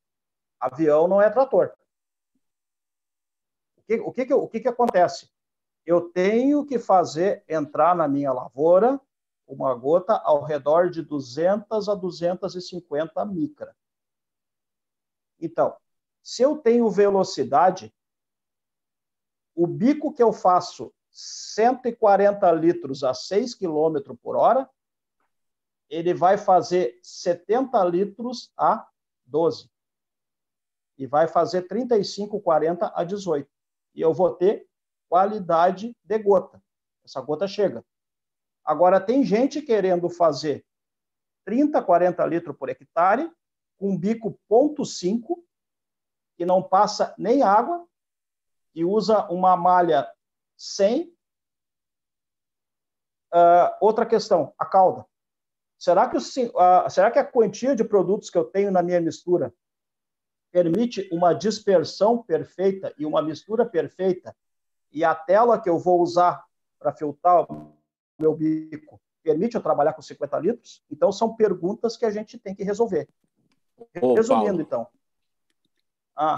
avião 0.60 1.08
não 1.08 1.20
é 1.20 1.30
trator. 1.30 1.74
O 3.78 3.82
que, 3.84 4.00
o 4.00 4.12
que, 4.12 4.34
o 4.34 4.48
que, 4.48 4.68
acontece? 4.68 5.32
Eu 5.86 6.12
tenho 6.12 6.66
que 6.66 6.78
fazer 6.78 7.44
entrar 7.50 7.96
na 7.96 8.08
minha 8.08 8.32
lavoura 8.32 9.02
uma 9.48 9.74
gota 9.74 10.14
ao 10.14 10.44
redor 10.44 10.90
de 10.90 11.02
200 11.02 11.90
a 11.90 11.96
250 11.96 13.26
micra. 13.26 13.76
Então, 15.40 15.76
se 16.22 16.44
eu 16.44 16.58
tenho 16.58 16.90
velocidade, 16.90 17.94
o 19.56 19.66
bico 19.66 20.14
que 20.14 20.22
eu 20.24 20.32
faço 20.32 20.94
140 21.12 22.50
litros 22.52 23.04
a 23.04 23.14
6 23.14 23.56
km 23.56 24.16
por 24.22 24.36
hora, 24.36 24.70
ele 25.92 26.14
vai 26.14 26.38
fazer 26.38 26.98
70 27.04 27.84
litros 27.84 28.50
a 28.58 28.88
12. 29.26 29.70
E 30.98 31.06
vai 31.06 31.28
fazer 31.28 31.64
35, 31.64 32.40
40 32.40 32.94
a 32.96 33.04
18. 33.04 33.50
E 33.94 34.00
eu 34.00 34.14
vou 34.14 34.34
ter 34.34 34.66
qualidade 35.10 35.94
de 36.02 36.18
gota. 36.18 36.64
Essa 37.04 37.20
gota 37.20 37.46
chega. 37.46 37.84
Agora, 38.64 39.02
tem 39.02 39.26
gente 39.26 39.62
querendo 39.62 40.10
fazer 40.10 40.66
30, 41.44 41.84
40 41.84 42.26
litros 42.26 42.56
por 42.56 42.70
hectare, 42.70 43.30
com 43.78 43.98
bico 43.98 44.40
ponto 44.48 44.84
.5, 44.84 45.44
que 46.38 46.46
não 46.46 46.64
passa 46.64 47.14
nem 47.18 47.44
água, 47.44 47.86
e 48.74 48.86
usa 48.86 49.28
uma 49.30 49.58
malha 49.58 50.10
100. 50.56 51.10
Uh, 51.10 51.14
ah, 53.34 53.78
outra 53.82 54.06
questão, 54.06 54.54
a 54.58 54.66
cauda. 54.66 55.06
Será 55.82 56.08
que, 56.08 56.16
o, 56.16 56.60
a, 56.60 56.88
será 56.92 57.10
que 57.10 57.18
a 57.18 57.26
quantia 57.26 57.76
de 57.76 57.84
produtos 57.84 58.30
que 58.30 58.38
eu 58.38 58.44
tenho 58.44 58.70
na 58.70 58.84
minha 58.84 59.02
mistura 59.02 59.52
permite 60.52 61.10
uma 61.12 61.34
dispersão 61.34 62.22
perfeita 62.22 62.94
e 63.00 63.04
uma 63.04 63.20
mistura 63.20 63.66
perfeita? 63.66 64.38
E 64.92 65.04
a 65.04 65.16
tela 65.16 65.60
que 65.60 65.68
eu 65.68 65.80
vou 65.80 66.00
usar 66.00 66.46
para 66.78 66.94
filtrar 66.94 67.52
o 67.52 67.74
meu 68.20 68.36
bico 68.36 69.02
permite 69.24 69.56
eu 69.56 69.62
trabalhar 69.62 69.94
com 69.94 70.04
50 70.04 70.38
litros? 70.38 70.84
Então, 70.92 71.12
são 71.12 71.36
perguntas 71.36 71.98
que 71.98 72.06
a 72.06 72.12
gente 72.12 72.38
tem 72.38 72.54
que 72.54 72.64
resolver. 72.64 73.10
Resumindo, 74.16 74.62
então. 74.62 74.86
Ah. 76.16 76.36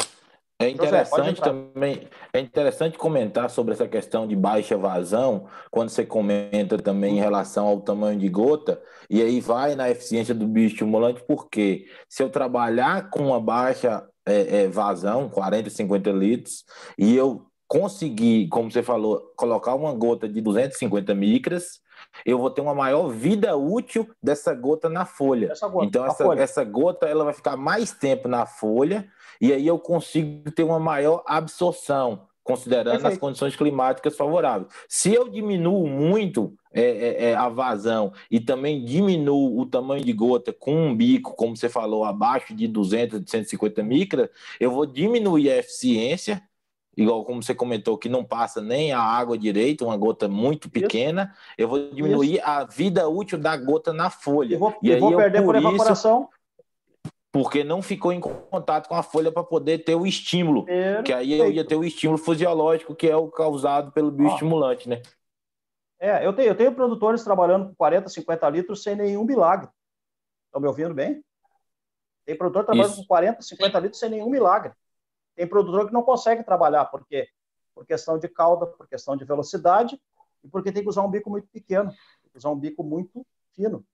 É 0.63 0.69
interessante 0.69 1.41
também, 1.41 2.07
é 2.31 2.39
interessante 2.39 2.97
comentar 2.97 3.49
sobre 3.49 3.73
essa 3.73 3.87
questão 3.87 4.27
de 4.27 4.35
baixa 4.35 4.77
vazão, 4.77 5.47
quando 5.69 5.89
você 5.89 6.05
comenta 6.05 6.77
também 6.77 7.17
em 7.17 7.21
relação 7.21 7.67
ao 7.67 7.81
tamanho 7.81 8.19
de 8.19 8.29
gota, 8.29 8.81
e 9.09 9.21
aí 9.21 9.39
vai 9.39 9.75
na 9.75 9.89
eficiência 9.89 10.33
do 10.33 10.47
bioestimulante, 10.47 11.23
porque 11.27 11.85
se 12.07 12.23
eu 12.23 12.29
trabalhar 12.29 13.09
com 13.09 13.27
uma 13.27 13.39
baixa 13.39 14.07
é, 14.25 14.63
é, 14.63 14.67
vazão, 14.67 15.29
40, 15.29 15.69
50 15.69 16.11
litros, 16.11 16.63
e 16.97 17.15
eu 17.15 17.45
conseguir, 17.67 18.47
como 18.49 18.71
você 18.71 18.83
falou, 18.83 19.33
colocar 19.35 19.73
uma 19.73 19.93
gota 19.93 20.29
de 20.29 20.39
250 20.41 21.15
micras, 21.15 21.81
eu 22.25 22.37
vou 22.37 22.49
ter 22.49 22.61
uma 22.61 22.75
maior 22.75 23.07
vida 23.09 23.55
útil 23.55 24.09
dessa 24.21 24.53
gota 24.53 24.89
na 24.89 25.05
folha. 25.05 25.51
Essa 25.51 25.67
gota, 25.67 25.85
então, 25.85 26.05
essa, 26.05 26.23
folha. 26.23 26.41
essa 26.41 26.63
gota 26.63 27.05
ela 27.07 27.23
vai 27.23 27.33
ficar 27.33 27.57
mais 27.57 27.91
tempo 27.91 28.27
na 28.27 28.45
folha 28.45 29.07
e 29.39 29.51
aí 29.51 29.65
eu 29.65 29.79
consigo 29.79 30.51
ter 30.51 30.63
uma 30.63 30.79
maior 30.79 31.23
absorção, 31.25 32.27
considerando 32.43 32.93
Perfeito. 32.93 33.13
as 33.13 33.17
condições 33.17 33.55
climáticas 33.55 34.15
favoráveis. 34.15 34.71
Se 34.87 35.13
eu 35.13 35.27
diminuo 35.27 35.87
muito 35.87 36.53
é, 36.71 36.81
é, 36.81 37.23
é, 37.29 37.35
a 37.35 37.49
vazão 37.49 38.13
e 38.29 38.39
também 38.39 38.83
diminuo 38.83 39.59
o 39.59 39.65
tamanho 39.65 40.03
de 40.03 40.13
gota 40.13 40.51
com 40.51 40.87
um 40.87 40.95
bico, 40.95 41.35
como 41.35 41.55
você 41.55 41.69
falou, 41.69 42.03
abaixo 42.03 42.55
de 42.55 42.67
200, 42.67 43.23
de 43.23 43.29
150 43.29 43.83
micras, 43.83 44.29
eu 44.59 44.71
vou 44.71 44.85
diminuir 44.85 45.51
a 45.51 45.57
eficiência 45.57 46.41
igual 46.95 47.23
como 47.25 47.41
você 47.41 47.55
comentou, 47.55 47.97
que 47.97 48.09
não 48.09 48.23
passa 48.23 48.61
nem 48.61 48.91
a 48.91 48.99
água 48.99 49.37
direito, 49.37 49.85
uma 49.85 49.97
gota 49.97 50.27
muito 50.27 50.69
pequena, 50.69 51.33
isso. 51.33 51.53
eu 51.57 51.67
vou 51.67 51.89
diminuir 51.91 52.35
isso. 52.35 52.45
a 52.45 52.63
vida 52.63 53.07
útil 53.07 53.37
da 53.37 53.55
gota 53.57 53.91
na 53.91 54.09
folha. 54.09 54.55
Eu 54.55 54.59
vou, 54.59 54.75
e 54.81 54.89
eu 54.89 54.95
aí 54.95 54.99
vou 54.99 55.15
perder 55.15 55.39
eu, 55.39 55.43
por, 55.45 55.55
por 55.55 55.55
evaporação. 55.55 56.29
porque 57.31 57.63
não 57.63 57.81
ficou 57.81 58.11
em 58.11 58.19
contato 58.19 58.87
com 58.87 58.95
a 58.95 59.03
folha 59.03 59.31
para 59.31 59.43
poder 59.43 59.79
ter 59.79 59.95
o 59.95 60.05
estímulo. 60.05 60.65
Perfeito. 60.65 61.03
Que 61.03 61.13
aí 61.13 61.37
eu 61.37 61.51
ia 61.51 61.65
ter 61.65 61.75
o 61.75 61.83
estímulo 61.83 62.17
fisiológico, 62.17 62.95
que 62.95 63.09
é 63.09 63.15
o 63.15 63.29
causado 63.29 63.91
pelo 63.91 64.11
bioestimulante, 64.11 64.87
né? 64.87 65.01
É, 65.99 66.25
eu 66.25 66.33
tenho, 66.33 66.49
eu 66.49 66.55
tenho 66.55 66.75
produtores 66.75 67.23
trabalhando 67.23 67.69
com 67.69 67.75
40, 67.75 68.09
50 68.09 68.49
litros 68.49 68.83
sem 68.83 68.95
nenhum 68.95 69.23
milagre. 69.23 69.69
Estão 70.47 70.61
me 70.61 70.67
ouvindo 70.67 70.93
bem? 70.93 71.23
Tem 72.25 72.37
produtor 72.37 72.65
trabalhando 72.65 72.95
com 72.97 73.05
40, 73.05 73.41
50 73.41 73.79
litros 73.79 73.99
sem 73.99 74.09
nenhum 74.09 74.29
milagre. 74.29 74.73
Tem 75.35 75.47
produtor 75.47 75.87
que 75.87 75.93
não 75.93 76.03
consegue 76.03 76.43
trabalhar, 76.43 76.85
porque 76.85 77.27
por 77.73 77.85
questão 77.85 78.19
de 78.19 78.27
cauda, 78.27 78.67
por 78.67 78.87
questão 78.87 79.17
de 79.17 79.25
velocidade 79.25 79.99
e 80.43 80.47
porque 80.47 80.71
tem 80.71 80.83
que 80.83 80.89
usar 80.89 81.01
um 81.03 81.09
bico 81.09 81.29
muito 81.29 81.47
pequeno, 81.47 81.89
tem 81.89 82.31
que 82.31 82.37
usar 82.37 82.49
um 82.49 82.59
bico 82.59 82.83
muito 82.83 83.25
fino. 83.55 83.85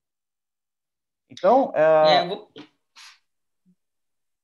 Então, 1.28 1.72
é... 1.74 2.16
É, 2.16 2.26
vou... 2.26 2.50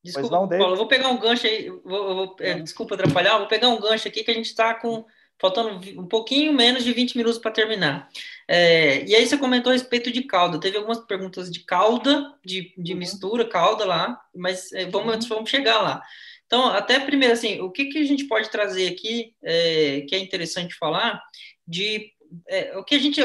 Desculpa, 0.02 0.30
não, 0.30 0.48
Paulo, 0.48 0.74
eu 0.74 0.76
vou 0.76 0.86
pegar 0.86 1.08
um 1.08 1.18
gancho 1.18 1.48
aí, 1.48 1.68
vou, 1.68 2.14
vou, 2.14 2.36
é, 2.38 2.60
desculpa 2.60 2.94
atrapalhar, 2.94 3.38
vou 3.38 3.48
pegar 3.48 3.68
um 3.68 3.80
gancho 3.80 4.06
aqui 4.06 4.22
que 4.22 4.30
a 4.30 4.34
gente 4.34 4.46
está 4.46 4.72
com 4.72 5.04
faltando 5.38 5.80
um 6.00 6.06
pouquinho 6.06 6.52
menos 6.52 6.84
de 6.84 6.92
20 6.92 7.16
minutos 7.16 7.38
para 7.38 7.50
terminar. 7.50 8.08
É, 8.48 9.04
e 9.04 9.14
aí 9.14 9.26
você 9.26 9.36
comentou 9.36 9.70
a 9.70 9.74
respeito 9.74 10.10
de 10.10 10.22
calda. 10.22 10.58
Teve 10.58 10.76
algumas 10.78 11.00
perguntas 11.00 11.50
de 11.50 11.60
calda, 11.60 12.34
de, 12.44 12.72
de 12.76 12.92
uhum. 12.92 12.98
mistura, 12.98 13.48
calda 13.48 13.84
lá, 13.84 14.20
mas 14.34 14.72
é, 14.72 14.86
vamos, 14.86 15.24
uhum. 15.24 15.36
vamos 15.36 15.50
chegar 15.50 15.82
lá. 15.82 16.02
Então, 16.46 16.68
até 16.68 17.00
primeiro, 17.00 17.34
assim, 17.34 17.60
o 17.60 17.70
que, 17.70 17.86
que 17.86 17.98
a 17.98 18.04
gente 18.04 18.26
pode 18.28 18.50
trazer 18.50 18.88
aqui, 18.88 19.34
é, 19.42 20.02
que 20.02 20.14
é 20.14 20.18
interessante 20.18 20.76
falar, 20.76 21.20
de 21.66 22.12
é, 22.48 22.76
o 22.76 22.84
que 22.84 22.94
a 22.94 22.98
gente 22.98 23.20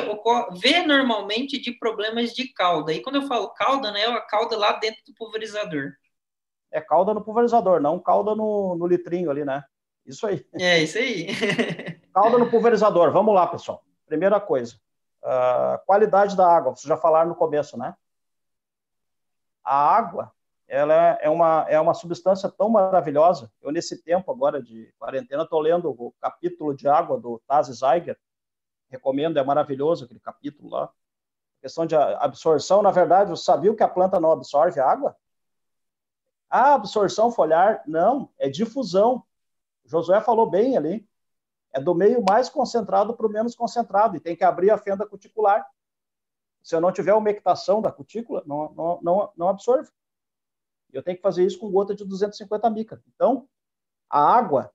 vê 0.59 0.82
normalmente 0.82 1.59
de 1.59 1.72
problemas 1.72 2.34
de 2.34 2.47
cauda. 2.53 2.93
E 2.93 3.01
quando 3.01 3.15
eu 3.17 3.28
falo 3.28 3.49
cauda, 3.49 3.91
né, 3.91 4.01
é 4.01 4.11
a 4.11 4.22
cauda 4.22 4.57
lá 4.57 4.74
dentro 4.74 5.01
do 5.05 5.13
pulverizador. 5.13 5.93
É 6.72 6.80
cauda 6.80 7.13
no 7.13 7.24
pulverizador, 7.24 7.80
não 7.82 7.99
cauda 7.99 8.34
no, 8.34 8.76
no 8.76 8.88
litrinho 8.88 9.30
ali, 9.30 9.43
né? 9.43 9.63
Isso 10.05 10.26
aí. 10.26 10.45
É, 10.59 10.82
isso 10.82 10.97
aí. 10.97 11.28
cauda 12.13 12.38
no 12.38 12.49
pulverizador. 12.49 13.11
Vamos 13.11 13.36
lá, 13.36 13.45
pessoal. 13.45 13.84
Primeira 14.07 14.39
coisa. 14.39 14.76
Uh, 15.22 15.78
qualidade 15.86 16.36
da 16.36 16.47
água. 16.47 16.76
Vocês 16.76 16.88
já 16.88 16.97
falaram 16.97 17.30
no 17.30 17.36
começo, 17.36 17.78
né? 17.78 17.93
A 19.63 19.95
água, 19.95 20.32
ela 20.72 20.93
é 21.19 21.30
uma, 21.30 21.65
é 21.67 21.78
uma 21.82 21.93
substância 21.93 22.49
tão 22.49 22.69
maravilhosa. 22.69 23.51
Eu, 23.61 23.74
nesse 23.74 24.01
tempo 24.01 24.32
agora 24.32 24.63
de 24.63 24.89
quarentena, 24.97 25.43
estou 25.43 25.59
lendo 25.59 25.89
o 25.89 26.13
capítulo 26.22 26.74
de 26.74 26.88
água 26.88 27.19
do 27.19 27.41
Taz 27.45 27.67
Zeiger. 27.67 28.17
Recomendo, 28.89 29.38
é 29.38 29.43
maravilhoso 29.43 30.05
aquele 30.05 30.22
capítulo 30.22 30.69
lá. 30.69 30.86
A 30.86 31.61
questão 31.63 31.86
de 31.86 31.93
absorção, 31.93 32.82
na 32.82 32.89
verdade, 32.89 33.32
você 33.32 33.43
sabia 33.43 33.76
que 33.76 33.84
a 33.84 33.88
planta 33.88 34.17
não 34.17 34.32
absorve 34.32 34.80
água? 34.80 35.13
A 36.49 36.76
absorção 36.76 37.34
foliar, 37.34 37.84
não, 37.86 38.30
é 38.39 38.47
difusão. 38.47 39.26
O 39.84 39.89
Josué 39.89 40.22
falou 40.22 40.49
bem 40.49 40.78
ali. 40.78 41.05
É 41.74 41.82
do 41.82 41.93
meio 41.93 42.24
mais 42.24 42.47
concentrado 42.47 43.13
para 43.13 43.28
o 43.28 43.30
menos 43.30 43.55
concentrado, 43.55 44.15
e 44.15 44.22
tem 44.22 44.38
que 44.38 44.43
abrir 44.45 44.72
a 44.72 44.78
fenda 44.78 45.05
cuticular. 45.05 45.69
Se 46.63 46.74
eu 46.74 46.80
não 46.80 46.93
tiver 46.93 47.13
umectação 47.13 47.82
da 47.82 47.91
cutícula, 47.91 48.41
não, 48.45 48.72
não, 48.72 48.99
não, 49.01 49.34
não 49.36 49.49
absorve. 49.49 49.91
Eu 50.93 51.03
tenho 51.03 51.17
que 51.17 51.23
fazer 51.23 51.45
isso 51.45 51.59
com 51.59 51.71
gota 51.71 51.95
de 51.95 52.05
250 52.05 52.69
micra. 52.69 53.01
Então, 53.13 53.47
a 54.09 54.19
água 54.19 54.73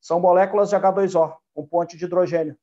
são 0.00 0.20
moléculas 0.20 0.70
de 0.70 0.76
H2O, 0.76 1.36
com 1.54 1.66
ponte 1.66 1.96
de 1.96 2.04
hidrogênio. 2.04 2.58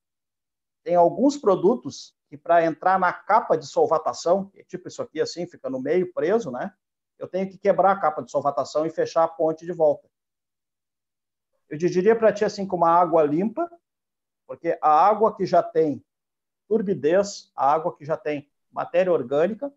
Tem 0.84 0.95
alguns 0.95 1.38
produtos 1.38 2.15
que, 2.30 2.38
para 2.38 2.65
entrar 2.65 2.99
na 2.99 3.11
capa 3.13 3.57
de 3.57 3.68
solvatação, 3.68 4.51
é 4.55 4.63
tipo 4.63 4.88
isso 4.88 5.01
aqui 5.01 5.22
assim, 5.22 5.45
fica 5.45 5.70
no 5.70 5.82
meio 5.82 6.11
preso, 6.13 6.51
né? 6.51 6.74
Eu 7.20 7.28
tenho 7.28 7.49
que 7.49 7.57
quebrar 7.57 7.91
a 7.91 7.99
capa 7.99 8.24
de 8.24 8.32
solvatação 8.32 8.86
e 8.86 8.89
fechar 8.89 9.24
a 9.24 9.28
ponte 9.28 9.65
de 9.65 9.72
volta. 9.72 10.07
Eu 11.70 11.78
diria 11.78 12.15
para 12.15 12.32
ti 12.32 12.45
assim, 12.45 12.65
com 12.65 12.78
uma 12.78 12.89
água 12.89 13.24
limpa, 13.24 13.70
porque 14.45 14.78
a 14.82 14.89
água 14.89 15.36
que 15.36 15.45
já 15.45 15.61
tem 15.61 16.03
turbidez, 16.68 17.51
a 17.55 17.72
água 17.72 17.95
que 17.95 18.05
já 18.05 18.15
tem 18.15 18.49
matéria 18.72 19.11
orgânica, 19.11 19.74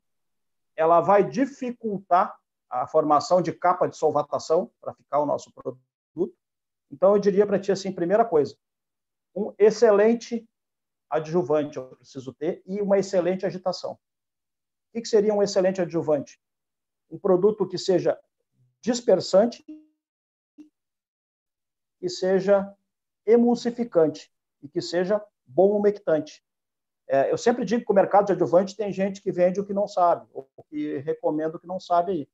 ela 0.80 1.02
vai 1.02 1.22
dificultar 1.22 2.34
a 2.70 2.86
formação 2.86 3.42
de 3.42 3.52
capa 3.52 3.86
de 3.86 3.98
solvatação 3.98 4.72
para 4.80 4.94
ficar 4.94 5.20
o 5.20 5.26
nosso 5.26 5.52
produto. 5.52 6.34
Então, 6.90 7.14
eu 7.14 7.20
diria 7.20 7.46
para 7.46 7.58
ti 7.58 7.70
assim, 7.70 7.92
primeira 7.92 8.24
coisa, 8.24 8.56
um 9.36 9.52
excelente 9.58 10.48
adjuvante 11.10 11.76
eu 11.76 11.96
preciso 11.96 12.32
ter 12.32 12.62
e 12.64 12.80
uma 12.80 12.98
excelente 12.98 13.44
agitação. 13.44 13.98
O 14.94 15.00
que 15.00 15.06
seria 15.06 15.34
um 15.34 15.42
excelente 15.42 15.82
adjuvante? 15.82 16.40
Um 17.10 17.18
produto 17.18 17.68
que 17.68 17.76
seja 17.76 18.18
dispersante 18.80 19.62
e 22.00 22.08
seja 22.08 22.74
emulsificante 23.26 24.32
e 24.62 24.68
que 24.68 24.80
seja 24.80 25.22
bom 25.44 25.76
umectante. 25.76 26.42
É, 27.12 27.32
eu 27.32 27.36
sempre 27.36 27.64
digo 27.64 27.84
que 27.84 27.90
o 27.90 27.94
mercado 27.94 28.26
de 28.26 28.32
adjuvante 28.32 28.76
tem 28.76 28.92
gente 28.92 29.20
que 29.20 29.32
vende 29.32 29.58
o 29.58 29.66
que 29.66 29.74
não 29.74 29.88
sabe, 29.88 30.28
ou 30.32 30.48
que 30.68 30.98
recomenda 30.98 31.56
o 31.56 31.58
que 31.58 31.66
não 31.66 31.80
sabe 31.80 32.12
aí. 32.12 32.28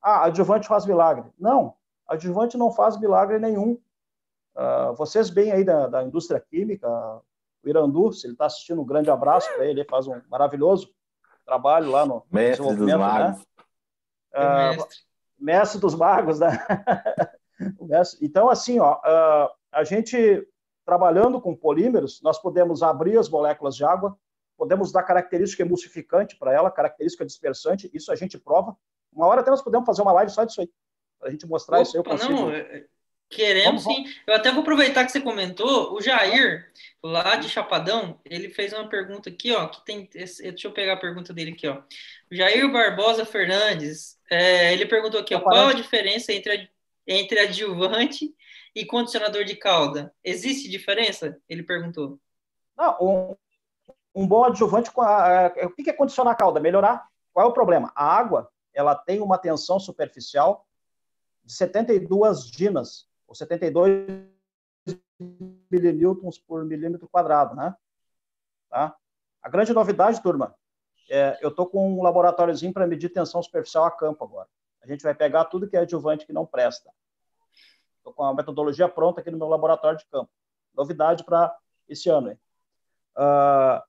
Ah, 0.00 0.24
adjuvante 0.24 0.66
faz 0.66 0.86
milagre. 0.86 1.30
Não, 1.38 1.74
adjuvante 2.06 2.56
não 2.56 2.72
faz 2.72 2.98
milagre 2.98 3.38
nenhum. 3.38 3.78
Uh, 4.56 4.94
vocês 4.96 5.28
bem 5.28 5.52
aí 5.52 5.62
da, 5.62 5.88
da, 5.88 6.02
indústria 6.02 6.40
química, 6.40 6.88
o 6.88 7.68
Irandu, 7.68 8.10
se 8.10 8.26
ele 8.26 8.32
está 8.32 8.46
assistindo, 8.46 8.80
um 8.80 8.86
grande 8.86 9.10
abraço 9.10 9.46
para 9.54 9.64
ele, 9.64 9.82
ele 9.82 9.88
faz 9.88 10.08
um 10.08 10.18
maravilhoso 10.30 10.90
trabalho 11.44 11.90
lá 11.90 12.06
no 12.06 12.24
mestre 12.32 12.64
desenvolvimento, 12.64 12.78
dos 12.78 12.86
né? 12.86 12.96
magos. 12.96 13.38
né? 13.38 13.44
Uh, 14.32 14.76
mestre. 14.76 14.98
mestre 15.38 15.80
dos 15.80 15.94
magos, 15.94 16.40
né? 16.40 16.66
então, 18.22 18.48
assim, 18.48 18.80
ó, 18.80 18.94
uh, 18.94 19.50
a 19.70 19.84
gente 19.84 20.48
trabalhando 20.88 21.38
com 21.38 21.54
polímeros, 21.54 22.22
nós 22.22 22.40
podemos 22.40 22.82
abrir 22.82 23.18
as 23.18 23.28
moléculas 23.28 23.76
de 23.76 23.84
água, 23.84 24.18
podemos 24.56 24.90
dar 24.90 25.02
característica 25.02 25.62
emulsificante 25.62 26.34
para 26.34 26.50
ela, 26.50 26.70
característica 26.70 27.26
dispersante, 27.26 27.90
isso 27.92 28.10
a 28.10 28.16
gente 28.16 28.38
prova. 28.38 28.74
Uma 29.12 29.26
hora 29.26 29.42
até 29.42 29.50
nós 29.50 29.60
podemos 29.60 29.84
fazer 29.84 30.00
uma 30.00 30.12
live 30.12 30.32
só 30.32 30.44
disso 30.44 30.62
aí, 30.62 30.70
para 31.18 31.28
a 31.28 31.30
gente 31.30 31.46
mostrar 31.46 31.76
Opa, 31.76 31.82
isso 31.82 31.94
aí. 31.94 32.00
Eu 32.00 32.04
consigo... 32.04 32.32
Não, 32.32 32.50
é, 32.50 32.60
é, 32.60 32.84
queremos 33.28 33.84
sim. 33.84 34.06
Eu 34.26 34.34
até 34.34 34.50
vou 34.50 34.62
aproveitar 34.62 35.04
que 35.04 35.12
você 35.12 35.20
comentou, 35.20 35.92
o 35.92 36.00
Jair, 36.00 36.72
lá 37.02 37.36
de 37.36 37.50
Chapadão, 37.50 38.18
ele 38.24 38.48
fez 38.48 38.72
uma 38.72 38.88
pergunta 38.88 39.28
aqui, 39.28 39.52
ó, 39.52 39.68
que 39.68 39.84
tem, 39.84 40.08
deixa 40.10 40.66
eu 40.66 40.72
pegar 40.72 40.94
a 40.94 41.00
pergunta 41.00 41.34
dele 41.34 41.50
aqui, 41.50 41.68
ó. 41.68 41.82
Jair 42.32 42.72
Barbosa 42.72 43.26
Fernandes, 43.26 44.18
é, 44.30 44.72
ele 44.72 44.86
perguntou 44.86 45.20
aqui, 45.20 45.34
ó, 45.34 45.40
qual 45.40 45.68
a 45.68 45.74
diferença 45.74 46.32
entre, 46.32 46.70
entre 47.06 47.40
adjuvante 47.40 48.34
e 48.78 48.86
condicionador 48.86 49.44
de 49.44 49.56
cauda. 49.56 50.14
Existe 50.22 50.68
diferença? 50.68 51.36
Ele 51.48 51.64
perguntou. 51.64 52.20
Não, 52.76 52.96
um, 53.00 53.36
um 54.14 54.26
bom 54.26 54.44
adjuvante. 54.44 54.88
É, 55.56 55.66
o 55.66 55.70
que 55.70 55.90
é 55.90 55.92
condicionar 55.92 56.34
a 56.34 56.36
cauda? 56.36 56.60
Melhorar. 56.60 57.08
Qual 57.32 57.44
é 57.44 57.50
o 57.50 57.52
problema? 57.52 57.90
A 57.96 58.04
água 58.04 58.48
ela 58.72 58.94
tem 58.94 59.20
uma 59.20 59.36
tensão 59.36 59.80
superficial 59.80 60.64
de 61.42 61.52
72 61.54 62.48
dinas, 62.48 63.08
ou 63.26 63.34
72 63.34 64.06
milinewtons 65.68 66.38
por 66.38 66.64
milímetro 66.64 67.08
quadrado, 67.08 67.56
né? 67.56 67.74
Tá? 68.70 68.94
A 69.42 69.48
grande 69.48 69.72
novidade, 69.72 70.22
turma, 70.22 70.54
é, 71.10 71.36
eu 71.42 71.48
estou 71.48 71.66
com 71.66 71.98
um 71.98 72.02
laboratóriozinho 72.02 72.72
para 72.72 72.86
medir 72.86 73.08
tensão 73.08 73.42
superficial 73.42 73.84
a 73.86 73.90
campo 73.90 74.22
agora. 74.22 74.48
A 74.80 74.86
gente 74.86 75.02
vai 75.02 75.14
pegar 75.14 75.46
tudo 75.46 75.68
que 75.68 75.76
é 75.76 75.80
adjuvante 75.80 76.24
que 76.24 76.32
não 76.32 76.46
presta. 76.46 76.92
Estou 78.08 78.12
com 78.12 78.24
a 78.24 78.34
metodologia 78.34 78.88
pronta 78.88 79.20
aqui 79.20 79.30
no 79.30 79.38
meu 79.38 79.48
laboratório 79.48 79.98
de 79.98 80.06
campo. 80.06 80.30
Novidade 80.74 81.24
para 81.24 81.54
esse 81.88 82.08
ano. 82.08 82.30
Uh, 83.16 83.82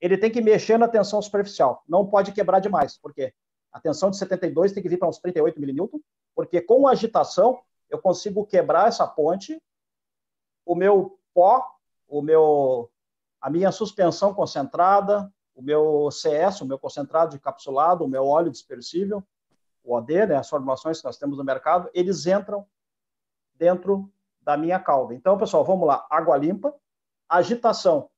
ele 0.00 0.16
tem 0.16 0.30
que 0.30 0.40
mexer 0.40 0.78
na 0.78 0.86
tensão 0.86 1.20
superficial. 1.20 1.82
Não 1.88 2.06
pode 2.06 2.32
quebrar 2.32 2.60
demais. 2.60 2.96
Por 2.96 3.12
quê? 3.12 3.34
A 3.72 3.80
tensão 3.80 4.10
de 4.10 4.16
72 4.16 4.72
tem 4.72 4.82
que 4.82 4.88
vir 4.88 4.98
para 4.98 5.08
uns 5.08 5.18
38 5.18 5.60
milínewton, 5.60 5.98
porque 6.34 6.60
com 6.60 6.86
agitação 6.86 7.60
eu 7.90 7.98
consigo 7.98 8.46
quebrar 8.46 8.88
essa 8.88 9.06
ponte, 9.06 9.60
o 10.64 10.74
meu 10.74 11.18
pó, 11.32 11.66
o 12.06 12.22
meu, 12.22 12.90
a 13.40 13.50
minha 13.50 13.72
suspensão 13.72 14.32
concentrada, 14.32 15.32
o 15.54 15.62
meu 15.62 16.10
CS, 16.10 16.60
o 16.60 16.66
meu 16.66 16.78
concentrado 16.78 17.34
encapsulado, 17.34 18.04
o 18.04 18.08
meu 18.08 18.26
óleo 18.26 18.50
dispersível, 18.50 19.22
o 19.82 19.94
OD, 19.94 20.26
né, 20.26 20.36
as 20.36 20.48
formulações 20.48 21.00
que 21.00 21.04
nós 21.04 21.18
temos 21.18 21.36
no 21.36 21.44
mercado, 21.44 21.90
eles 21.92 22.26
entram 22.26 22.66
dentro 23.54 24.10
da 24.40 24.56
minha 24.56 24.78
cauda. 24.78 25.14
Então, 25.14 25.38
pessoal, 25.38 25.64
vamos 25.64 25.86
lá. 25.86 26.06
Água 26.10 26.36
limpa, 26.36 26.74
agitação. 27.28 28.10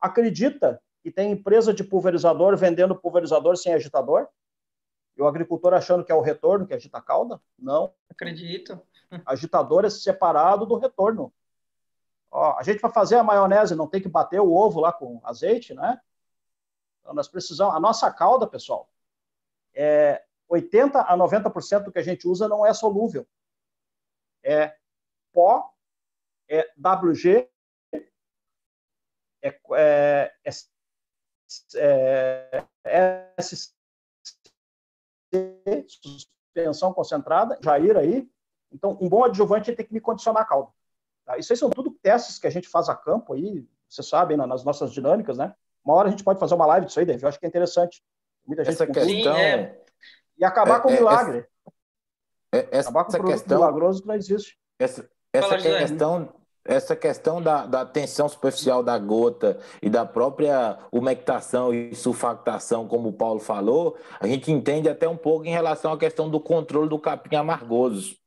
Acredita 0.00 0.82
que 1.02 1.10
tem 1.10 1.32
empresa 1.32 1.72
de 1.72 1.84
pulverizador 1.84 2.56
vendendo 2.56 2.94
pulverizador 2.94 3.56
sem 3.56 3.72
agitador? 3.72 4.28
E 5.16 5.22
o 5.22 5.26
agricultor 5.26 5.74
achando 5.74 6.04
que 6.04 6.12
é 6.12 6.14
o 6.14 6.20
retorno 6.20 6.66
que 6.66 6.74
agita 6.74 6.98
a 6.98 7.02
cauda? 7.02 7.40
Não. 7.58 7.92
Acredito. 8.08 8.80
Agitador 9.26 9.84
é 9.84 9.90
separado 9.90 10.64
do 10.64 10.78
retorno. 10.78 11.32
Ó, 12.30 12.56
a 12.56 12.62
gente 12.62 12.80
vai 12.80 12.92
fazer 12.92 13.16
a 13.16 13.24
maionese, 13.24 13.74
não 13.74 13.88
tem 13.88 14.00
que 14.00 14.08
bater 14.08 14.40
o 14.40 14.52
ovo 14.52 14.80
lá 14.80 14.92
com 14.92 15.20
azeite, 15.24 15.74
né? 15.74 16.00
Então, 17.00 17.12
nós 17.12 17.26
precisamos. 17.26 17.74
A 17.74 17.80
nossa 17.80 18.10
cauda, 18.12 18.46
pessoal, 18.46 18.88
é 19.74 20.22
80 20.48 21.00
a 21.00 21.16
90% 21.16 21.84
do 21.84 21.92
que 21.92 21.98
a 21.98 22.02
gente 22.02 22.28
usa 22.28 22.48
não 22.48 22.64
é 22.64 22.72
solúvel. 22.72 23.26
É 24.42 24.76
pó, 25.32 25.72
é 26.48 26.68
WG, 26.76 27.48
é, 29.42 29.58
é, 29.74 30.32
é, 31.74 32.64
é 32.84 33.34
SC, 33.42 33.72
suspensão 35.86 36.92
concentrada, 36.92 37.58
Jair 37.62 37.96
aí. 37.96 38.28
Então, 38.72 38.96
um 39.00 39.08
bom 39.08 39.24
adjuvante 39.24 39.72
tem 39.74 39.86
que 39.86 39.92
me 39.92 40.00
condicionar 40.00 40.42
a 40.42 40.46
calda. 40.46 40.70
Tá? 41.24 41.38
Isso 41.38 41.52
aí 41.52 41.56
são 41.56 41.70
tudo 41.70 41.90
testes 42.02 42.38
que 42.38 42.46
a 42.46 42.50
gente 42.50 42.68
faz 42.68 42.88
a 42.88 42.94
campo 42.94 43.34
aí, 43.34 43.66
vocês 43.88 44.08
sabem, 44.08 44.36
nas 44.36 44.64
nossas 44.64 44.92
dinâmicas, 44.92 45.36
né? 45.38 45.54
Uma 45.84 45.94
hora 45.94 46.08
a 46.08 46.10
gente 46.10 46.22
pode 46.22 46.38
fazer 46.38 46.54
uma 46.54 46.66
live 46.66 46.86
disso 46.86 47.00
aí, 47.00 47.06
Dave. 47.06 47.22
Eu 47.22 47.28
acho 47.28 47.38
que 47.38 47.46
é 47.46 47.48
interessante. 47.48 48.04
Muita 48.46 48.64
gente 48.64 48.74
essa 48.74 48.86
questão 48.86 49.36
é... 49.36 49.76
e 50.36 50.44
acabar 50.44 50.78
é, 50.78 50.80
com 50.80 50.88
o 50.88 50.92
é, 50.92 50.96
milagre. 50.96 51.46
Essa, 52.52 52.90
acabar 52.90 53.04
com 53.04 53.16
o 53.16 53.26
questão 53.26 53.58
milagroso 53.58 54.02
que 54.02 54.08
não 54.08 54.14
existe. 54.14 54.58
Essa, 54.78 55.08
essa 55.32 55.56
questão 55.56 56.28
essa 56.62 56.94
questão 56.94 57.40
da, 57.40 57.64
da 57.64 57.86
tensão 57.86 58.28
superficial 58.28 58.82
da 58.82 58.98
gota 58.98 59.58
e 59.80 59.88
da 59.88 60.04
própria 60.04 60.78
umectação 60.92 61.72
e 61.72 61.94
sulfactação, 61.94 62.86
como 62.86 63.08
o 63.08 63.12
Paulo 63.12 63.40
falou, 63.40 63.96
a 64.20 64.26
gente 64.26 64.52
entende 64.52 64.88
até 64.88 65.08
um 65.08 65.16
pouco 65.16 65.46
em 65.46 65.50
relação 65.50 65.92
à 65.92 65.98
questão 65.98 66.28
do 66.28 66.38
controle 66.38 66.88
do 66.88 66.98
capim 66.98 67.36
amargoso 67.36 68.20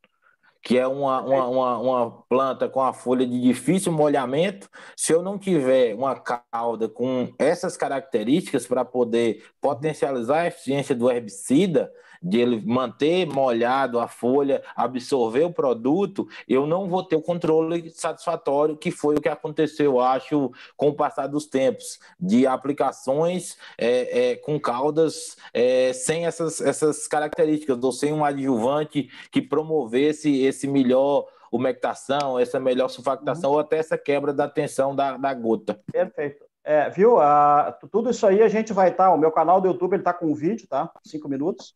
que 0.64 0.78
é 0.78 0.88
uma, 0.88 1.22
uma, 1.22 1.48
uma, 1.48 1.78
uma, 1.78 2.24
planta 2.30 2.70
com 2.70 2.82
a 2.82 2.94
folha 2.94 3.28
de 3.28 3.40
difícil 3.42 3.92
molhamento, 3.92 4.70
se 4.96 5.12
eu 5.12 5.22
não 5.22 5.38
tiver 5.38 5.94
uma 5.94 6.16
cauda 6.16 6.88
com 6.88 7.34
essas 7.38 7.76
características 7.76 8.66
para 8.66 8.86
poder 8.86 9.44
potencializar 9.60 10.40
a 10.40 10.48
eficiência 10.48 10.96
do 10.96 11.12
herbicida, 11.12 11.92
de 12.24 12.40
ele 12.40 12.64
manter 12.66 13.26
molhado 13.26 14.00
a 14.00 14.08
folha, 14.08 14.64
absorver 14.76 15.44
o 15.44 15.54
produto, 15.54 16.28
eu 16.48 16.66
não 16.66 16.88
vou 16.88 17.04
ter 17.04 17.18
o 17.18 17.22
controle 17.22 17.90
satisfatório, 17.90 18.78
que 18.78 18.90
foi 18.90 19.16
o 19.16 19.22
que 19.22 19.28
aconteceu, 19.28 20.00
acho, 20.00 20.52
com 20.78 20.88
o 20.88 20.96
passar 20.96 21.28
dos 21.28 21.46
tempos, 21.46 22.00
de 22.18 22.48
aplicações 22.48 23.58
é, 23.78 24.32
é, 24.32 24.36
com 24.38 24.58
caudas 24.60 25.36
é, 25.54 25.92
sem 25.92 26.26
essas, 26.26 26.62
essas 26.62 27.08
características, 27.08 27.84
ou 27.84 27.92
sem 27.92 28.14
um 28.14 28.24
adjuvante 28.24 29.10
que 29.30 29.42
promovesse 29.42 30.44
esse 30.44 30.68
melhor 30.68 31.28
umectação, 31.52 32.40
essa 32.40 32.60
melhor 32.60 32.88
sulfactação 32.88 33.52
uhum. 33.52 33.56
ou 33.58 33.62
até 33.62 33.78
essa 33.78 33.98
quebra 33.98 34.34
da 34.34 34.48
tensão 34.48 34.96
da, 34.96 35.18
da 35.18 35.34
gota. 35.34 35.80
Perfeito. 35.92 36.46
É, 36.64 36.90
viu? 36.90 37.20
Ah, 37.20 37.78
tudo 37.92 38.10
isso 38.10 38.26
aí 38.26 38.42
a 38.42 38.48
gente 38.48 38.72
vai 38.72 38.90
estar. 38.90 39.10
Tá, 39.10 39.14
o 39.14 39.18
meu 39.18 39.32
canal 39.32 39.60
do 39.60 39.68
YouTube 39.68 39.94
ele 39.94 40.02
está 40.02 40.14
com 40.14 40.28
um 40.28 40.34
vídeo, 40.34 40.66
tá? 40.68 40.90
Cinco 41.06 41.28
minutos 41.28 41.76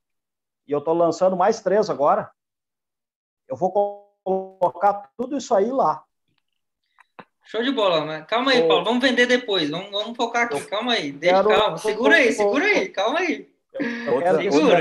e 0.68 0.72
eu 0.72 0.80
estou 0.80 0.94
lançando 0.94 1.38
mais 1.38 1.62
três 1.62 1.90
agora. 1.90 2.30
Eu 3.48 3.56
vou 3.56 3.72
colocar 4.24 5.10
tudo 5.18 5.38
isso 5.38 5.56
aí 5.56 5.72
lá. 5.72 6.04
Show 7.46 7.64
de 7.64 7.72
bola, 7.72 8.04
mas 8.04 8.26
calma 8.26 8.52
aí, 8.52 8.68
Paulo. 8.68 8.84
Vamos 8.84 9.02
vender 9.02 9.26
depois. 9.26 9.70
Vamos, 9.70 9.90
vamos 9.90 10.18
focar 10.18 10.44
aqui. 10.48 10.60
Calma 10.66 10.94
aí. 10.94 11.14
Deixa, 11.14 11.44
quero... 11.44 11.50
calma. 11.58 11.78
Segura 11.78 12.16
aí, 12.18 12.34
segura 12.34 12.66
aí. 12.66 12.90
Calma 12.90 13.20
aí. 13.20 13.50
Eu 14.06 14.20
quero 14.20 14.42
segura. 14.42 14.80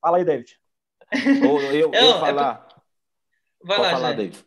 Fala 0.00 0.18
aí, 0.18 0.24
David. 0.24 0.60
Eu, 1.42 1.60
eu, 1.72 1.92
eu 1.92 1.92
é 1.92 2.20
falar. 2.20 2.68
Vai 3.64 3.78
lá, 3.80 3.90
falar, 3.90 4.12
David. 4.12 4.46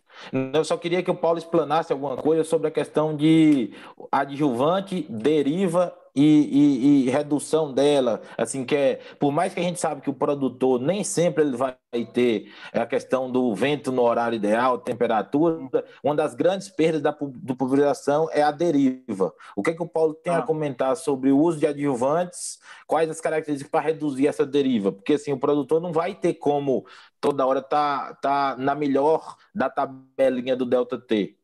Eu 0.54 0.64
só 0.64 0.78
queria 0.78 1.04
que 1.04 1.12
o 1.12 1.16
Paulo 1.16 1.40
explanasse 1.40 1.92
alguma 1.92 2.16
coisa 2.16 2.46
sobre 2.46 2.70
a 2.70 2.72
questão 2.72 3.14
de 3.16 3.74
adjuvante, 4.10 5.06
deriva 5.10 5.94
e, 6.16 6.24
e, 6.24 7.08
e, 7.08 7.10
redução 7.10 7.74
dela, 7.74 8.22
assim 8.38 8.66
que 8.66 8.76
é, 8.76 8.96
por 9.20 9.32
mais 9.32 9.54
que 9.54 9.60
a 9.60 9.64
gente 9.64 9.80
sabe 9.80 10.02
que 10.02 10.10
o 10.10 10.14
produtor 10.14 10.80
nem 10.80 11.04
sempre 11.04 11.44
ele 11.44 11.56
vai 11.56 11.76
ter 12.14 12.52
a 12.74 12.86
questão 12.86 13.32
do 13.32 13.54
vento 13.56 13.92
no 13.92 14.02
horário 14.02 14.36
ideal, 14.36 14.78
temperatura, 14.78 15.86
uma 16.04 16.16
das 16.16 16.34
grandes 16.36 16.70
perdas 16.70 17.02
da 17.02 17.12
do 17.12 17.56
pulverização 17.56 18.30
é 18.32 18.42
a 18.42 18.52
deriva. 18.52 19.34
O 19.56 19.64
que 19.64 19.72
é 19.72 19.74
que 19.74 19.84
o 19.84 19.88
Paulo 19.88 20.14
tem 20.14 20.34
ah. 20.34 20.40
a 20.40 20.42
comentar 20.42 20.96
sobre 20.96 21.32
o 21.32 21.40
uso 21.40 21.60
de 21.60 21.68
adjuvantes? 21.68 22.60
Quais 22.88 23.10
as 23.10 23.22
características 23.22 23.72
para 23.72 23.82
reduzir 23.82 24.28
essa 24.28 24.46
deriva? 24.46 24.92
Porque 24.92 25.14
assim 25.14 25.32
o 25.32 25.40
produtor 25.40 25.82
não 25.82 25.92
vai 25.94 26.16
ter 26.16 26.36
como 26.36 26.86
toda 27.20 27.46
hora 27.46 27.62
tá 27.62 28.14
tá 28.16 28.56
na 28.58 28.76
melhor 28.76 29.38
da 29.54 29.70
tabelinha 29.70 30.56
do 30.56 30.66
delta 30.66 31.00
T. 31.00 31.38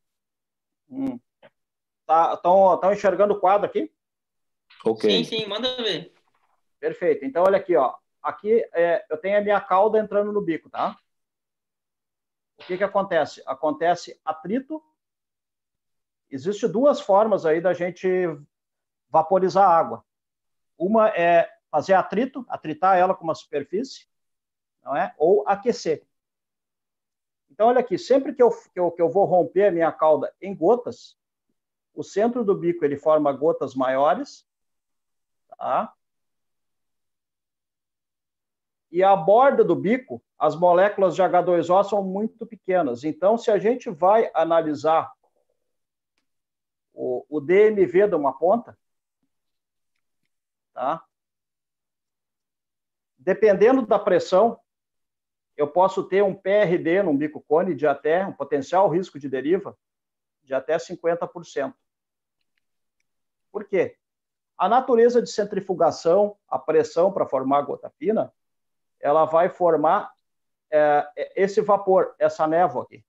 Hum. 0.89 1.19
Tá, 2.05 2.33
estão 2.33 2.93
enxergando 2.93 3.33
o 3.33 3.39
quadro 3.39 3.67
aqui? 3.67 3.91
Ok. 4.85 5.09
Sim, 5.09 5.23
sim, 5.23 5.45
manda 5.47 5.75
ver. 5.77 6.13
Perfeito. 6.79 7.25
Então, 7.25 7.43
olha 7.43 7.57
aqui, 7.57 7.75
ó. 7.75 7.95
Aqui 8.21 8.67
é, 8.73 9.05
eu 9.09 9.17
tenho 9.17 9.37
a 9.37 9.41
minha 9.41 9.59
cauda 9.59 9.99
entrando 9.99 10.31
no 10.31 10.41
bico, 10.41 10.69
tá? 10.69 10.97
O 12.57 12.63
que 12.63 12.77
que 12.77 12.83
acontece? 12.83 13.41
Acontece 13.45 14.19
atrito. 14.25 14.83
Existem 16.29 16.69
duas 16.71 16.99
formas 16.99 17.45
aí 17.45 17.61
da 17.61 17.73
gente 17.73 18.07
vaporizar 19.09 19.69
a 19.69 19.77
água. 19.77 20.05
Uma 20.77 21.09
é 21.09 21.49
fazer 21.69 21.93
atrito, 21.93 22.45
atritar 22.49 22.97
ela 22.97 23.15
com 23.15 23.23
uma 23.23 23.35
superfície, 23.35 24.07
não 24.83 24.95
é? 24.95 25.13
Ou 25.17 25.47
aquecer. 25.47 26.03
Então, 27.49 27.67
olha 27.67 27.79
aqui, 27.79 27.97
sempre 27.97 28.33
que 28.33 28.41
eu, 28.41 28.49
que 28.49 28.79
eu, 28.79 28.91
que 28.91 29.01
eu 29.01 29.09
vou 29.09 29.25
romper 29.25 29.67
a 29.67 29.71
minha 29.71 29.91
cauda 29.91 30.33
em 30.41 30.55
gotas, 30.55 31.17
o 31.93 32.03
centro 32.03 32.43
do 32.43 32.55
bico 32.55 32.85
ele 32.85 32.97
forma 32.97 33.31
gotas 33.31 33.73
maiores 33.73 34.46
Tá? 35.57 35.93
E 38.91 39.03
a 39.03 39.15
borda 39.15 39.63
do 39.63 39.75
bico, 39.75 40.23
as 40.39 40.55
moléculas 40.55 41.15
de 41.15 41.21
H2O 41.21 41.83
são 41.83 42.03
muito 42.03 42.45
pequenas. 42.45 43.03
Então, 43.03 43.37
se 43.37 43.51
a 43.51 43.57
gente 43.57 43.89
vai 43.89 44.31
analisar 44.33 45.11
o, 46.93 47.25
o 47.29 47.41
DMV 47.41 48.07
de 48.07 48.15
uma 48.15 48.37
ponta, 48.37 48.77
tá? 50.73 51.03
dependendo 53.27 53.85
da 53.85 53.99
pressão, 53.99 54.57
eu 55.57 55.67
posso 55.67 56.01
ter 56.03 56.23
um 56.23 56.33
PRD 56.33 57.03
num 57.03 57.17
bico 57.17 57.41
cone 57.41 57.75
de 57.75 57.85
até, 57.85 58.25
um 58.25 58.31
potencial 58.31 58.87
risco 58.87 59.19
de 59.19 59.27
deriva, 59.27 59.77
de 60.43 60.53
até 60.53 60.77
50%. 60.77 61.73
Por 63.51 63.65
quê? 63.65 63.97
A 64.57 64.67
natureza 64.67 65.21
de 65.21 65.29
centrifugação, 65.29 66.35
a 66.49 66.57
pressão 66.57 67.11
para 67.11 67.27
formar 67.27 67.61
gota 67.61 67.89
fina, 67.91 68.33
ela 68.99 69.25
vai 69.25 69.49
formar 69.49 70.11
é, 70.71 71.07
é, 71.15 71.43
esse 71.43 71.61
vapor, 71.61 72.15
essa 72.17 72.47
névoa 72.47 72.83
aqui. 72.83 73.05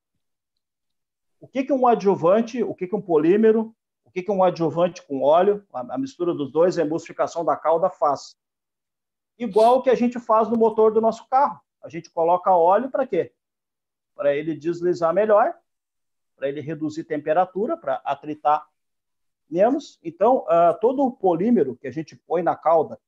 O 1.40 1.48
que, 1.48 1.64
que 1.64 1.72
um 1.72 1.86
adjuvante, 1.86 2.62
o 2.62 2.74
que, 2.74 2.86
que 2.86 2.94
um 2.94 3.00
polímero, 3.00 3.74
o 4.04 4.10
que, 4.10 4.22
que 4.22 4.30
um 4.30 4.44
adjuvante 4.44 5.02
com 5.02 5.22
óleo, 5.22 5.64
a, 5.72 5.94
a 5.94 5.98
mistura 5.98 6.34
dos 6.34 6.52
dois, 6.52 6.78
a 6.78 6.82
emulsificação 6.82 7.44
da 7.44 7.56
cauda 7.56 7.88
faz? 7.88 8.36
Igual 9.38 9.82
que 9.82 9.88
a 9.88 9.94
gente 9.94 10.18
faz 10.18 10.48
no 10.48 10.56
motor 10.56 10.92
do 10.92 11.00
nosso 11.00 11.26
carro. 11.28 11.60
A 11.82 11.88
gente 11.88 12.10
coloca 12.10 12.50
óleo 12.50 12.90
para 12.90 13.06
quê? 13.06 13.32
Para 14.14 14.34
ele 14.34 14.54
deslizar 14.54 15.14
melhor, 15.14 15.54
para 16.36 16.48
ele 16.48 16.60
reduzir 16.60 17.04
temperatura, 17.04 17.76
para 17.76 17.94
atritar 18.04 18.67
menos. 19.50 19.98
Então, 20.02 20.38
uh, 20.38 20.78
todo 20.80 21.04
o 21.04 21.12
polímero 21.12 21.76
que 21.76 21.86
a 21.86 21.90
gente 21.90 22.16
põe 22.16 22.42
na 22.42 22.56
cauda 22.56 22.98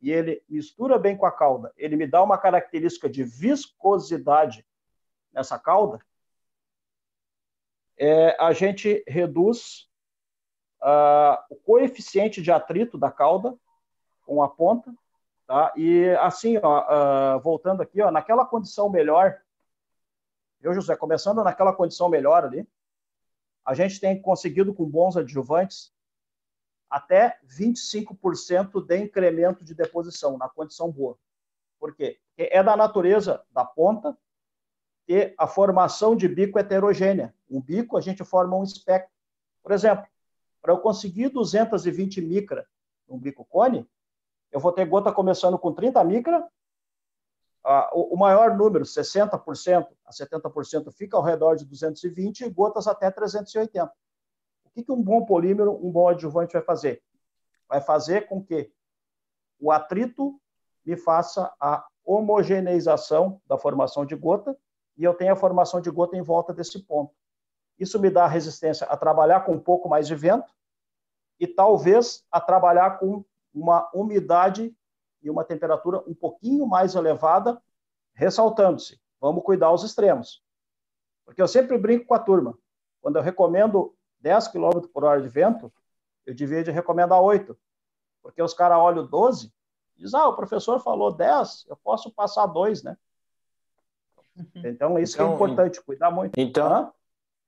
e 0.00 0.10
ele 0.10 0.42
mistura 0.48 0.98
bem 0.98 1.16
com 1.16 1.26
a 1.26 1.32
calda, 1.32 1.72
ele 1.76 1.96
me 1.96 2.06
dá 2.06 2.22
uma 2.22 2.38
característica 2.38 3.08
de 3.08 3.22
viscosidade 3.22 4.66
nessa 5.32 5.58
calda, 5.58 6.00
é, 7.98 8.34
a 8.40 8.52
gente 8.52 9.04
reduz 9.06 9.88
uh, 10.80 11.36
o 11.50 11.56
coeficiente 11.56 12.40
de 12.40 12.50
atrito 12.50 12.96
da 12.96 13.10
cauda 13.10 13.54
com 14.24 14.42
a 14.42 14.48
ponta, 14.48 14.92
tá? 15.46 15.72
E 15.76 16.08
assim, 16.20 16.58
ó, 16.62 17.36
uh, 17.36 17.40
voltando 17.40 17.82
aqui, 17.82 18.00
ó, 18.00 18.10
naquela 18.10 18.46
condição 18.46 18.88
melhor, 18.88 19.38
eu, 20.62 20.72
José, 20.72 20.96
começando 20.96 21.44
naquela 21.44 21.74
condição 21.74 22.08
melhor 22.08 22.44
ali, 22.44 22.66
a 23.64 23.74
gente 23.74 24.00
tem 24.00 24.20
conseguido 24.20 24.74
com 24.74 24.86
bons 24.86 25.16
adjuvantes 25.16 25.92
até 26.88 27.38
25% 27.46 28.84
de 28.84 28.96
incremento 28.98 29.64
de 29.64 29.74
deposição 29.74 30.36
na 30.36 30.48
condição 30.48 30.90
boa. 30.90 31.16
Por 31.78 31.94
quê? 31.94 32.18
Porque 32.36 32.50
é 32.52 32.62
da 32.62 32.76
natureza 32.76 33.44
da 33.50 33.64
ponta 33.64 34.16
ter 35.06 35.34
a 35.38 35.46
formação 35.46 36.16
de 36.16 36.28
bico 36.28 36.58
heterogênea. 36.58 37.34
Um 37.48 37.60
bico, 37.60 37.96
a 37.96 38.00
gente 38.00 38.24
forma 38.24 38.56
um 38.56 38.64
espectro. 38.64 39.10
Por 39.62 39.72
exemplo, 39.72 40.06
para 40.60 40.72
eu 40.72 40.78
conseguir 40.78 41.28
220 41.28 42.20
micra 42.20 42.66
no 43.08 43.18
bico 43.18 43.44
cone, 43.44 43.88
eu 44.52 44.60
vou 44.60 44.72
ter 44.72 44.84
gota 44.84 45.12
começando 45.12 45.58
com 45.58 45.72
30 45.72 46.02
micra, 46.04 46.46
o 47.92 48.16
maior 48.16 48.56
número, 48.56 48.84
60% 48.84 49.86
a 50.04 50.10
70%, 50.10 50.92
fica 50.92 51.16
ao 51.16 51.22
redor 51.22 51.56
de 51.56 51.66
220 51.66 52.40
e 52.40 52.50
gotas 52.50 52.86
até 52.86 53.10
380. 53.10 53.92
O 54.64 54.70
que, 54.70 54.82
que 54.82 54.92
um 54.92 55.02
bom 55.02 55.24
polímero, 55.24 55.74
um 55.84 55.90
bom 55.90 56.08
adjuvante 56.08 56.54
vai 56.54 56.62
fazer? 56.62 57.02
Vai 57.68 57.80
fazer 57.80 58.28
com 58.28 58.42
que 58.42 58.72
o 59.58 59.70
atrito 59.70 60.40
me 60.84 60.96
faça 60.96 61.52
a 61.60 61.86
homogeneização 62.04 63.40
da 63.46 63.58
formação 63.58 64.06
de 64.06 64.16
gota 64.16 64.56
e 64.96 65.04
eu 65.04 65.14
tenha 65.14 65.34
a 65.34 65.36
formação 65.36 65.80
de 65.80 65.90
gota 65.90 66.16
em 66.16 66.22
volta 66.22 66.52
desse 66.52 66.82
ponto. 66.82 67.14
Isso 67.78 67.98
me 67.98 68.10
dá 68.10 68.26
resistência 68.26 68.86
a 68.86 68.96
trabalhar 68.96 69.40
com 69.40 69.52
um 69.52 69.60
pouco 69.60 69.88
mais 69.88 70.06
de 70.06 70.14
vento 70.14 70.52
e 71.38 71.46
talvez 71.46 72.24
a 72.30 72.40
trabalhar 72.40 72.98
com 72.98 73.24
uma 73.52 73.90
umidade 73.94 74.74
e 75.22 75.30
uma 75.30 75.44
temperatura 75.44 76.02
um 76.06 76.14
pouquinho 76.14 76.66
mais 76.66 76.94
elevada, 76.94 77.60
ressaltando-se, 78.14 79.00
vamos 79.20 79.44
cuidar 79.44 79.72
os 79.72 79.82
extremos. 79.82 80.42
Porque 81.24 81.40
eu 81.40 81.48
sempre 81.48 81.78
brinco 81.78 82.06
com 82.06 82.14
a 82.14 82.18
turma, 82.18 82.58
quando 83.00 83.16
eu 83.16 83.22
recomendo 83.22 83.94
10 84.20 84.48
km 84.48 84.80
por 84.92 85.04
hora 85.04 85.20
de 85.20 85.28
vento, 85.28 85.72
eu 86.26 86.34
devia 86.34 86.62
de 86.62 86.70
recomendar 86.70 87.20
8, 87.20 87.56
porque 88.22 88.42
os 88.42 88.54
caras 88.54 88.78
olham 88.78 89.06
12 89.06 89.52
e 89.96 90.02
dizem, 90.02 90.18
ah, 90.18 90.28
o 90.28 90.36
professor 90.36 90.80
falou 90.80 91.12
10, 91.12 91.66
eu 91.68 91.76
posso 91.76 92.10
passar 92.10 92.46
2, 92.46 92.82
né? 92.82 92.96
Então, 94.64 94.98
isso 94.98 95.16
então, 95.16 95.32
é 95.32 95.34
importante, 95.34 95.82
cuidar 95.82 96.10
muito. 96.10 96.38
Então, 96.38 96.92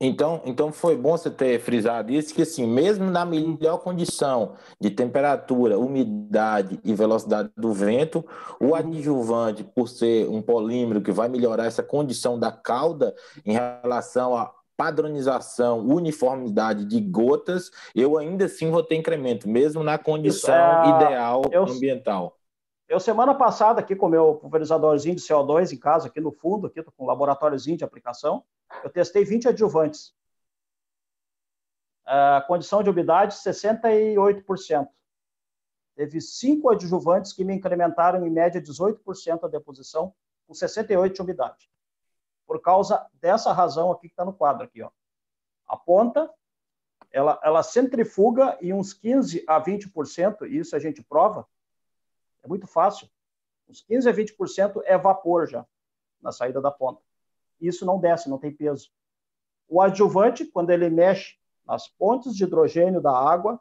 então, 0.05 0.43
então 0.45 0.73
foi 0.73 0.97
bom 0.97 1.17
você 1.17 1.31
ter 1.31 1.61
frisado 1.61 2.11
isso, 2.11 2.35
que 2.35 2.43
assim, 2.43 2.67
mesmo 2.67 3.09
na 3.09 3.25
melhor 3.25 3.79
condição 3.79 4.55
de 4.81 4.91
temperatura, 4.91 5.79
umidade 5.79 6.81
e 6.83 6.93
velocidade 6.93 7.49
do 7.57 7.73
vento, 7.73 8.27
o 8.61 8.75
adjuvante, 8.75 9.63
por 9.63 9.89
ser 9.89 10.29
um 10.29 10.43
polímero 10.43 11.01
que 11.01 11.13
vai 11.13 11.29
melhorar 11.29 11.67
essa 11.67 11.85
condição 11.85 12.37
da 12.37 12.51
cauda 12.51 13.15
em 13.47 13.53
relação 13.53 14.37
à 14.37 14.53
padronização, 14.77 15.87
uniformidade 15.87 16.85
de 16.85 17.01
gotas, 17.01 17.71
eu 17.95 18.19
ainda 18.19 18.47
assim 18.47 18.73
vou 18.73 18.83
ter 18.83 18.97
incremento, 18.97 19.49
mesmo 19.49 19.85
na 19.85 19.99
condição 19.99 20.53
é... 20.53 20.89
ideal 20.97 21.43
eu... 21.53 21.63
ambiental. 21.63 22.37
Eu, 22.89 22.99
semana 22.99 23.35
passada, 23.35 23.81
aqui 23.81 23.95
com 23.95 24.07
o 24.07 24.11
meu 24.11 24.35
pulverizadorzinho 24.35 25.15
de 25.15 25.23
CO2 25.23 25.73
em 25.73 25.79
casa, 25.79 26.09
aqui 26.09 26.21
no 26.21 26.33
fundo, 26.33 26.67
aqui 26.67 26.83
com 26.83 27.05
um 27.05 27.07
laboratóriozinho 27.07 27.77
de 27.77 27.85
aplicação, 27.85 28.43
eu 28.83 28.91
testei 28.91 29.25
20 29.25 29.49
adjuvantes. 29.49 30.15
A 32.05 32.43
condição 32.47 32.83
de 32.83 32.91
umidade, 32.91 33.35
68%. 33.37 34.89
Teve 35.95 36.21
cinco 36.21 36.71
adjuvantes 36.71 37.33
que 37.33 37.45
me 37.45 37.55
incrementaram 37.55 38.27
em 38.27 38.31
média 38.31 38.61
18% 38.61 39.45
a 39.45 39.49
deposição, 39.49 40.15
com 40.47 40.55
68% 40.55 41.13
de 41.13 41.23
umidade. 41.23 41.71
Por 42.47 42.61
causa 42.61 43.07
dessa 43.15 43.53
razão 43.53 43.93
aqui 43.93 44.09
que 44.09 44.13
está 44.15 44.25
no 44.25 44.33
quadro 44.33 44.65
aqui, 44.65 44.83
ó. 44.83 44.91
A 45.67 45.77
ponta, 45.77 46.31
ela, 47.11 47.39
ela 47.43 47.63
centrifuga 47.63 48.59
em 48.61 48.73
uns 48.73 48.93
15 48.93 49.45
a 49.47 49.63
20%, 49.63 50.43
e 50.49 50.59
isso 50.59 50.75
a 50.75 50.79
gente 50.79 51.03
prova, 51.03 51.47
é 52.43 52.49
muito 52.49 52.67
fácil. 52.67 53.09
Uns 53.69 53.81
15 53.83 54.09
a 54.09 54.13
20% 54.13 54.83
é 54.85 54.99
vapor 54.99 55.47
já 55.47 55.65
na 56.21 56.33
saída 56.33 56.61
da 56.61 56.71
ponta. 56.71 57.03
Isso 57.63 57.87
não 57.87 57.99
desce, 57.99 58.29
não 58.29 58.39
tem 58.39 58.53
peso. 58.53 58.91
O 59.69 59.81
adjuvante, 59.81 60.45
quando 60.45 60.71
ele 60.71 60.91
mexe 60.91 61.37
nas 61.65 61.89
pontes 61.89 62.35
de 62.35 62.45
hidrogênio 62.45 63.01
da 63.01 63.17
água, 63.17 63.61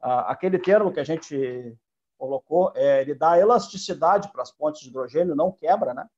aquele 0.00 0.58
termo 0.58 0.92
que 0.92 1.00
a 1.00 1.04
gente 1.04 1.76
colocou, 2.16 2.72
é, 2.76 3.00
ele 3.00 3.14
dá 3.14 3.36
elasticidade 3.38 4.30
para 4.30 4.42
as 4.42 4.52
pontes 4.52 4.80
de 4.80 4.88
hidrogênio, 4.88 5.34
não 5.34 5.50
quebra, 5.50 5.92
né? 5.92 6.08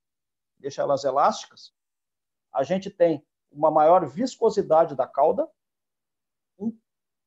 Deixa 0.58 0.82
elas 0.82 1.02
elásticas. 1.02 1.72
A 2.52 2.62
gente 2.62 2.90
tem 2.90 3.26
uma 3.50 3.70
maior 3.70 4.06
viscosidade 4.06 4.94
da 4.94 5.06
cauda, 5.06 5.48
um 6.58 6.76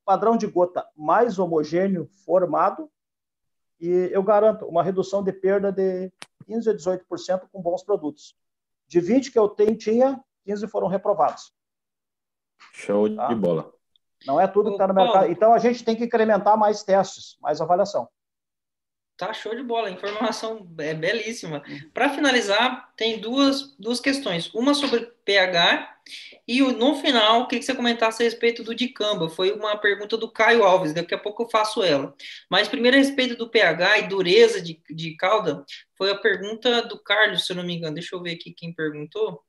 padrão 0.06 0.38
de 0.38 0.45
gota 0.45 0.88
mais 0.95 1.39
homogêneo 1.39 2.08
formado 2.24 2.89
e 3.80 4.10
eu 4.12 4.24
garanto 4.24 4.66
uma 4.66 4.84
redução 4.84 5.24
de 5.24 5.34
perda 5.34 5.72
de 5.72 6.12
15 6.45 6.70
a 6.70 6.74
18% 6.74 7.50
com 7.52 7.62
bons 7.62 7.84
produtos. 7.84 8.36
De 8.88 9.00
20 9.00 9.32
que 9.32 9.40
eu 9.40 9.50
tenho, 9.50 9.78
tinha, 9.78 10.20
15 10.46 10.68
foram 10.68 10.88
reprovados. 10.88 11.52
Show 12.74 13.14
tá? 13.16 13.28
de 13.28 13.36
bola. 13.36 13.74
Não 14.26 14.40
é 14.40 14.48
tudo 14.48 14.70
que 14.70 14.76
está 14.76 14.88
no 14.88 14.94
mercado. 14.94 15.32
Então 15.32 15.54
a 15.54 15.60
gente 15.60 15.84
tem 15.84 15.96
que 15.96 16.06
incrementar 16.06 16.58
mais 16.58 16.84
testes, 16.84 17.38
mais 17.42 17.62
avaliação. 17.62 18.08
Tá 19.18 19.34
show 19.34 19.56
de 19.56 19.64
bola, 19.64 19.88
a 19.88 19.92
informação 19.92 20.68
é 20.78 20.94
belíssima. 20.94 21.64
Para 21.92 22.10
finalizar, 22.10 22.94
tem 22.96 23.20
duas, 23.20 23.76
duas 23.80 24.00
questões. 24.00 24.54
Uma 24.54 24.76
sobre 24.76 25.12
pH 25.26 25.98
e 26.48 26.62
no 26.62 26.96
final, 26.96 27.42
o 27.42 27.48
que 27.48 27.60
você 27.60 27.74
comentasse 27.74 28.22
a 28.22 28.26
respeito 28.26 28.64
do 28.64 28.76
dicamba. 28.76 29.28
Foi 29.28 29.52
uma 29.52 29.76
pergunta 29.76 30.16
do 30.18 30.32
Caio 30.32 30.64
Alves, 30.64 30.94
daqui 30.94 31.16
a 31.16 31.18
pouco 31.18 31.44
eu 31.44 31.50
faço 31.50 31.84
ela. 31.84 32.16
Mas 32.48 32.68
primeiro 32.68 32.96
a 32.96 33.00
respeito 33.00 33.36
do 33.36 33.50
pH 33.50 34.00
e 34.00 34.08
dureza 34.08 34.62
de, 34.62 34.80
de 34.88 35.16
calda, 35.16 35.66
foi 35.98 36.12
a 36.12 36.18
pergunta 36.18 36.82
do 36.84 37.02
Carlos, 37.02 37.45
se 37.45 37.52
eu 37.52 37.58
não 37.58 37.64
me 37.64 37.76
engano. 37.76 37.95
Deixa 37.95 38.16
eu 38.16 38.22
ver 38.22 38.36
aqui 38.36 38.54
quem 38.54 38.74
perguntou. 38.74 39.43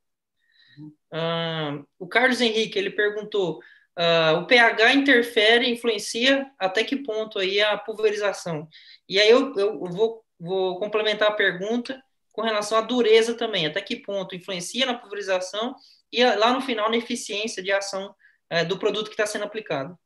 Ah, 1.11 1.81
o 1.97 2.07
Carlos 2.07 2.41
Henrique, 2.41 2.77
ele 2.77 2.89
perguntou 2.91 3.61
Uh, 3.99 4.39
o 4.39 4.47
pH 4.47 4.93
interfere, 4.93 5.69
influencia 5.69 6.49
até 6.57 6.85
que 6.85 6.95
ponto 6.95 7.37
aí 7.37 7.59
a 7.59 7.77
pulverização? 7.77 8.65
E 9.09 9.19
aí 9.19 9.29
eu, 9.29 9.53
eu 9.57 9.77
vou, 9.91 10.23
vou 10.39 10.79
complementar 10.79 11.27
a 11.27 11.33
pergunta 11.33 12.01
com 12.31 12.41
relação 12.41 12.77
à 12.77 12.81
dureza 12.81 13.33
também, 13.33 13.65
até 13.65 13.81
que 13.81 13.97
ponto 13.97 14.33
influencia 14.33 14.85
na 14.85 14.93
pulverização 14.93 15.75
e 16.09 16.23
lá 16.23 16.53
no 16.53 16.61
final 16.61 16.89
na 16.89 16.95
eficiência 16.95 17.61
de 17.61 17.73
ação 17.73 18.15
uh, 18.53 18.65
do 18.65 18.79
produto 18.79 19.07
que 19.07 19.15
está 19.15 19.25
sendo 19.25 19.43
aplicado. 19.43 19.99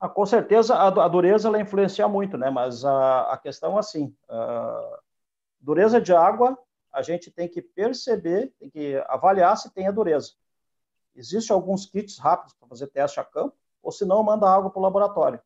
Ah, 0.00 0.08
com 0.08 0.26
certeza 0.26 0.74
a, 0.74 0.88
a, 0.88 1.08
dureza 1.08 1.46
ela 1.46 1.60
influencia 1.60 2.08
muito, 2.08 2.36
né? 2.36 2.50
Mas 2.50 2.84
a, 2.84 3.34
a 3.34 3.38
questão 3.38 3.78
assim, 3.78 4.12
uh, 4.28 4.98
dureza 5.64 5.98
de 6.00 6.12
água 6.12 6.58
a 6.92 7.02
gente 7.02 7.30
tem 7.30 7.48
que 7.48 7.60
perceber, 7.60 8.54
tem 8.58 8.70
que 8.70 9.02
avaliar 9.08 9.56
se 9.56 9.72
tem 9.72 9.88
a 9.88 9.90
dureza. 9.90 10.32
Existem 11.16 11.54
alguns 11.54 11.86
kits 11.86 12.18
rápidos 12.18 12.54
para 12.54 12.68
fazer 12.68 12.86
teste 12.88 13.18
a 13.18 13.24
campo, 13.24 13.56
ou 13.82 13.90
se 13.90 14.04
não, 14.04 14.22
manda 14.22 14.48
água 14.48 14.70
para 14.70 14.78
o 14.78 14.82
laboratório. 14.82 15.40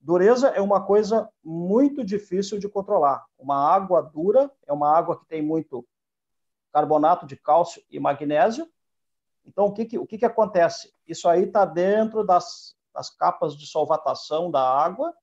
Dureza 0.00 0.48
é 0.48 0.60
uma 0.60 0.84
coisa 0.84 1.28
muito 1.42 2.04
difícil 2.04 2.58
de 2.58 2.68
controlar. 2.68 3.26
Uma 3.38 3.56
água 3.56 4.00
dura 4.02 4.50
é 4.66 4.72
uma 4.72 4.94
água 4.96 5.18
que 5.18 5.26
tem 5.26 5.42
muito 5.42 5.86
carbonato 6.72 7.26
de 7.26 7.36
cálcio 7.36 7.82
e 7.90 7.98
magnésio. 7.98 8.68
Então, 9.44 9.66
o 9.66 9.72
que, 9.72 9.84
que 9.84 9.98
o 9.98 10.06
que, 10.06 10.18
que 10.18 10.24
acontece? 10.24 10.94
Isso 11.06 11.28
aí 11.28 11.44
está 11.44 11.64
dentro 11.64 12.24
das, 12.24 12.76
das 12.94 13.10
capas 13.10 13.56
de 13.56 13.66
solvatação 13.66 14.50
da 14.50 14.62
água. 14.62 15.14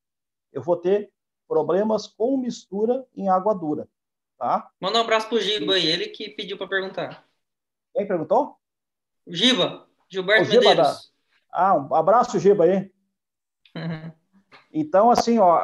Eu 0.52 0.62
vou 0.62 0.76
ter 0.76 1.12
problemas 1.48 2.06
com 2.06 2.38
mistura 2.38 3.06
em 3.16 3.30
água 3.30 3.56
dura. 3.56 3.88
Tá? 4.38 4.70
Manda 4.80 5.00
um 5.00 5.02
abraço 5.02 5.28
para 5.28 5.38
o 5.38 5.42
Giba 5.42 5.74
aí, 5.74 5.88
ele 5.88 6.10
que 6.10 6.30
pediu 6.30 6.58
para 6.58 6.68
perguntar. 6.68 7.28
Quem 7.96 8.08
perguntou? 8.08 8.56
Giba, 9.26 9.88
Gilberto 10.10 10.46
Giba 10.46 10.60
Medeiros. 10.60 10.88
Da... 10.88 11.00
Ah, 11.52 11.76
um 11.76 11.96
abraço, 11.96 12.40
Giba 12.40 12.66
aí. 12.66 12.92
Uhum. 13.76 14.12
Então, 14.72 15.10
assim, 15.10 15.40
ó, 15.40 15.60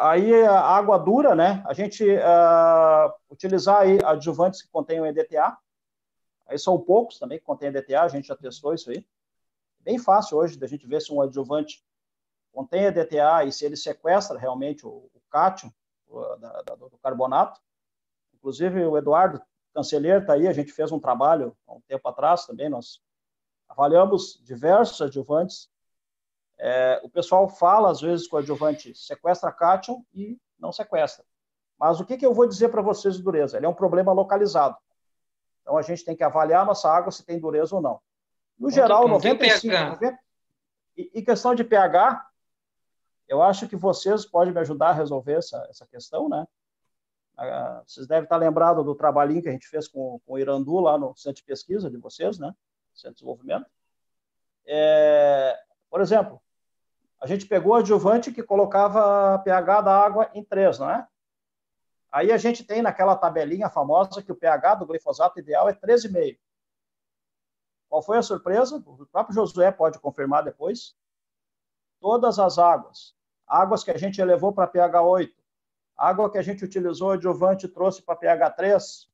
aí 0.00 0.32
a 0.44 0.60
água 0.60 0.98
dura, 0.98 1.34
né? 1.34 1.62
A 1.66 1.74
gente 1.74 2.02
uh, 2.02 3.12
utilizar 3.30 3.82
aí 3.82 3.98
adjuvantes 4.02 4.62
que 4.62 4.70
contêm 4.70 5.04
EDTA. 5.06 5.56
Aí 6.46 6.58
são 6.58 6.80
poucos 6.80 7.18
também 7.18 7.38
que 7.38 7.44
contêm 7.44 7.68
EDTA, 7.68 8.02
a 8.02 8.08
gente 8.08 8.28
já 8.28 8.36
testou 8.36 8.72
isso 8.72 8.90
aí. 8.90 9.06
Bem 9.80 9.98
fácil 9.98 10.38
hoje 10.38 10.58
da 10.58 10.66
gente 10.66 10.86
ver 10.86 11.02
se 11.02 11.12
um 11.12 11.20
adjuvante 11.20 11.84
contém 12.52 12.84
EDTA 12.84 13.44
e 13.44 13.52
se 13.52 13.66
ele 13.66 13.76
sequestra 13.76 14.38
realmente 14.38 14.86
o, 14.86 15.10
o 15.14 15.20
cátion 15.30 15.70
do 16.08 16.98
carbonato. 17.02 17.60
Inclusive, 18.38 18.84
o 18.84 18.96
Eduardo 18.96 19.40
Cancelheiro 19.74 20.20
está 20.20 20.34
aí, 20.34 20.48
a 20.48 20.52
gente 20.52 20.72
fez 20.72 20.90
um 20.90 20.98
trabalho 20.98 21.56
há 21.66 21.74
um 21.74 21.80
tempo 21.82 22.08
atrás 22.08 22.46
também, 22.46 22.68
nós 22.68 23.00
avaliamos 23.68 24.42
diversos 24.44 25.00
adjuvantes. 25.00 25.70
É, 26.58 27.00
o 27.04 27.08
pessoal 27.08 27.48
fala, 27.48 27.90
às 27.90 28.00
vezes, 28.00 28.26
que 28.26 28.34
o 28.34 28.38
adjuvante 28.38 28.94
sequestra 28.94 29.52
cátion 29.52 30.04
e 30.12 30.38
não 30.58 30.72
sequestra. 30.72 31.24
Mas 31.78 32.00
o 32.00 32.04
que, 32.04 32.16
que 32.16 32.26
eu 32.26 32.34
vou 32.34 32.48
dizer 32.48 32.70
para 32.70 32.82
vocês 32.82 33.16
de 33.16 33.22
dureza? 33.22 33.56
Ele 33.56 33.66
é 33.66 33.68
um 33.68 33.74
problema 33.74 34.12
localizado. 34.12 34.76
Então, 35.62 35.76
a 35.76 35.82
gente 35.82 36.04
tem 36.04 36.16
que 36.16 36.24
avaliar 36.24 36.62
a 36.62 36.64
nossa 36.64 36.90
água 36.90 37.12
se 37.12 37.24
tem 37.24 37.38
dureza 37.38 37.76
ou 37.76 37.82
não. 37.82 38.00
No 38.58 38.70
geral, 38.70 39.02
não 39.02 39.14
95... 39.14 39.72
90, 39.72 40.18
e, 40.96 41.10
e 41.14 41.22
questão 41.22 41.54
de 41.54 41.62
pH, 41.62 42.26
eu 43.28 43.40
acho 43.40 43.68
que 43.68 43.76
vocês 43.76 44.26
podem 44.26 44.52
me 44.52 44.58
ajudar 44.58 44.88
a 44.88 44.92
resolver 44.92 45.34
essa, 45.34 45.64
essa 45.70 45.86
questão, 45.86 46.28
né? 46.28 46.44
Vocês 47.86 48.06
devem 48.06 48.24
estar 48.24 48.36
lembrados 48.36 48.84
do 48.84 48.94
trabalhinho 48.94 49.42
que 49.42 49.48
a 49.48 49.52
gente 49.52 49.68
fez 49.68 49.86
com, 49.86 50.20
com 50.26 50.32
o 50.32 50.38
Irandu 50.38 50.80
lá 50.80 50.98
no 50.98 51.14
centro 51.16 51.36
de 51.36 51.44
pesquisa 51.44 51.88
de 51.88 51.96
vocês, 51.96 52.38
né? 52.38 52.52
Centro 52.92 53.10
de 53.10 53.20
desenvolvimento. 53.20 53.66
É, 54.66 55.56
por 55.88 56.00
exemplo, 56.00 56.42
a 57.20 57.26
gente 57.26 57.46
pegou 57.46 57.74
adjuvante 57.74 58.32
que 58.32 58.42
colocava 58.42 59.38
pH 59.38 59.80
da 59.82 59.96
água 59.96 60.30
em 60.34 60.42
3, 60.42 60.80
não 60.80 60.90
é? 60.90 61.06
Aí 62.10 62.32
a 62.32 62.36
gente 62.36 62.64
tem 62.64 62.82
naquela 62.82 63.14
tabelinha 63.14 63.70
famosa 63.70 64.22
que 64.22 64.32
o 64.32 64.36
pH 64.36 64.76
do 64.76 64.86
glifosato 64.86 65.38
ideal 65.38 65.68
é 65.68 65.74
13,5. 65.74 66.38
Qual 67.88 68.02
foi 68.02 68.18
a 68.18 68.22
surpresa? 68.22 68.76
O 68.84 69.06
próprio 69.06 69.34
Josué 69.34 69.70
pode 69.70 69.98
confirmar 69.98 70.42
depois. 70.44 70.96
Todas 72.00 72.38
as 72.38 72.58
águas, 72.58 73.14
águas 73.46 73.84
que 73.84 73.90
a 73.90 73.96
gente 73.96 74.20
elevou 74.20 74.52
para 74.52 74.66
pH 74.66 75.02
8, 75.02 75.37
água 75.98 76.30
que 76.30 76.38
a 76.38 76.42
gente 76.42 76.64
utilizou 76.64 77.10
adjuvante 77.10 77.66
trouxe 77.66 78.00
para 78.00 78.14
pH 78.14 78.50
3, 78.50 79.08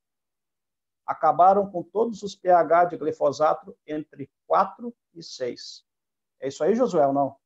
acabaram 1.06 1.70
com 1.70 1.82
todos 1.82 2.22
os 2.22 2.34
pH 2.34 2.84
de 2.86 2.96
glifosato 2.98 3.74
entre 3.86 4.30
4 4.46 4.94
e 5.14 5.22
6. 5.22 5.84
É 6.40 6.48
isso 6.48 6.62
aí, 6.62 6.74
Josué, 6.74 7.06
ou 7.06 7.12
não? 7.12 7.36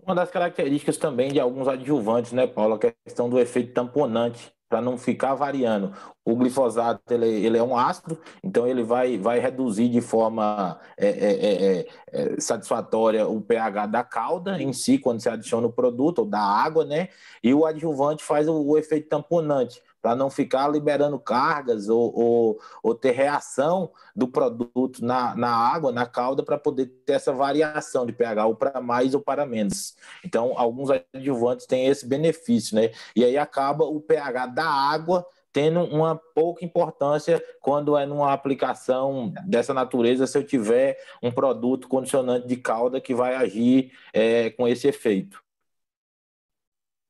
Uma 0.00 0.14
das 0.14 0.30
características 0.30 0.96
também 0.96 1.32
de 1.32 1.40
alguns 1.40 1.66
adjuvantes, 1.66 2.32
né, 2.32 2.46
Paulo, 2.46 2.74
a 2.74 2.78
questão 2.78 3.28
do 3.28 3.38
efeito 3.38 3.74
tamponante 3.74 4.54
para 4.68 4.80
não 4.80 4.98
ficar 4.98 5.34
variando. 5.34 5.92
O 6.24 6.36
glifosato 6.36 7.00
ele, 7.10 7.26
ele, 7.26 7.56
é 7.56 7.62
um 7.62 7.76
ácido, 7.76 8.18
então 8.44 8.66
ele 8.66 8.82
vai, 8.82 9.16
vai 9.16 9.38
reduzir 9.38 9.88
de 9.88 10.00
forma 10.00 10.78
é, 10.96 11.08
é, 11.08 11.54
é, 11.54 11.86
é 12.12 12.40
satisfatória 12.40 13.26
o 13.26 13.40
pH 13.40 13.86
da 13.86 14.04
calda 14.04 14.60
em 14.60 14.72
si, 14.72 14.98
quando 14.98 15.20
se 15.20 15.28
adiciona 15.28 15.66
o 15.66 15.72
produto, 15.72 16.20
ou 16.20 16.26
da 16.26 16.40
água, 16.40 16.84
né? 16.84 17.08
E 17.42 17.54
o 17.54 17.64
adjuvante 17.64 18.22
faz 18.22 18.46
o, 18.46 18.60
o 18.60 18.76
efeito 18.76 19.08
tamponante 19.08 19.82
para 20.00 20.14
não 20.14 20.30
ficar 20.30 20.68
liberando 20.68 21.18
cargas 21.18 21.88
ou, 21.88 22.12
ou, 22.16 22.60
ou, 22.82 22.94
ter 22.94 23.12
reação 23.12 23.90
do 24.14 24.28
produto 24.28 25.04
na, 25.04 25.34
na 25.34 25.50
água, 25.50 25.92
na 25.92 26.06
calda, 26.06 26.42
para 26.42 26.58
poder 26.58 26.86
ter 27.04 27.14
essa 27.14 27.32
variação 27.32 28.06
de 28.06 28.12
pH, 28.12 28.46
ou 28.46 28.54
para 28.54 28.80
mais 28.80 29.14
ou 29.14 29.20
para 29.20 29.44
menos. 29.44 29.96
Então, 30.24 30.54
alguns 30.56 30.88
adjuvantes 30.90 31.66
têm 31.66 31.86
esse 31.86 32.06
benefício, 32.06 32.76
né? 32.76 32.90
E 33.14 33.24
aí 33.24 33.36
acaba 33.36 33.84
o 33.84 34.00
pH 34.00 34.46
da 34.46 34.66
água 34.66 35.26
tendo 35.52 35.80
uma 35.80 36.14
pouca 36.14 36.64
importância 36.64 37.42
quando 37.60 37.96
é 37.96 38.06
numa 38.06 38.32
aplicação 38.32 39.32
dessa 39.46 39.74
natureza, 39.74 40.26
se 40.26 40.38
eu 40.38 40.44
tiver 40.44 40.98
um 41.22 41.32
produto 41.32 41.88
condicionante 41.88 42.46
de 42.46 42.56
calda 42.56 43.00
que 43.00 43.14
vai 43.14 43.34
agir 43.34 43.92
é, 44.12 44.50
com 44.50 44.68
esse 44.68 44.86
efeito. 44.86 45.42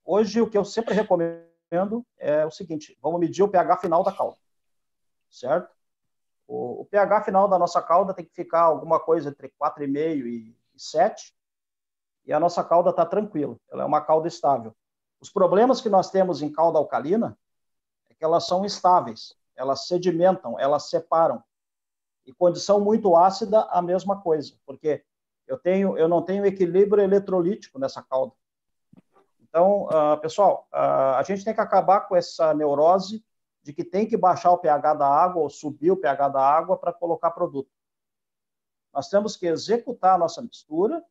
Hoje, 0.04 0.40
o 0.40 0.48
que 0.48 0.56
eu 0.56 0.64
sempre 0.64 0.94
recomendo 0.94 1.47
é 2.18 2.46
o 2.46 2.50
seguinte: 2.50 2.98
vamos 3.02 3.20
medir 3.20 3.42
o 3.42 3.48
pH 3.48 3.78
final 3.78 4.02
da 4.02 4.12
cauda, 4.12 4.36
certo? 5.30 5.74
O, 6.46 6.82
o 6.82 6.84
pH 6.86 7.24
final 7.24 7.48
da 7.48 7.58
nossa 7.58 7.82
cauda 7.82 8.14
tem 8.14 8.24
que 8.24 8.34
ficar 8.34 8.62
alguma 8.62 8.98
coisa 8.98 9.28
entre 9.28 9.52
4,5 9.60 10.26
e 10.26 10.56
7, 10.76 11.34
e 12.24 12.32
a 12.32 12.40
nossa 12.40 12.62
cauda 12.64 12.90
está 12.90 13.04
tranquila, 13.04 13.56
ela 13.70 13.82
é 13.82 13.86
uma 13.86 14.00
cauda 14.00 14.28
estável. 14.28 14.74
Os 15.20 15.30
problemas 15.30 15.80
que 15.80 15.88
nós 15.88 16.10
temos 16.10 16.42
em 16.42 16.52
cauda 16.52 16.78
alcalina 16.78 17.36
é 18.08 18.14
que 18.14 18.24
elas 18.24 18.46
são 18.46 18.64
instáveis, 18.64 19.34
elas 19.56 19.86
sedimentam, 19.86 20.58
elas 20.58 20.88
separam. 20.88 21.42
E 22.24 22.32
condição 22.32 22.80
muito 22.80 23.16
ácida, 23.16 23.62
a 23.70 23.82
mesma 23.82 24.20
coisa, 24.20 24.54
porque 24.64 25.02
eu, 25.46 25.58
tenho, 25.58 25.96
eu 25.96 26.06
não 26.06 26.22
tenho 26.22 26.44
equilíbrio 26.46 27.02
eletrolítico 27.02 27.78
nessa 27.78 28.02
cauda. 28.02 28.34
Então, 29.58 29.88
uh, 29.88 30.16
pessoal, 30.20 30.68
uh, 30.72 31.16
a 31.16 31.22
gente 31.24 31.44
tem 31.44 31.52
que 31.52 31.60
acabar 31.60 32.02
com 32.02 32.14
essa 32.14 32.54
neurose 32.54 33.24
de 33.60 33.72
que 33.72 33.82
tem 33.82 34.06
que 34.06 34.16
baixar 34.16 34.52
o 34.52 34.58
pH 34.58 34.94
da 34.94 35.08
água 35.08 35.42
ou 35.42 35.50
subir 35.50 35.90
o 35.90 35.96
pH 35.96 36.28
da 36.28 36.40
água 36.40 36.78
para 36.78 36.92
colocar 36.92 37.32
produto. 37.32 37.68
Nós 38.94 39.08
temos 39.08 39.36
que 39.36 39.48
executar 39.48 40.14
a 40.14 40.18
nossa 40.18 40.40
mistura, 40.40 41.04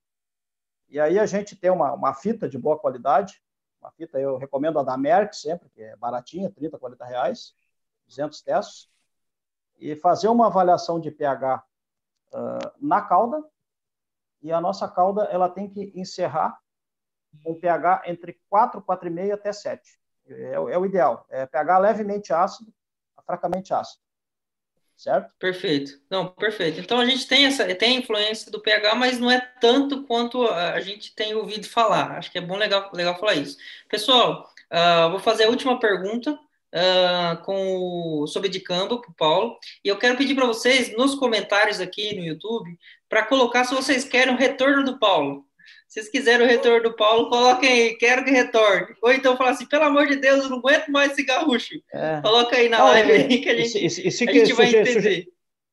e 0.88 0.98
aí 0.98 1.20
a 1.20 1.26
gente 1.26 1.58
tem 1.58 1.70
uma, 1.70 1.92
uma 1.92 2.14
fita 2.14 2.48
de 2.48 2.58
boa 2.58 2.80
qualidade, 2.80 3.44
uma 3.82 3.92
fita 3.92 4.18
eu 4.18 4.38
recomendo 4.38 4.80
a 4.80 4.84
da 4.84 4.96
Merck 4.96 5.36
sempre, 5.36 5.70
que 5.72 5.82
é 5.82 5.98
baratinha, 5.98 6.50
30, 6.50 6.80
40 6.80 7.04
reais, 7.04 7.54
200 8.08 8.42
testes, 8.42 8.90
e 9.78 9.94
fazer 9.94 10.30
uma 10.30 10.48
avaliação 10.48 11.02
de 11.02 11.12
pH 11.12 11.66
uh, 12.32 12.72
na 12.80 13.02
cauda, 13.02 13.44
e 14.42 14.54
a 14.54 14.62
nossa 14.62 14.88
cauda 14.88 15.24
ela 15.26 15.50
tem 15.50 15.70
que 15.70 15.92
encerrar 15.94 16.58
com 17.44 17.60
pH 17.60 18.04
entre 18.06 18.40
4, 18.50 18.82
4,5 18.82 19.34
até 19.34 19.52
7. 19.52 19.82
É, 20.30 20.54
é, 20.54 20.78
o 20.78 20.86
ideal. 20.86 21.26
É 21.30 21.46
pH 21.46 21.78
levemente 21.78 22.34
ácido 22.34 22.72
fracamente 23.28 23.74
ácido. 23.74 24.02
Certo? 24.96 25.32
Perfeito. 25.38 25.92
Não, 26.10 26.28
perfeito. 26.28 26.80
Então 26.80 27.00
a 27.00 27.06
gente 27.06 27.28
tem 27.28 27.46
essa 27.46 27.64
tem 27.76 27.98
a 27.98 28.00
influência 28.00 28.52
do 28.52 28.60
pH, 28.60 28.96
mas 28.96 29.20
não 29.20 29.30
é 29.30 29.40
tanto 29.62 30.04
quanto 30.06 30.48
a 30.48 30.80
gente 30.80 31.14
tem 31.14 31.36
ouvido 31.36 31.68
falar. 31.68 32.18
Acho 32.18 32.32
que 32.32 32.40
é 32.40 32.42
bom 32.42 32.56
legal, 32.56 32.90
legal 32.94 33.20
falar 33.20 33.36
isso. 33.36 33.58
Pessoal, 33.88 34.50
uh, 34.72 35.12
vou 35.12 35.20
fazer 35.20 35.44
a 35.44 35.50
última 35.50 35.80
pergunta 35.80 36.32
uh, 36.32 37.44
com 37.44 38.24
o, 38.24 38.28
sobre 38.28 38.50
dicamba 38.50 39.00
para 39.00 39.12
o 39.12 39.14
Paulo. 39.14 39.60
E 39.86 39.88
eu 39.88 40.00
quero 40.00 40.18
pedir 40.18 40.34
para 40.34 40.48
vocês, 40.48 40.96
nos 40.98 41.14
comentários 41.14 41.80
aqui 41.80 42.16
no 42.16 42.24
YouTube, 42.24 42.76
para 43.08 43.26
colocar 43.26 43.66
se 43.66 43.76
vocês 43.76 44.04
querem 44.04 44.34
o 44.34 44.38
retorno 44.38 44.84
do 44.84 44.98
Paulo. 44.98 45.47
Se 45.88 46.02
vocês 46.02 46.10
quiserem 46.10 46.46
o 46.46 46.50
retorno 46.50 46.90
do 46.90 46.96
Paulo, 46.96 47.30
coloquem 47.30 47.70
aí, 47.70 47.96
quero 47.96 48.26
que 48.26 48.32
retorne. 48.32 48.94
Ou 49.02 49.12
então 49.12 49.38
fala 49.38 49.52
assim, 49.52 49.66
pelo 49.66 49.86
amor 49.86 50.06
de 50.06 50.18
Deus, 50.18 50.44
eu 50.44 50.50
não 50.50 50.58
aguento 50.58 50.92
mais 50.92 51.14
esse 51.14 51.24
gaúcho. 51.24 51.76
É. 51.94 52.20
Coloca 52.22 52.58
aí 52.58 52.68
na 52.68 52.84
live 52.84 53.12
aí 53.12 53.42
que 53.42 53.50
a 53.50 53.56
gente, 53.56 53.78
e, 53.78 53.88
e, 53.88 54.10
e, 54.10 54.30
a 54.30 54.46
gente 54.46 54.54
vai 54.54 54.68
entender. 54.68 55.28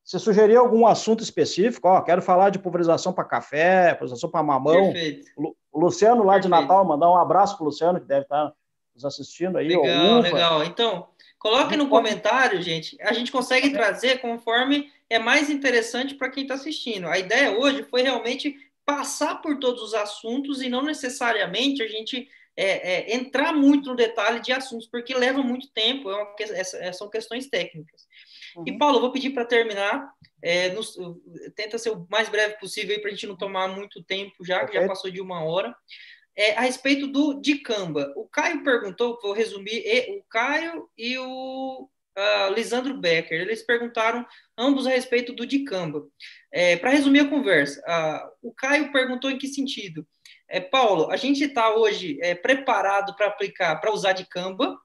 Você 0.05 0.19
sugerir 0.19 0.55
algum 0.55 0.85
assunto 0.85 1.23
específico? 1.23 1.87
Ó, 1.87 1.99
quero 2.01 2.21
falar 2.21 2.51
de 2.51 2.59
pulverização 2.59 3.11
para 3.11 3.25
café, 3.25 3.93
pulverização 3.95 4.29
para 4.29 4.43
mamão. 4.43 4.93
Perfeito. 4.93 5.25
O 5.71 5.79
Luciano 5.79 6.23
lá 6.23 6.33
Perfeito. 6.33 6.43
de 6.43 6.61
Natal, 6.61 6.85
mandar 6.85 7.09
um 7.09 7.17
abraço 7.17 7.57
para 7.57 7.63
o 7.63 7.65
Luciano, 7.65 7.99
que 7.99 8.07
deve 8.07 8.21
estar 8.21 8.53
nos 8.93 9.03
assistindo 9.03 9.57
aí. 9.57 9.67
Legal, 9.67 10.21
legal. 10.21 10.63
Então, 10.63 11.07
coloque 11.37 11.75
no 11.75 11.89
comentário, 11.89 12.61
gente. 12.61 12.95
A 13.01 13.11
gente 13.11 13.31
consegue 13.31 13.71
trazer 13.71 14.21
conforme 14.21 14.89
é 15.09 15.19
mais 15.19 15.49
interessante 15.49 16.15
para 16.15 16.29
quem 16.29 16.43
está 16.43 16.55
assistindo. 16.55 17.07
A 17.07 17.17
ideia 17.17 17.57
hoje 17.57 17.83
foi 17.83 18.01
realmente 18.01 18.55
passar 18.85 19.41
por 19.41 19.59
todos 19.59 19.81
os 19.81 19.93
assuntos 19.93 20.61
e 20.61 20.69
não 20.69 20.83
necessariamente 20.83 21.81
a 21.81 21.87
gente 21.87 22.29
é, 22.55 23.11
é, 23.11 23.15
entrar 23.15 23.53
muito 23.53 23.89
no 23.89 23.95
detalhe 23.95 24.39
de 24.39 24.53
assuntos, 24.53 24.87
porque 24.87 25.13
leva 25.13 25.41
muito 25.41 25.69
tempo, 25.71 26.09
é 26.09 26.15
uma, 26.15 26.35
é, 26.39 26.93
são 26.93 27.09
questões 27.09 27.47
técnicas. 27.47 28.07
Uhum. 28.55 28.63
E, 28.67 28.77
Paulo, 28.77 28.97
eu 28.97 29.01
vou 29.01 29.11
pedir 29.11 29.31
para 29.31 29.43
terminar, 29.43 30.09
é, 30.41 30.69
nos, 30.69 30.95
tenta 31.55 31.77
ser 31.77 31.89
o 31.89 32.07
mais 32.09 32.29
breve 32.29 32.57
possível 32.59 32.99
para 33.01 33.09
a 33.09 33.13
gente 33.13 33.27
não 33.27 33.35
tomar 33.35 33.67
muito 33.67 34.01
tempo 34.03 34.45
já, 34.45 34.65
que 34.65 34.73
já 34.73 34.87
passou 34.87 35.11
de 35.11 35.19
uma 35.19 35.43
hora. 35.43 35.75
É, 36.37 36.53
a 36.53 36.61
respeito 36.61 37.07
do 37.07 37.39
Dicamba. 37.41 38.13
O 38.15 38.27
Caio 38.27 38.61
perguntou, 38.61 39.17
vou 39.21 39.31
resumir, 39.31 39.83
o 40.09 40.23
Caio 40.29 40.89
e 40.97 41.17
o 41.17 41.89
uh, 42.17 42.53
Lisandro 42.53 42.97
Becker. 42.97 43.41
Eles 43.41 43.63
perguntaram 43.63 44.25
ambos 44.57 44.87
a 44.87 44.91
respeito 44.91 45.33
do 45.33 45.45
dicamba. 45.45 46.03
É, 46.51 46.77
Para 46.77 46.91
resumir 46.91 47.19
a 47.19 47.29
conversa, 47.29 47.81
uh, 47.81 48.49
o 48.49 48.53
Caio 48.53 48.91
perguntou 48.91 49.29
em 49.29 49.37
que 49.37 49.47
sentido. 49.47 50.07
É, 50.49 50.59
Paulo, 50.59 51.11
a 51.11 51.17
gente 51.17 51.43
está 51.43 51.75
hoje 51.75 52.17
é, 52.21 52.35
preparado 52.35 53.15
para 53.15 53.27
aplicar, 53.27 53.75
para 53.77 53.91
usar 53.91 54.13
dicamba, 54.13 54.77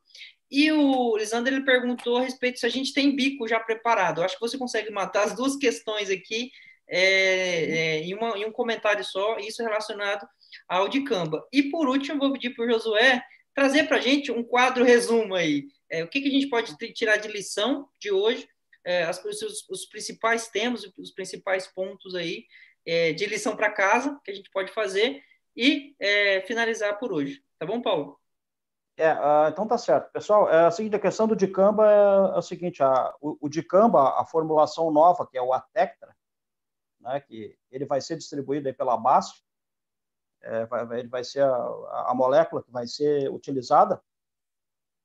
e 0.51 0.73
o 0.73 1.17
Lisandro 1.17 1.55
ele 1.55 1.65
perguntou 1.65 2.17
a 2.17 2.23
respeito 2.23 2.59
se 2.59 2.67
a 2.67 2.71
gente 2.71 2.93
tem 2.93 3.15
bico 3.15 3.47
já 3.47 3.61
preparado. 3.61 4.21
Eu 4.21 4.25
acho 4.25 4.35
que 4.35 4.41
você 4.41 4.59
consegue 4.59 4.91
matar 4.91 5.25
as 5.25 5.37
duas 5.37 5.57
questões 5.57 6.11
aqui 6.11 6.51
é, 6.89 6.99
é, 6.99 8.01
em, 8.01 8.15
uma, 8.15 8.37
em, 8.37 8.45
um 8.45 8.51
comentário 8.51 9.05
só, 9.05 9.39
isso 9.39 9.63
relacionado 9.63 10.27
ao 10.69 10.89
dicamba. 10.89 11.47
E 11.53 11.65
por 11.65 11.89
último, 11.89 12.19
vou 12.19 12.33
pedir 12.33 12.51
para 12.51 12.65
o 12.65 12.71
Josué 12.71 13.23
trazer 13.55 13.85
para 13.85 13.99
a 13.99 14.01
gente 14.01 14.33
um 14.33 14.43
quadro 14.43 14.85
resumo 14.85 15.35
aí. 15.37 15.67
É, 15.91 16.05
o 16.05 16.09
que, 16.09 16.21
que, 16.21 16.29
a 16.29 16.31
gente 16.31 16.49
pode 16.49 16.77
tirar 16.93 17.17
de 17.17 17.29
lição 17.29 17.89
de 17.99 18.13
hoje, 18.13 18.49
é, 18.85 19.03
as, 19.03 19.23
os, 19.25 19.69
os, 19.69 19.87
principais 19.87 20.49
temas, 20.49 20.85
os 20.97 21.11
principais 21.11 21.67
pontos 21.67 22.15
aí 22.15 22.47
é, 22.87 23.13
de 23.13 23.27
lição 23.27 23.57
para 23.57 23.73
casa 23.73 24.19
que 24.25 24.31
a 24.31 24.35
gente 24.35 24.51
pode 24.51 24.73
fazer 24.73 25.23
e 25.57 25.95
é, 25.99 26.43
finalizar 26.43 26.99
por 26.99 27.13
hoje. 27.13 27.43
Tá 27.59 27.67
bom, 27.67 27.83
Paulo? 27.83 28.19
É, 28.97 29.15
uh, 29.15 29.49
então 29.49 29.67
tá 29.67 29.79
certo. 29.79 30.13
Pessoal, 30.13 30.49
é 30.51 30.67
a 30.67 30.71
seguinte, 30.71 30.95
a 30.95 31.01
questão 31.01 31.27
do 31.27 31.35
dicamba 31.35 31.91
é, 31.91 32.35
é 32.37 32.39
o 32.39 32.43
seguinte, 32.43 32.83
a, 32.83 33.15
o, 33.21 33.37
o 33.41 33.49
dicamba, 33.49 34.21
a 34.21 34.27
formulação 34.27 34.91
nova, 34.91 35.27
que 35.27 35.39
é 35.39 35.43
o 35.43 35.53
Atectra, 35.55 36.15
né, 37.01 37.19
que 37.21 37.57
ele 37.71 37.87
vai 37.87 38.01
ser 38.01 38.17
distribuído 38.17 38.69
aí 38.69 38.75
pela 38.75 38.97
BASF, 38.99 39.43
é, 40.43 40.67
vai, 40.67 40.99
ele 40.99 41.09
vai 41.09 41.25
ser 41.25 41.43
a, 41.43 42.07
a, 42.09 42.15
molécula 42.15 42.63
que 42.63 42.71
vai 42.71 42.87
ser 42.87 43.31
utilizada, 43.31 44.03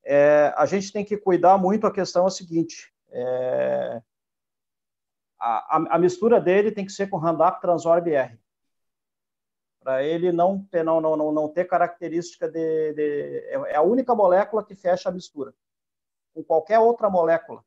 é, 0.06 0.54
a 0.56 0.66
gente 0.66 0.92
tem 0.92 1.04
que 1.04 1.18
cuidar 1.18 1.58
muito 1.58 1.88
a 1.88 1.92
questão 1.92 2.26
é 2.26 2.28
a 2.28 2.32
seguinte, 2.32 2.94
é, 3.10 4.02
a, 5.40 5.96
a, 5.96 6.00
mistura 6.00 6.40
dele 6.40 6.72
tem 6.72 6.86
que 6.86 6.92
ser 6.92 7.08
com 7.08 7.18
Roundup 7.18 7.60
Transorb 7.60 8.12
R, 8.12 8.40
para 9.82 10.04
ele 10.04 10.32
não 10.32 10.64
ter, 10.66 10.84
não, 10.84 11.02
não, 11.02 11.32
não, 11.32 11.50
ter 11.50 11.66
característica 11.66 12.48
de, 12.50 12.94
de, 12.94 13.44
É 13.68 13.76
a 13.76 13.82
única 13.82 14.16
molécula 14.16 14.64
que 14.64 14.74
fecha 14.74 15.10
a 15.10 15.12
mistura. 15.12 15.54
Com 16.34 16.44
qualquer 16.44 16.80
outra 16.80 17.10
molécula 17.10 17.64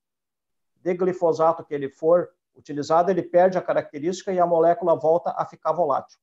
de 0.76 0.94
glifosato 0.94 1.64
que 1.64 1.72
ele 1.72 1.88
for 1.88 2.30
utilizado, 2.56 3.10
ele 3.10 3.22
perde 3.22 3.56
a 3.56 3.62
característica 3.62 4.32
e 4.32 4.40
a 4.40 4.46
molécula 4.46 4.96
volta 4.96 5.32
a 5.36 5.46
ficar 5.46 5.72
volátil. 5.72 6.18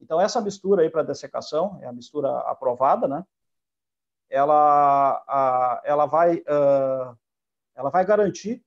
Então, 0.00 0.20
essa 0.20 0.40
mistura 0.40 0.82
aí 0.82 0.90
para 0.90 1.02
dessecação, 1.02 1.78
é 1.82 1.86
a 1.86 1.92
mistura 1.92 2.38
aprovada, 2.40 3.06
né? 3.06 3.24
Ela, 4.32 5.22
a, 5.28 5.82
ela, 5.84 6.06
vai, 6.06 6.36
uh, 6.38 7.16
ela 7.74 7.90
vai 7.90 8.02
garantir 8.02 8.64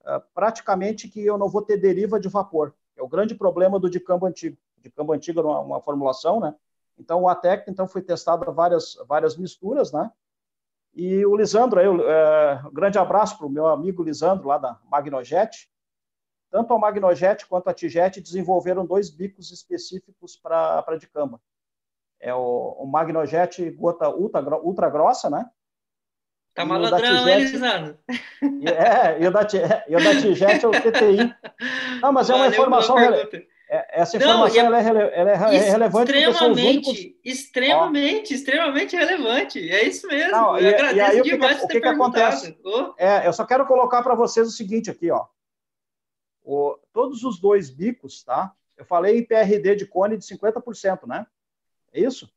uh, 0.00 0.20
praticamente 0.34 1.08
que 1.08 1.24
eu 1.24 1.38
não 1.38 1.48
vou 1.48 1.62
ter 1.62 1.76
deriva 1.76 2.18
de 2.18 2.28
vapor. 2.28 2.74
É 2.96 3.02
o 3.02 3.08
grande 3.08 3.32
problema 3.32 3.78
do 3.78 3.88
dicambo 3.88 4.26
antigo. 4.26 4.56
O 4.76 4.80
dicambo 4.80 5.12
antigo 5.12 5.38
era 5.38 5.46
uma, 5.46 5.60
uma 5.60 5.80
formulação, 5.80 6.40
né? 6.40 6.52
Então, 6.98 7.22
o 7.22 7.28
ATEC 7.28 7.70
então, 7.70 7.86
foi 7.86 8.02
testado 8.02 8.52
várias, 8.52 8.96
várias 9.06 9.36
misturas, 9.36 9.92
né? 9.92 10.10
E 10.92 11.24
o 11.24 11.36
Lisandro, 11.36 11.78
aí, 11.78 11.88
um 11.88 12.72
grande 12.72 12.98
abraço 12.98 13.38
para 13.38 13.46
o 13.46 13.50
meu 13.50 13.68
amigo 13.68 14.02
Lisandro, 14.02 14.48
lá 14.48 14.58
da 14.58 14.80
Magnojet, 14.90 15.70
tanto 16.50 16.72
a 16.74 16.78
Magnojet 16.78 17.46
quanto 17.46 17.68
a 17.68 17.74
Tijet 17.74 18.20
desenvolveram 18.20 18.84
dois 18.84 19.10
bicos 19.10 19.52
específicos 19.52 20.36
para 20.36 20.84
a 20.84 20.96
dicamba. 20.96 21.40
É 22.20 22.34
o, 22.34 22.76
o 22.78 22.86
Magnojet 22.86 23.70
gota 23.72 24.08
ultra, 24.08 24.56
ultra 24.58 24.90
grossa, 24.90 25.30
né? 25.30 25.48
Tá 26.54 26.64
malandrão, 26.64 27.28
hein, 27.28 27.38
Lisandro? 27.38 27.98
É, 28.42 29.22
e 29.22 29.26
o 29.26 29.30
da, 29.30 29.46
e 29.86 29.94
o 29.94 30.02
da 30.02 30.20
Tijet 30.20 30.64
é 30.64 30.66
o 30.66 30.72
TTI. 30.72 31.34
Não, 32.02 32.12
mas 32.12 32.28
é 32.28 32.34
uma 32.34 32.48
informação... 32.48 32.98
É, 33.70 34.00
essa 34.00 34.16
informação 34.16 34.64
Não, 34.64 34.74
é, 34.74 34.80
ela 34.80 35.02
é, 35.02 35.20
ela 35.20 35.30
é 35.30 35.58
relevante 35.70 36.10
extremamente, 36.10 36.88
únicos... 36.88 37.20
extremamente, 37.22 38.34
extremamente 38.34 38.96
relevante. 38.96 39.70
É 39.70 39.84
isso 39.84 40.06
mesmo. 40.06 40.32
Não, 40.32 40.58
eu 40.58 40.70
e, 40.70 40.74
agradeço 40.74 40.96
e 40.96 41.00
aí, 41.00 41.22
demais 41.22 41.56
o 41.56 41.60
que, 41.60 41.64
o 41.64 41.68
que, 41.68 41.80
que 41.82 41.88
acontece? 41.88 42.58
Oh. 42.64 42.94
É, 42.96 43.26
eu 43.26 43.32
só 43.32 43.44
quero 43.44 43.66
colocar 43.66 44.02
para 44.02 44.14
vocês 44.14 44.48
o 44.48 44.50
seguinte 44.50 44.90
aqui, 44.90 45.10
ó. 45.10 45.26
O, 46.42 46.78
todos 46.94 47.22
os 47.24 47.38
dois 47.38 47.68
bicos, 47.68 48.24
tá? 48.24 48.52
Eu 48.74 48.86
falei 48.86 49.18
em 49.18 49.24
PRD 49.24 49.76
de 49.76 49.86
cone 49.86 50.16
de 50.16 50.24
50%, 50.24 51.06
né? 51.06 51.26
É 51.92 52.00
isso? 52.00 52.32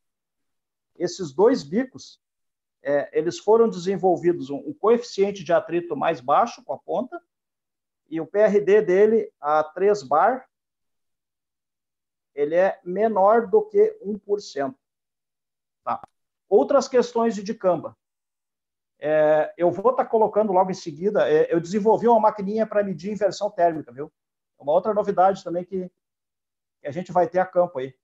Esses 0.95 1.33
dois 1.33 1.63
bicos, 1.63 2.21
é, 2.83 3.17
eles 3.17 3.39
foram 3.39 3.69
desenvolvidos 3.69 4.49
um, 4.49 4.57
um, 4.57 4.73
coeficiente 4.73 5.43
de 5.43 5.53
atrito 5.53 5.95
mais 5.95 6.19
baixo 6.19 6.63
com 6.63 6.73
a 6.73 6.77
ponta 6.77 7.21
e 8.09 8.19
o 8.19 8.27
PRD 8.27 8.81
dele, 8.81 9.31
a 9.39 9.63
3 9.63 10.03
bar, 10.03 10.47
ele 12.33 12.55
é 12.55 12.79
menor 12.83 13.47
do 13.47 13.61
que 13.63 13.97
1%. 14.03 14.75
Tá? 15.83 16.01
Outras 16.49 16.87
questões 16.87 17.35
de 17.35 17.43
dicamba. 17.43 17.97
É, 18.99 19.53
eu 19.57 19.71
vou 19.71 19.91
estar 19.91 20.03
tá 20.03 20.09
colocando 20.09 20.53
logo 20.53 20.69
em 20.69 20.75
seguida, 20.75 21.27
é, 21.29 21.51
eu 21.51 21.59
desenvolvi 21.59 22.07
uma 22.07 22.19
maquininha 22.19 22.67
para 22.67 22.83
medir 22.83 23.11
inversão 23.11 23.49
térmica, 23.49 23.91
viu? 23.91 24.11
Uma 24.59 24.73
outra 24.73 24.93
novidade 24.93 25.43
também 25.43 25.65
que, 25.65 25.89
que 26.81 26.87
a 26.87 26.91
gente 26.91 27.11
vai 27.11 27.27
ter 27.27 27.39
a 27.39 27.45
campo 27.45 27.79
aí. 27.79 27.95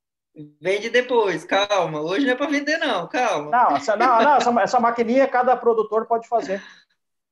Vende 0.62 0.92
depois, 0.92 1.44
calma. 1.44 2.00
Hoje 2.00 2.26
não 2.26 2.34
é 2.34 2.36
para 2.36 2.52
vender, 2.52 2.78
não, 2.78 3.08
calma. 3.08 3.50
Não, 3.50 3.78
essa, 3.78 3.96
não, 3.96 4.22
não, 4.22 4.36
essa, 4.36 4.62
essa 4.62 4.80
maquininha 4.80 5.28
cada 5.28 5.58
produtor 5.58 6.06
pode 6.06 6.28
fazer. 6.28 6.62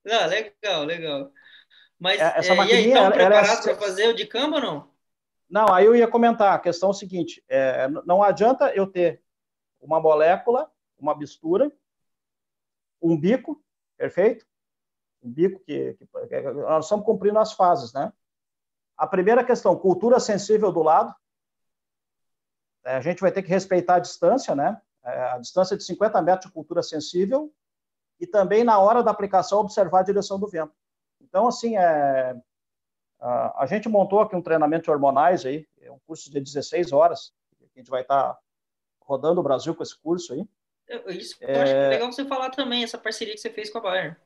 Não, 0.04 0.26
legal, 0.26 0.84
legal. 0.84 1.32
Mas 2.00 2.20
é, 2.20 2.34
essa 2.38 2.54
é, 2.54 2.56
maquininha, 2.56 2.82
e 2.82 2.86
aí, 2.86 2.90
estão 2.90 3.08
é 3.08 3.12
preparados 3.12 3.68
é... 3.68 3.74
para 3.76 3.86
fazer 3.86 4.08
o 4.08 4.16
de 4.16 4.26
campo 4.26 4.56
ou 4.56 4.62
não? 4.62 4.92
Não, 5.48 5.72
aí 5.72 5.86
eu 5.86 5.96
ia 5.96 6.08
comentar 6.08 6.54
a 6.54 6.60
questão 6.60 6.90
é 6.90 6.92
o 6.92 6.94
seguinte: 6.94 7.44
é, 7.48 7.88
não 8.06 8.24
adianta 8.24 8.74
eu 8.74 8.88
ter 8.88 9.22
uma 9.80 10.00
molécula, 10.00 10.72
uma 10.98 11.16
mistura, 11.16 11.72
um 13.00 13.16
bico, 13.16 13.64
perfeito? 13.98 14.46
Um 15.22 15.32
bico 15.32 15.60
que, 15.64 15.94
que, 15.94 16.08
que 16.08 16.42
nós 16.42 16.86
estamos 16.86 17.06
cumprindo 17.06 17.38
as 17.38 17.54
fases, 17.54 17.94
né? 17.94 18.12
A 18.98 19.06
primeira 19.06 19.44
questão, 19.44 19.76
cultura 19.76 20.20
sensível 20.20 20.72
do 20.72 20.82
lado. 20.82 21.14
É, 22.86 22.96
a 22.96 23.02
gente 23.02 23.20
vai 23.20 23.32
ter 23.32 23.42
que 23.42 23.50
respeitar 23.50 23.96
a 23.96 24.00
distância, 24.00 24.56
né? 24.56 24.80
É, 25.04 25.22
a 25.30 25.38
distância 25.40 25.76
de 25.76 25.84
50 25.84 26.22
metros 26.22 26.48
de 26.48 26.54
cultura 26.54 26.84
sensível 26.84 27.52
e 28.20 28.28
também 28.28 28.64
na 28.64 28.80
hora 28.80 29.04
da 29.04 29.12
aplicação 29.12 29.60
observar 29.60 30.00
a 30.00 30.04
direção 30.04 30.40
do 30.40 30.48
vento. 30.48 30.74
Então, 31.20 31.48
assim, 31.48 31.76
é, 31.76 32.36
a, 33.20 33.64
a 33.64 33.66
gente 33.66 33.90
montou 33.90 34.22
aqui 34.22 34.36
um 34.36 34.42
treinamento 34.42 34.86
de 34.86 34.92
hormonais 34.92 35.46
aí, 35.46 35.68
é 35.82 35.92
um 35.92 36.00
curso 36.06 36.32
de 36.32 36.40
16 36.40 36.92
horas, 36.94 37.34
a 37.62 37.78
gente 37.78 37.90
vai 37.90 38.02
estar 38.02 38.38
rodando 39.02 39.42
o 39.42 39.44
Brasil 39.44 39.76
com 39.76 39.84
esse 39.84 39.98
curso 40.00 40.34
aí. 40.34 40.48
Isso 41.08 41.36
eu 41.42 41.50
é... 41.50 41.62
acho 41.64 41.90
legal 41.90 42.12
você 42.12 42.26
falar 42.26 42.52
também, 42.52 42.84
essa 42.84 42.98
parceria 42.98 43.34
que 43.34 43.40
você 43.40 43.50
fez 43.50 43.70
com 43.72 43.80
a 43.80 43.82
Bayer. 43.82 44.18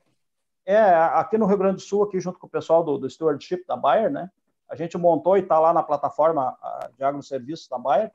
É, 0.66 0.78
aqui 0.78 1.38
no 1.38 1.46
Rio 1.46 1.56
Grande 1.56 1.76
do 1.76 1.82
Sul, 1.82 2.02
aqui 2.02 2.20
junto 2.20 2.38
com 2.38 2.46
o 2.46 2.50
pessoal 2.50 2.84
do, 2.84 2.98
do 2.98 3.08
stewardship 3.08 3.64
da 3.66 3.76
Bayer, 3.76 4.10
né? 4.10 4.30
A 4.68 4.76
gente 4.76 4.96
montou 4.96 5.36
e 5.36 5.40
está 5.40 5.58
lá 5.58 5.72
na 5.72 5.82
plataforma 5.82 6.56
de 6.96 7.02
agroserviços 7.02 7.66
da 7.66 7.78
Bayer. 7.78 8.12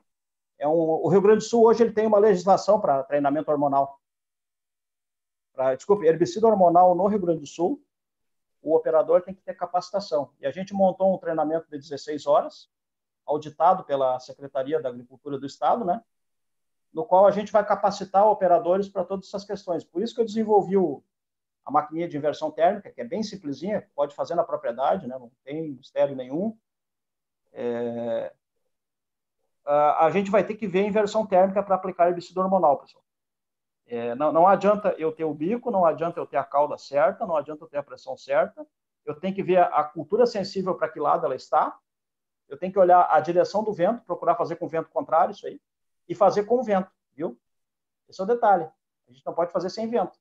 É 0.58 0.66
um, 0.66 0.72
o 0.72 1.08
Rio 1.08 1.20
Grande 1.20 1.38
do 1.38 1.44
Sul 1.44 1.64
hoje 1.64 1.82
ele 1.82 1.92
tem 1.92 2.06
uma 2.06 2.18
legislação 2.18 2.80
para 2.80 3.02
treinamento 3.02 3.50
hormonal. 3.50 4.00
Pra, 5.52 5.74
desculpe, 5.74 6.06
herbicida 6.06 6.46
hormonal 6.46 6.94
no 6.94 7.06
Rio 7.06 7.20
Grande 7.20 7.40
do 7.40 7.46
Sul, 7.46 7.82
o 8.62 8.74
operador 8.74 9.22
tem 9.22 9.34
que 9.34 9.42
ter 9.42 9.54
capacitação. 9.54 10.30
E 10.40 10.46
a 10.46 10.50
gente 10.50 10.74
montou 10.74 11.14
um 11.14 11.18
treinamento 11.18 11.68
de 11.70 11.78
16 11.78 12.26
horas, 12.26 12.70
auditado 13.24 13.84
pela 13.84 14.18
Secretaria 14.18 14.80
da 14.80 14.88
Agricultura 14.88 15.38
do 15.38 15.46
Estado, 15.46 15.84
né? 15.84 16.02
no 16.96 17.04
qual 17.04 17.26
a 17.26 17.30
gente 17.30 17.52
vai 17.52 17.64
capacitar 17.64 18.26
operadores 18.26 18.88
para 18.88 19.04
todas 19.04 19.26
essas 19.26 19.44
questões. 19.44 19.84
Por 19.84 20.02
isso 20.02 20.14
que 20.14 20.20
eu 20.22 20.24
desenvolvi 20.24 20.78
o, 20.78 21.02
a 21.62 21.70
maquininha 21.70 22.08
de 22.08 22.16
inversão 22.16 22.50
térmica, 22.50 22.90
que 22.90 23.02
é 23.02 23.04
bem 23.04 23.22
simplesinha, 23.22 23.86
pode 23.94 24.14
fazer 24.14 24.34
na 24.34 24.42
propriedade, 24.42 25.06
né? 25.06 25.18
não 25.18 25.30
tem 25.44 25.72
mistério 25.72 26.16
nenhum. 26.16 26.56
É, 27.52 28.32
a, 29.66 30.06
a 30.06 30.10
gente 30.10 30.30
vai 30.30 30.44
ter 30.44 30.54
que 30.54 30.66
ver 30.66 30.80
a 30.80 30.88
inversão 30.88 31.26
térmica 31.26 31.62
para 31.62 31.74
aplicar 31.74 32.08
herbicida 32.08 32.40
hormonal, 32.40 32.78
pessoal. 32.78 33.04
É, 33.86 34.14
não, 34.14 34.32
não 34.32 34.46
adianta 34.46 34.94
eu 34.98 35.12
ter 35.12 35.24
o 35.24 35.34
bico, 35.34 35.70
não 35.70 35.84
adianta 35.84 36.18
eu 36.18 36.26
ter 36.26 36.36
a 36.36 36.44
cauda 36.44 36.78
certa, 36.78 37.26
não 37.26 37.36
adianta 37.36 37.64
eu 37.64 37.68
ter 37.68 37.78
a 37.78 37.82
pressão 37.82 38.16
certa. 38.16 38.66
Eu 39.04 39.18
tenho 39.18 39.34
que 39.34 39.42
ver 39.42 39.58
a, 39.58 39.66
a 39.66 39.84
cultura 39.84 40.26
sensível 40.26 40.74
para 40.74 40.88
que 40.88 40.98
lado 40.98 41.24
ela 41.24 41.36
está. 41.36 41.76
Eu 42.48 42.58
tenho 42.58 42.72
que 42.72 42.78
olhar 42.78 43.06
a 43.10 43.20
direção 43.20 43.62
do 43.62 43.72
vento, 43.72 44.04
procurar 44.04 44.34
fazer 44.36 44.56
com 44.56 44.66
o 44.66 44.68
vento 44.68 44.88
contrário, 44.88 45.32
isso 45.32 45.46
aí 45.46 45.60
e 46.08 46.14
fazer 46.14 46.44
com 46.44 46.62
vento, 46.62 46.90
viu? 47.14 47.38
Esse 48.08 48.20
é 48.20 48.24
o 48.24 48.26
detalhe. 48.26 48.68
A 49.08 49.12
gente 49.12 49.24
não 49.24 49.34
pode 49.34 49.52
fazer 49.52 49.70
sem 49.70 49.88
vento. 49.88 50.18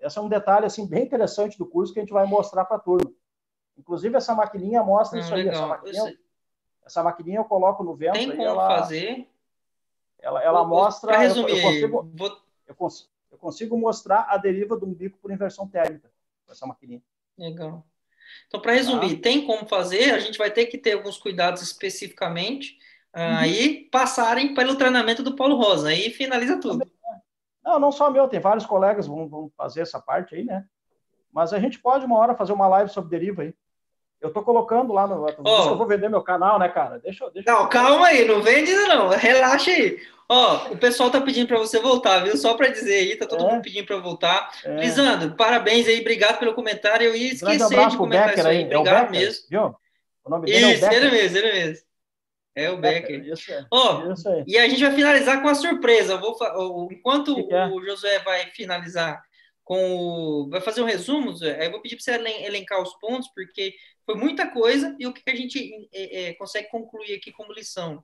Esse 0.00 0.18
é 0.18 0.20
um 0.20 0.28
detalhe 0.28 0.66
assim 0.66 0.86
bem 0.86 1.04
interessante 1.04 1.58
do 1.58 1.66
curso 1.66 1.92
que 1.92 1.98
a 1.98 2.02
gente 2.02 2.12
vai 2.12 2.26
mostrar 2.26 2.64
para 2.64 2.76
a 2.76 2.80
turma. 2.80 3.10
Inclusive 3.76 4.16
essa 4.16 4.34
maquininha 4.34 4.82
mostra 4.82 5.18
isso 5.18 5.34
aí. 5.34 5.48
Essa 5.48 5.66
maquininha, 5.66 6.18
essa 6.88 7.02
maquininha 7.02 7.38
eu 7.38 7.44
coloco 7.44 7.84
no 7.84 7.94
vento. 7.94 8.14
Tem 8.14 8.30
como 8.30 8.42
ela, 8.42 8.78
fazer? 8.78 9.28
Ela, 10.18 10.42
ela 10.42 10.64
mostra. 10.64 11.12
Para 11.12 11.20
resumir, 11.20 11.50
eu, 11.50 11.56
eu, 11.56 11.62
consigo, 11.62 12.10
vou... 12.14 12.38
eu, 12.66 12.74
consigo, 12.74 13.10
eu 13.30 13.38
consigo 13.38 13.78
mostrar 13.78 14.26
a 14.28 14.36
deriva 14.36 14.76
do 14.76 14.86
umbigo 14.86 15.18
por 15.18 15.30
inversão 15.30 15.68
térmica 15.68 16.10
com 16.46 16.52
essa 16.52 16.66
maquininha. 16.66 17.02
Legal. 17.36 17.84
Então, 18.46 18.60
para 18.60 18.72
resumir, 18.72 19.16
tá. 19.16 19.22
tem 19.22 19.46
como 19.46 19.66
fazer, 19.66 20.12
a 20.12 20.18
gente 20.18 20.38
vai 20.38 20.50
ter 20.50 20.66
que 20.66 20.76
ter 20.76 20.92
alguns 20.92 21.16
cuidados 21.16 21.62
especificamente, 21.62 22.76
Aí 23.12 23.82
uhum. 23.82 23.90
passarem 23.90 24.54
pelo 24.54 24.76
treinamento 24.76 25.22
do 25.22 25.34
Paulo 25.34 25.56
Rosa, 25.56 25.88
aí 25.88 26.10
finaliza 26.10 26.60
tudo. 26.60 26.86
Não, 27.64 27.78
não 27.78 27.90
só 27.90 28.10
meu, 28.10 28.28
tem 28.28 28.38
vários 28.38 28.64
colegas 28.64 29.06
que 29.06 29.10
vão, 29.10 29.28
vão 29.28 29.50
fazer 29.56 29.80
essa 29.80 30.00
parte 30.00 30.34
aí, 30.34 30.44
né? 30.44 30.64
Mas 31.32 31.52
a 31.52 31.58
gente 31.58 31.78
pode 31.78 32.04
uma 32.04 32.16
hora 32.16 32.34
fazer 32.34 32.52
uma 32.52 32.68
live 32.68 32.90
sobre 32.90 33.10
deriva 33.10 33.42
aí. 33.42 33.54
Eu 34.20 34.32
tô 34.32 34.42
colocando 34.42 34.92
lá 34.92 35.06
no. 35.06 35.24
Oh. 35.44 35.70
Eu 35.70 35.76
vou 35.76 35.86
vender 35.86 36.08
meu 36.08 36.22
canal, 36.22 36.58
né, 36.58 36.68
cara? 36.68 36.98
Deixa, 36.98 37.30
deixa 37.30 37.50
Não, 37.50 37.62
eu... 37.62 37.68
calma 37.68 38.08
aí, 38.08 38.24
não 38.24 38.42
vende 38.42 38.74
não. 38.74 39.08
Relaxa 39.10 39.70
aí. 39.70 39.98
Ó, 40.30 40.68
oh, 40.68 40.74
o 40.74 40.76
pessoal 40.76 41.10
tá 41.10 41.20
pedindo 41.20 41.46
para 41.46 41.58
você 41.58 41.78
voltar, 41.78 42.22
viu? 42.22 42.36
Só 42.36 42.54
para 42.54 42.68
dizer 42.68 42.94
aí, 42.94 43.16
tá 43.16 43.26
todo 43.26 43.46
é. 43.46 43.50
mundo 43.50 43.62
pedindo 43.62 43.86
para 43.86 43.96
voltar. 43.96 44.50
É. 44.62 44.80
Lisandro, 44.80 45.34
parabéns 45.36 45.88
aí, 45.88 46.00
obrigado 46.00 46.38
pelo 46.38 46.52
comentário. 46.52 47.06
Eu 47.06 47.16
ia 47.16 47.32
esquecer 47.32 47.88
de 47.88 47.96
comentar 47.96 48.36
isso 48.36 48.46
aí. 48.46 48.58
aí. 48.58 48.64
Obrigado 48.64 49.06
é 49.06 49.18
mesmo. 49.18 49.46
Viu? 49.48 49.74
O 50.24 50.30
nome 50.30 50.46
dele 50.46 50.72
isso, 50.72 50.84
é 50.84 50.88
o 50.88 50.90
Becker. 50.90 51.06
ele 51.06 51.10
mesmo, 51.10 51.38
ele 51.38 51.52
mesmo. 51.52 51.86
É 52.54 52.70
o 52.70 52.76
Becker. 52.76 53.26
Isso, 53.26 53.52
oh, 53.72 54.12
isso 54.12 54.28
aí. 54.28 54.44
E 54.46 54.58
a 54.58 54.68
gente 54.68 54.84
vai 54.84 54.92
finalizar 54.92 55.40
com 55.40 55.48
a 55.48 55.54
surpresa. 55.54 56.18
vou, 56.18 56.36
enquanto 56.90 57.34
que 57.36 57.44
que 57.44 57.54
é? 57.54 57.66
o 57.66 57.82
Josué 57.82 58.18
vai 58.18 58.50
finalizar 58.50 59.22
com 59.64 59.96
o, 59.96 60.48
vai 60.50 60.60
fazer 60.60 60.82
um 60.82 60.86
resumo, 60.86 61.34
Zé, 61.36 61.66
eu 61.66 61.70
vou 61.70 61.80
pedir 61.80 61.96
para 61.96 62.04
você 62.04 62.44
elencar 62.44 62.82
os 62.82 62.94
pontos, 62.94 63.28
porque 63.34 63.74
foi 64.08 64.14
muita 64.14 64.46
coisa 64.46 64.96
e 64.98 65.06
o 65.06 65.12
que 65.12 65.20
a 65.30 65.36
gente 65.36 65.86
é, 65.92 66.30
é, 66.30 66.32
consegue 66.32 66.70
concluir 66.70 67.14
aqui 67.14 67.30
como 67.30 67.52
lição. 67.52 68.02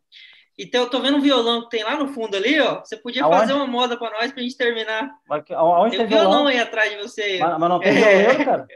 Então, 0.58 0.82
eu 0.82 0.90
tô 0.90 1.00
vendo 1.00 1.16
um 1.16 1.22
violão 1.22 1.62
que 1.62 1.70
tem 1.70 1.82
lá 1.82 1.96
no 1.96 2.08
fundo 2.08 2.36
ali, 2.36 2.60
ó. 2.60 2.80
Você 2.80 2.94
podia 2.94 3.24
aonde? 3.24 3.38
fazer 3.38 3.54
uma 3.54 3.66
moda 3.66 3.96
para 3.96 4.10
nós 4.10 4.30
para 4.30 4.40
a 4.40 4.42
gente 4.42 4.56
terminar. 4.56 5.10
Mas, 5.26 5.44
aonde 5.52 5.96
tem, 5.96 6.00
tem 6.00 6.06
violão? 6.06 6.30
violão 6.30 6.46
aí 6.46 6.60
atrás 6.60 6.90
de 6.90 6.98
você. 6.98 7.38
Mas, 7.38 7.58
mas 7.58 7.68
não 7.70 7.80
tem 7.80 7.94
violeiro, 7.94 8.44
cara? 8.44 8.68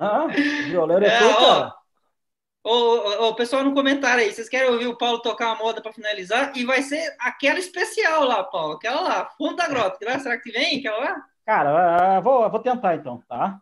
Ah, 0.00 0.26
violeiro 0.26 1.04
é, 1.04 1.08
é 1.08 1.18
tudo, 1.18 1.36
cara. 1.36 1.74
Ô, 2.64 3.26
ô, 3.26 3.34
pessoal 3.34 3.62
no 3.62 3.74
comentário 3.74 4.24
aí, 4.24 4.32
vocês 4.32 4.48
querem 4.48 4.70
ouvir 4.70 4.86
o 4.86 4.96
Paulo 4.96 5.20
tocar 5.20 5.52
a 5.52 5.56
moda 5.56 5.82
para 5.82 5.92
finalizar? 5.92 6.50
E 6.56 6.64
vai 6.64 6.80
ser 6.80 7.14
aquela 7.20 7.58
especial 7.58 8.24
lá, 8.24 8.42
Paulo, 8.42 8.76
aquela 8.76 9.02
lá, 9.02 9.30
fundo 9.36 9.56
da 9.56 9.68
grota. 9.68 9.98
Será 10.18 10.40
que 10.40 10.50
vem 10.50 10.78
aquela 10.78 10.98
lá? 10.98 11.16
Cara, 11.44 12.16
eu 12.16 12.22
vou, 12.22 12.42
eu 12.42 12.50
vou 12.50 12.60
tentar 12.60 12.94
então, 12.94 13.22
tá? 13.28 13.60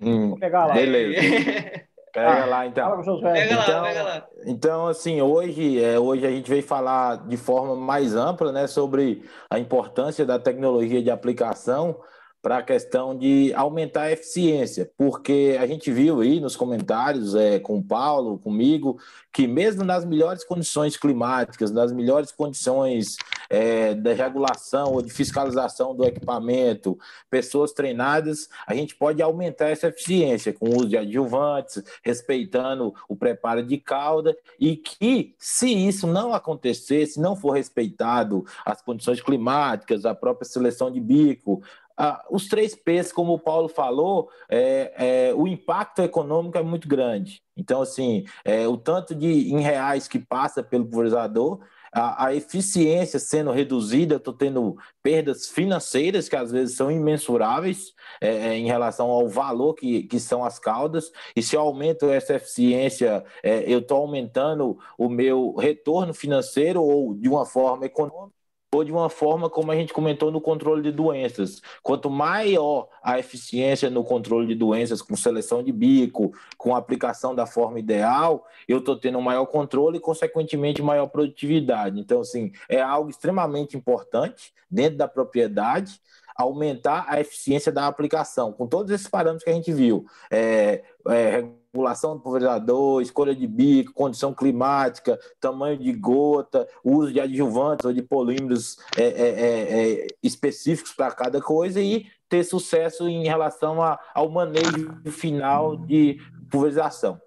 Hum, 0.00 0.30
vou 0.30 0.38
pegar 0.38 0.64
lá. 0.64 0.72
Beleza. 0.72 1.84
Pega 2.16 2.44
ah, 2.44 2.46
lá, 2.46 2.66
então. 2.66 3.02
Pega 3.20 3.52
então, 3.52 3.82
lá, 3.82 3.82
pega 3.82 4.02
lá. 4.02 4.26
Então, 4.46 4.86
assim, 4.86 5.20
hoje, 5.20 5.84
é, 5.84 5.98
hoje 5.98 6.26
a 6.26 6.30
gente 6.30 6.48
veio 6.48 6.62
falar 6.62 7.28
de 7.28 7.36
forma 7.36 7.76
mais 7.76 8.16
ampla, 8.16 8.50
né, 8.50 8.66
sobre 8.66 9.22
a 9.50 9.58
importância 9.58 10.24
da 10.24 10.38
tecnologia 10.38 11.02
de 11.02 11.10
aplicação 11.10 12.00
para 12.40 12.58
a 12.58 12.62
questão 12.62 13.14
de 13.18 13.52
aumentar 13.54 14.02
a 14.02 14.12
eficiência, 14.12 14.90
porque 14.96 15.58
a 15.60 15.66
gente 15.66 15.90
viu 15.90 16.22
aí 16.22 16.40
nos 16.40 16.56
comentários 16.56 17.34
é, 17.34 17.58
com 17.58 17.76
o 17.76 17.84
Paulo, 17.84 18.38
comigo, 18.38 18.98
que 19.30 19.46
mesmo 19.46 19.84
nas 19.84 20.02
melhores 20.02 20.42
condições 20.42 20.96
climáticas, 20.96 21.70
nas 21.70 21.92
melhores 21.92 22.32
condições 22.32 23.18
é, 23.48 23.94
de 23.94 24.12
regulação 24.12 24.92
ou 24.92 25.02
de 25.02 25.10
fiscalização 25.10 25.94
do 25.94 26.04
equipamento, 26.04 26.98
pessoas 27.30 27.72
treinadas, 27.72 28.48
a 28.66 28.74
gente 28.74 28.94
pode 28.94 29.22
aumentar 29.22 29.68
essa 29.68 29.88
eficiência 29.88 30.52
com 30.52 30.68
o 30.68 30.76
uso 30.76 30.88
de 30.88 30.96
adjuvantes, 30.96 31.82
respeitando 32.02 32.94
o 33.08 33.16
preparo 33.16 33.62
de 33.62 33.78
cauda, 33.78 34.36
e 34.58 34.76
que 34.76 35.34
se 35.38 35.68
isso 35.68 36.06
não 36.06 36.32
acontecer, 36.32 37.06
se 37.06 37.20
não 37.20 37.36
for 37.36 37.52
respeitado 37.52 38.44
as 38.64 38.82
condições 38.82 39.20
climáticas, 39.20 40.04
a 40.04 40.14
própria 40.14 40.48
seleção 40.48 40.90
de 40.90 41.00
bico, 41.00 41.62
ah, 41.96 42.22
os 42.30 42.46
três 42.46 42.74
P's, 42.74 43.10
como 43.10 43.32
o 43.32 43.38
Paulo 43.38 43.68
falou, 43.68 44.28
é, 44.50 45.28
é, 45.30 45.34
o 45.34 45.46
impacto 45.46 46.02
econômico 46.02 46.58
é 46.58 46.62
muito 46.62 46.86
grande. 46.86 47.42
Então, 47.56 47.80
assim, 47.80 48.26
é, 48.44 48.68
o 48.68 48.76
tanto 48.76 49.14
de 49.14 49.50
em 49.50 49.60
reais 49.60 50.06
que 50.06 50.18
passa 50.18 50.62
pelo 50.62 50.84
pulverizador, 50.84 51.60
a, 51.96 52.26
a 52.26 52.34
eficiência 52.34 53.18
sendo 53.18 53.50
reduzida, 53.50 54.14
eu 54.14 54.18
estou 54.18 54.34
tendo 54.34 54.76
perdas 55.02 55.48
financeiras 55.48 56.28
que 56.28 56.36
às 56.36 56.52
vezes 56.52 56.76
são 56.76 56.90
imensuráveis 56.90 57.94
é, 58.20 58.28
é, 58.28 58.58
em 58.58 58.66
relação 58.66 59.08
ao 59.08 59.26
valor 59.28 59.72
que, 59.72 60.02
que 60.02 60.20
são 60.20 60.44
as 60.44 60.58
caudas, 60.58 61.10
e 61.34 61.42
se 61.42 61.56
eu 61.56 61.60
aumento 61.62 62.10
essa 62.10 62.34
eficiência, 62.34 63.24
é, 63.42 63.64
eu 63.66 63.78
estou 63.78 63.98
aumentando 63.98 64.78
o 64.98 65.08
meu 65.08 65.54
retorno 65.54 66.12
financeiro 66.12 66.82
ou 66.82 67.14
de 67.14 67.28
uma 67.30 67.46
forma 67.46 67.86
econômica 67.86 68.35
de 68.84 68.92
uma 68.92 69.08
forma 69.08 69.48
como 69.50 69.70
a 69.70 69.76
gente 69.76 69.92
comentou 69.92 70.30
no 70.30 70.40
controle 70.40 70.82
de 70.82 70.92
doenças. 70.92 71.60
Quanto 71.82 72.10
maior 72.10 72.88
a 73.02 73.18
eficiência 73.18 73.90
no 73.90 74.04
controle 74.04 74.46
de 74.46 74.54
doenças, 74.54 75.02
com 75.02 75.16
seleção 75.16 75.62
de 75.62 75.72
bico, 75.72 76.32
com 76.56 76.74
aplicação 76.74 77.34
da 77.34 77.46
forma 77.46 77.78
ideal, 77.78 78.46
eu 78.68 78.78
estou 78.78 78.96
tendo 78.96 79.20
maior 79.20 79.46
controle 79.46 79.98
e, 79.98 80.00
consequentemente, 80.00 80.82
maior 80.82 81.06
produtividade. 81.06 82.00
Então, 82.00 82.20
assim, 82.20 82.52
é 82.68 82.80
algo 82.80 83.10
extremamente 83.10 83.76
importante 83.76 84.52
dentro 84.70 84.98
da 84.98 85.08
propriedade 85.08 86.00
aumentar 86.36 87.06
a 87.08 87.18
eficiência 87.18 87.72
da 87.72 87.86
aplicação, 87.86 88.52
com 88.52 88.66
todos 88.66 88.92
esses 88.92 89.08
parâmetros 89.08 89.42
que 89.42 89.50
a 89.50 89.54
gente 89.54 89.72
viu. 89.72 90.04
É, 90.30 90.82
é, 91.08 91.44
regulação 91.76 92.16
do 92.16 92.22
pulverizador, 92.22 93.02
escolha 93.02 93.34
de 93.34 93.46
bico, 93.46 93.92
condição 93.92 94.32
climática, 94.32 95.18
tamanho 95.38 95.76
de 95.76 95.92
gota, 95.92 96.66
uso 96.82 97.12
de 97.12 97.20
adjuvantes 97.20 97.84
ou 97.84 97.92
de 97.92 98.02
polímeros 98.02 98.78
é, 98.96 99.04
é, 99.04 99.28
é, 99.28 100.02
é 100.02 100.06
específicos 100.22 100.92
para 100.92 101.14
cada 101.14 101.40
coisa 101.40 101.80
e 101.80 102.06
ter 102.28 102.42
sucesso 102.42 103.08
em 103.08 103.24
relação 103.24 103.82
a, 103.82 104.00
ao 104.14 104.30
manejo 104.30 105.00
final 105.06 105.76
de 105.76 106.18
pulverização. 106.50 107.20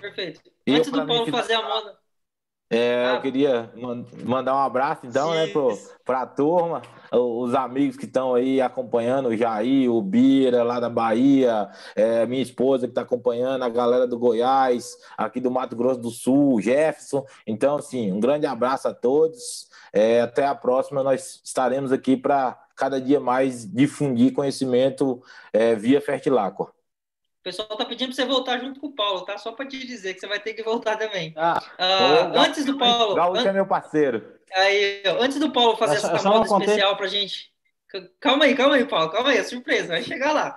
Perfeito. 0.00 0.40
Antes 0.68 0.90
do 0.90 1.06
Paulo 1.06 1.30
fazer 1.30 1.54
a 1.54 1.62
moda, 1.62 1.98
é, 2.68 3.06
ah. 3.06 3.14
Eu 3.14 3.20
queria 3.20 3.70
mandar 4.24 4.54
um 4.54 4.58
abraço, 4.58 5.06
então, 5.06 5.32
né, 5.32 5.46
para 6.04 6.22
a 6.22 6.26
turma, 6.26 6.82
os 7.12 7.54
amigos 7.54 7.96
que 7.96 8.06
estão 8.06 8.34
aí 8.34 8.60
acompanhando, 8.60 9.28
o 9.28 9.36
Jair, 9.36 9.90
o 9.90 10.02
Bira, 10.02 10.64
lá 10.64 10.80
da 10.80 10.88
Bahia, 10.88 11.68
é, 11.94 12.26
minha 12.26 12.42
esposa 12.42 12.86
que 12.86 12.90
está 12.90 13.02
acompanhando, 13.02 13.62
a 13.62 13.68
galera 13.68 14.06
do 14.06 14.18
Goiás, 14.18 14.96
aqui 15.16 15.40
do 15.40 15.50
Mato 15.50 15.76
Grosso 15.76 16.00
do 16.00 16.10
Sul, 16.10 16.60
Jefferson. 16.60 17.24
Então, 17.46 17.76
assim, 17.76 18.10
um 18.10 18.18
grande 18.18 18.46
abraço 18.46 18.88
a 18.88 18.94
todos. 18.94 19.68
É, 19.92 20.20
até 20.20 20.44
a 20.44 20.54
próxima, 20.54 21.02
nós 21.02 21.40
estaremos 21.44 21.92
aqui 21.92 22.16
para 22.16 22.58
cada 22.74 23.00
dia 23.00 23.20
mais 23.20 23.64
difundir 23.64 24.32
conhecimento 24.32 25.22
é, 25.52 25.74
via 25.74 26.00
Fertilacqua 26.00 26.75
pessoal 27.46 27.68
tá 27.68 27.84
pedindo 27.84 28.08
para 28.08 28.16
você 28.16 28.24
voltar 28.24 28.58
junto 28.58 28.80
com 28.80 28.88
o 28.88 28.92
Paulo, 28.92 29.20
tá? 29.24 29.38
Só 29.38 29.52
para 29.52 29.66
te 29.66 29.86
dizer 29.86 30.14
que 30.14 30.18
você 30.18 30.26
vai 30.26 30.40
ter 30.40 30.52
que 30.52 30.64
voltar 30.64 30.96
também. 30.96 31.32
Ah, 31.36 31.62
uh, 31.78 32.38
antes 32.40 32.64
do 32.64 32.76
Paulo. 32.76 33.14
Gaúcho 33.14 33.46
an... 33.46 33.50
é 33.50 33.52
meu 33.52 33.66
parceiro. 33.66 34.36
Aí, 34.52 35.04
antes 35.20 35.38
do 35.38 35.52
Paulo 35.52 35.76
fazer 35.76 35.94
essa 35.94 36.10
camada 36.10 36.44
especial 36.44 36.96
para 36.96 37.06
gente. 37.06 37.52
Calma 38.18 38.46
aí, 38.46 38.54
calma 38.56 38.74
aí, 38.74 38.84
Paulo, 38.84 39.10
calma 39.10 39.30
aí, 39.30 39.38
é 39.38 39.44
surpresa, 39.44 39.88
vai 39.88 40.02
chegar 40.02 40.32
lá. 40.32 40.56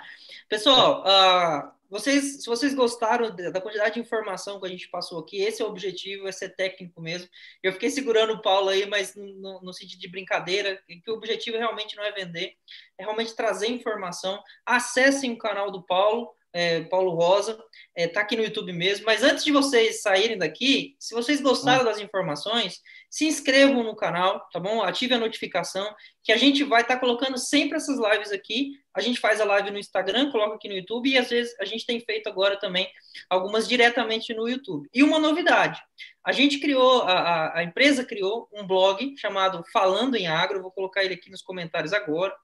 Pessoal, 0.49 1.03
uh, 1.03 1.71
vocês, 1.91 2.41
se 2.41 2.45
vocês 2.47 2.73
gostaram 2.73 3.35
da 3.35 3.61
quantidade 3.61 3.93
de 3.93 3.99
informação 3.99 4.59
que 4.59 4.65
a 4.65 4.69
gente 4.69 4.89
passou 4.89 5.19
aqui, 5.19 5.43
esse 5.43 5.61
é 5.61 5.65
o 5.65 5.69
objetivo, 5.69 6.27
é 6.27 6.31
ser 6.31 6.55
técnico 6.55 6.99
mesmo. 6.99 7.29
Eu 7.61 7.71
fiquei 7.71 7.91
segurando 7.91 8.33
o 8.33 8.41
Paulo 8.41 8.69
aí, 8.69 8.87
mas 8.87 9.13
no, 9.15 9.61
no 9.61 9.73
sentido 9.73 9.99
de 9.99 10.07
brincadeira, 10.07 10.81
que 10.87 11.11
o 11.11 11.13
objetivo 11.13 11.55
realmente 11.55 11.95
não 11.95 12.03
é 12.03 12.11
vender, 12.11 12.55
é 12.97 13.03
realmente 13.03 13.35
trazer 13.35 13.67
informação. 13.67 14.41
Acessem 14.65 15.33
o 15.33 15.37
canal 15.37 15.69
do 15.69 15.83
Paulo, 15.83 16.33
é, 16.51 16.81
Paulo 16.81 17.11
Rosa, 17.11 17.51
está 17.51 17.61
é, 17.95 18.07
tá 18.07 18.21
aqui 18.21 18.35
no 18.35 18.43
YouTube 18.43 18.73
mesmo. 18.73 19.05
Mas 19.05 19.23
antes 19.23 19.43
de 19.43 19.51
vocês 19.51 20.01
saírem 20.01 20.37
daqui, 20.37 20.95
se 20.99 21.13
vocês 21.13 21.41
gostaram 21.41 21.85
das 21.85 21.99
informações, 21.99 22.81
se 23.09 23.25
inscrevam 23.25 23.83
no 23.83 23.95
canal, 23.95 24.47
tá 24.51 24.59
bom? 24.59 24.81
Ative 24.81 25.15
a 25.15 25.19
notificação, 25.19 25.93
que 26.23 26.31
a 26.31 26.37
gente 26.37 26.63
vai 26.63 26.81
estar 26.81 26.95
tá 26.95 26.99
colocando 26.99 27.37
sempre 27.37 27.77
essas 27.77 27.99
lives 27.99 28.31
aqui. 28.31 28.71
A 28.93 29.01
gente 29.01 29.19
faz 29.19 29.39
a 29.39 29.45
live 29.45 29.71
no 29.71 29.79
Instagram, 29.79 30.31
coloca 30.31 30.55
aqui 30.55 30.67
no 30.67 30.75
YouTube, 30.75 31.09
e 31.09 31.17
às 31.17 31.29
vezes 31.29 31.55
a 31.59 31.65
gente 31.65 31.85
tem 31.85 31.99
feito 31.99 32.27
agora 32.27 32.59
também 32.59 32.89
algumas 33.29 33.67
diretamente 33.67 34.33
no 34.33 34.47
YouTube. 34.47 34.87
E 34.93 35.03
uma 35.03 35.19
novidade: 35.19 35.81
a 36.23 36.31
gente 36.31 36.59
criou, 36.59 37.03
a, 37.03 37.59
a 37.59 37.63
empresa 37.63 38.03
criou 38.03 38.47
um 38.53 38.65
blog 38.65 39.15
chamado 39.17 39.63
Falando 39.71 40.15
em 40.15 40.27
Agro, 40.27 40.61
vou 40.61 40.71
colocar 40.71 41.03
ele 41.03 41.13
aqui 41.13 41.29
nos 41.29 41.41
comentários 41.41 41.93
agora. 41.93 42.35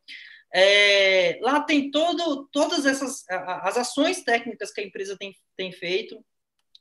É, 0.58 1.38
lá 1.42 1.60
tem 1.60 1.92
todo, 1.92 2.48
todas 2.50 2.86
essas 2.86 3.26
as 3.30 3.76
ações 3.76 4.24
técnicas 4.24 4.72
que 4.72 4.80
a 4.80 4.86
empresa 4.86 5.18
tem, 5.18 5.36
tem 5.58 5.70
feito. 5.74 6.24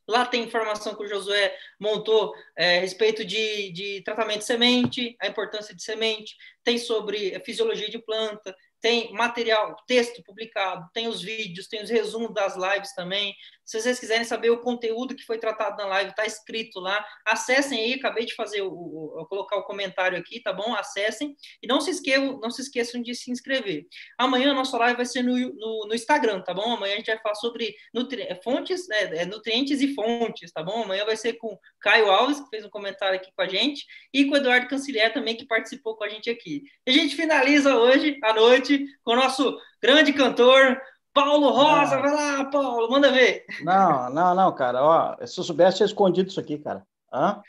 Lá 0.07 0.25
tem 0.25 0.45
informação 0.45 0.95
que 0.95 1.03
o 1.03 1.09
Josué 1.09 1.57
montou 1.81 2.33
é, 2.57 2.79
a 2.79 2.81
respeito 2.83 3.25
de, 3.25 3.73
de 3.73 4.01
tratamento 4.03 4.41
de 4.41 4.45
semente, 4.45 5.17
a 5.21 5.27
importância 5.27 5.75
de 5.75 5.83
semente, 5.83 6.37
tem 6.63 6.79
sobre 6.79 7.41
fisiologia 7.41 7.91
de 7.91 7.99
planta, 7.99 8.55
tem 8.81 9.13
material, 9.13 9.75
texto 9.89 10.23
publicado, 10.23 10.89
tem 10.93 11.09
os 11.09 11.21
vídeos, 11.21 11.67
tem 11.67 11.83
os 11.83 11.91
resumos 11.91 12.33
das 12.33 12.55
lives 12.55 12.95
também. 12.95 13.35
Se 13.65 13.81
vocês 13.81 13.99
quiserem 13.99 14.25
saber 14.25 14.51
o 14.51 14.61
conteúdo 14.61 15.15
que 15.15 15.25
foi 15.25 15.39
tratado 15.39 15.77
na 15.77 15.87
live, 15.87 16.11
está 16.11 16.27
escrito 16.27 16.81
lá. 16.81 17.05
Acessem 17.25 17.79
aí, 17.79 17.95
acabei 17.95 18.27
de 18.27 18.35
fazer 18.35 18.63
o, 18.63 18.69
o, 18.71 19.27
colocar 19.27 19.57
o 19.57 19.65
comentário 19.65 20.19
aqui, 20.19 20.41
tá 20.41 20.53
bom? 20.53 20.75
Acessem 20.75 21.35
e 21.63 21.67
não 21.67 21.81
se 21.81 21.91
esqueçam, 21.91 22.39
não 22.41 22.51
se 22.51 22.63
esqueçam 22.63 23.01
de 23.01 23.15
se 23.15 23.31
inscrever. 23.31 23.87
Amanhã 24.19 24.51
a 24.51 24.55
nossa 24.55 24.77
live 24.77 24.97
vai 24.97 25.07
ser 25.07 25.23
no, 25.23 25.37
no, 25.37 25.87
no 25.89 25.95
Instagram, 25.95 26.43
tá 26.43 26.53
bom? 26.53 26.75
Amanhã 26.75 26.95
a 26.95 26.97
gente 26.97 27.07
vai 27.07 27.19
falar 27.21 27.35
sobre 27.37 27.75
nutri 27.93 28.27
fontes, 28.43 28.87
né, 28.89 29.25
nutrientes 29.25 29.81
e 29.81 29.95
fontes, 29.95 30.53
tá 30.53 30.63
bom? 30.63 30.83
Amanhã 30.83 31.05
vai 31.05 31.17
ser 31.17 31.35
com 31.35 31.59
Caio 31.81 32.11
Alves, 32.11 32.41
que 32.41 32.49
fez 32.51 32.65
um 32.65 32.71
comentário 32.71 33.17
aqui 33.17 33.31
com 33.35 33.43
a 33.43 33.49
gente, 33.49 33.87
e 34.13 34.25
com 34.27 34.35
o 34.35 34.37
Eduardo 34.37 34.69
Cancilier 34.69 35.13
também, 35.13 35.37
que 35.37 35.47
participou 35.47 35.97
com 35.97 36.05
a 36.05 36.09
gente 36.09 36.29
aqui. 36.29 36.63
E 36.87 36.91
a 36.91 36.95
gente 36.95 37.17
finaliza 37.17 37.77
hoje 37.77 38.19
à 38.23 38.33
noite 38.33 38.85
com 39.03 39.13
o 39.13 39.17
nosso 39.17 39.59
grande 39.83 40.13
cantor, 40.13 40.81
Paulo 41.15 41.51
Rosa, 41.51 41.95
não. 41.95 42.03
vai 42.03 42.13
lá, 42.13 42.45
Paulo, 42.47 42.91
manda 42.91 43.13
ver. 43.13 43.47
Não, 43.63 44.11
não, 44.11 44.35
não, 44.35 44.53
cara. 44.53 44.83
Ó, 44.83 45.17
se 45.25 45.39
eu 45.39 45.45
soubesse, 45.45 45.77
tinha 45.77 45.87
escondido 45.87 46.29
isso 46.29 46.41
aqui, 46.41 46.59
cara. 46.59 46.85
Hã? 47.13 47.41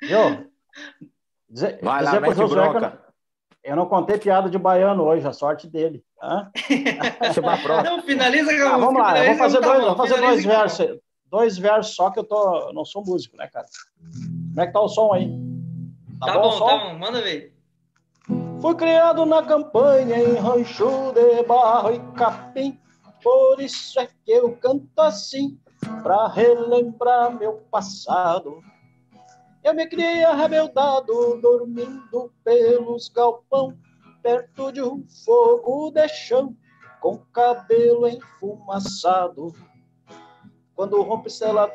Viu? 0.00 0.50
Dizer, 1.48 1.78
vai 1.82 2.02
lá, 2.02 2.18
mete 2.18 2.34
bronca. 2.34 2.98
Eu, 3.62 3.72
eu 3.72 3.76
não 3.76 3.86
contei 3.86 4.18
piada 4.18 4.48
de 4.48 4.58
baiano 4.58 5.04
hoje, 5.04 5.26
a 5.28 5.34
sorte 5.34 5.68
dele. 5.68 6.02
Hã? 6.20 6.50
Não, 7.82 8.02
finaliza, 8.02 8.50
ah, 8.52 8.78
Vamos 8.78 9.00
lá, 9.00 9.14
finaliza, 9.14 9.24
vamos 9.24 9.38
fazer, 9.38 9.60
tá 9.60 9.66
dois, 9.66 9.84
vamos 9.84 9.96
fazer 9.96 10.20
dois 10.20 10.44
versos, 10.44 10.98
dois 11.26 11.58
versos 11.58 11.94
só 11.94 12.10
que 12.10 12.18
eu 12.18 12.24
tô, 12.24 12.68
eu 12.68 12.72
não 12.72 12.86
sou 12.86 13.04
músico, 13.04 13.36
né, 13.36 13.48
cara? 13.48 13.66
Como 14.48 14.60
é 14.60 14.66
que 14.66 14.72
tá 14.72 14.80
o 14.80 14.88
som 14.88 15.12
aí? 15.12 15.30
Tá, 16.18 16.26
tá 16.26 16.38
bom, 16.38 16.58
bom 16.58 16.66
tá 16.66 16.78
bom, 16.78 16.98
manda 16.98 17.20
ver. 17.20 17.53
Fui 18.64 18.74
criado 18.76 19.26
na 19.26 19.42
campanha 19.42 20.16
em 20.16 20.36
rancho 20.36 21.12
de 21.12 21.42
barro 21.42 21.92
e 21.92 22.00
capim, 22.14 22.80
por 23.22 23.60
isso 23.60 24.00
é 24.00 24.06
que 24.06 24.32
eu 24.32 24.56
canto 24.56 24.88
assim, 25.02 25.60
para 26.02 26.28
relembrar 26.28 27.38
meu 27.38 27.58
passado. 27.70 28.62
Eu 29.62 29.74
me 29.74 29.86
criei 29.86 30.24
arrebeldado, 30.24 31.38
dormindo 31.42 32.32
pelos 32.42 33.10
galpão, 33.10 33.76
perto 34.22 34.72
de 34.72 34.80
um 34.80 35.04
fogo 35.26 35.90
de 35.90 36.08
chão, 36.08 36.56
com 37.02 37.18
cabelo 37.34 38.08
enfumaçado. 38.08 39.52
Quando 40.74 41.02
rompe 41.02 41.28
estrela 41.28 41.70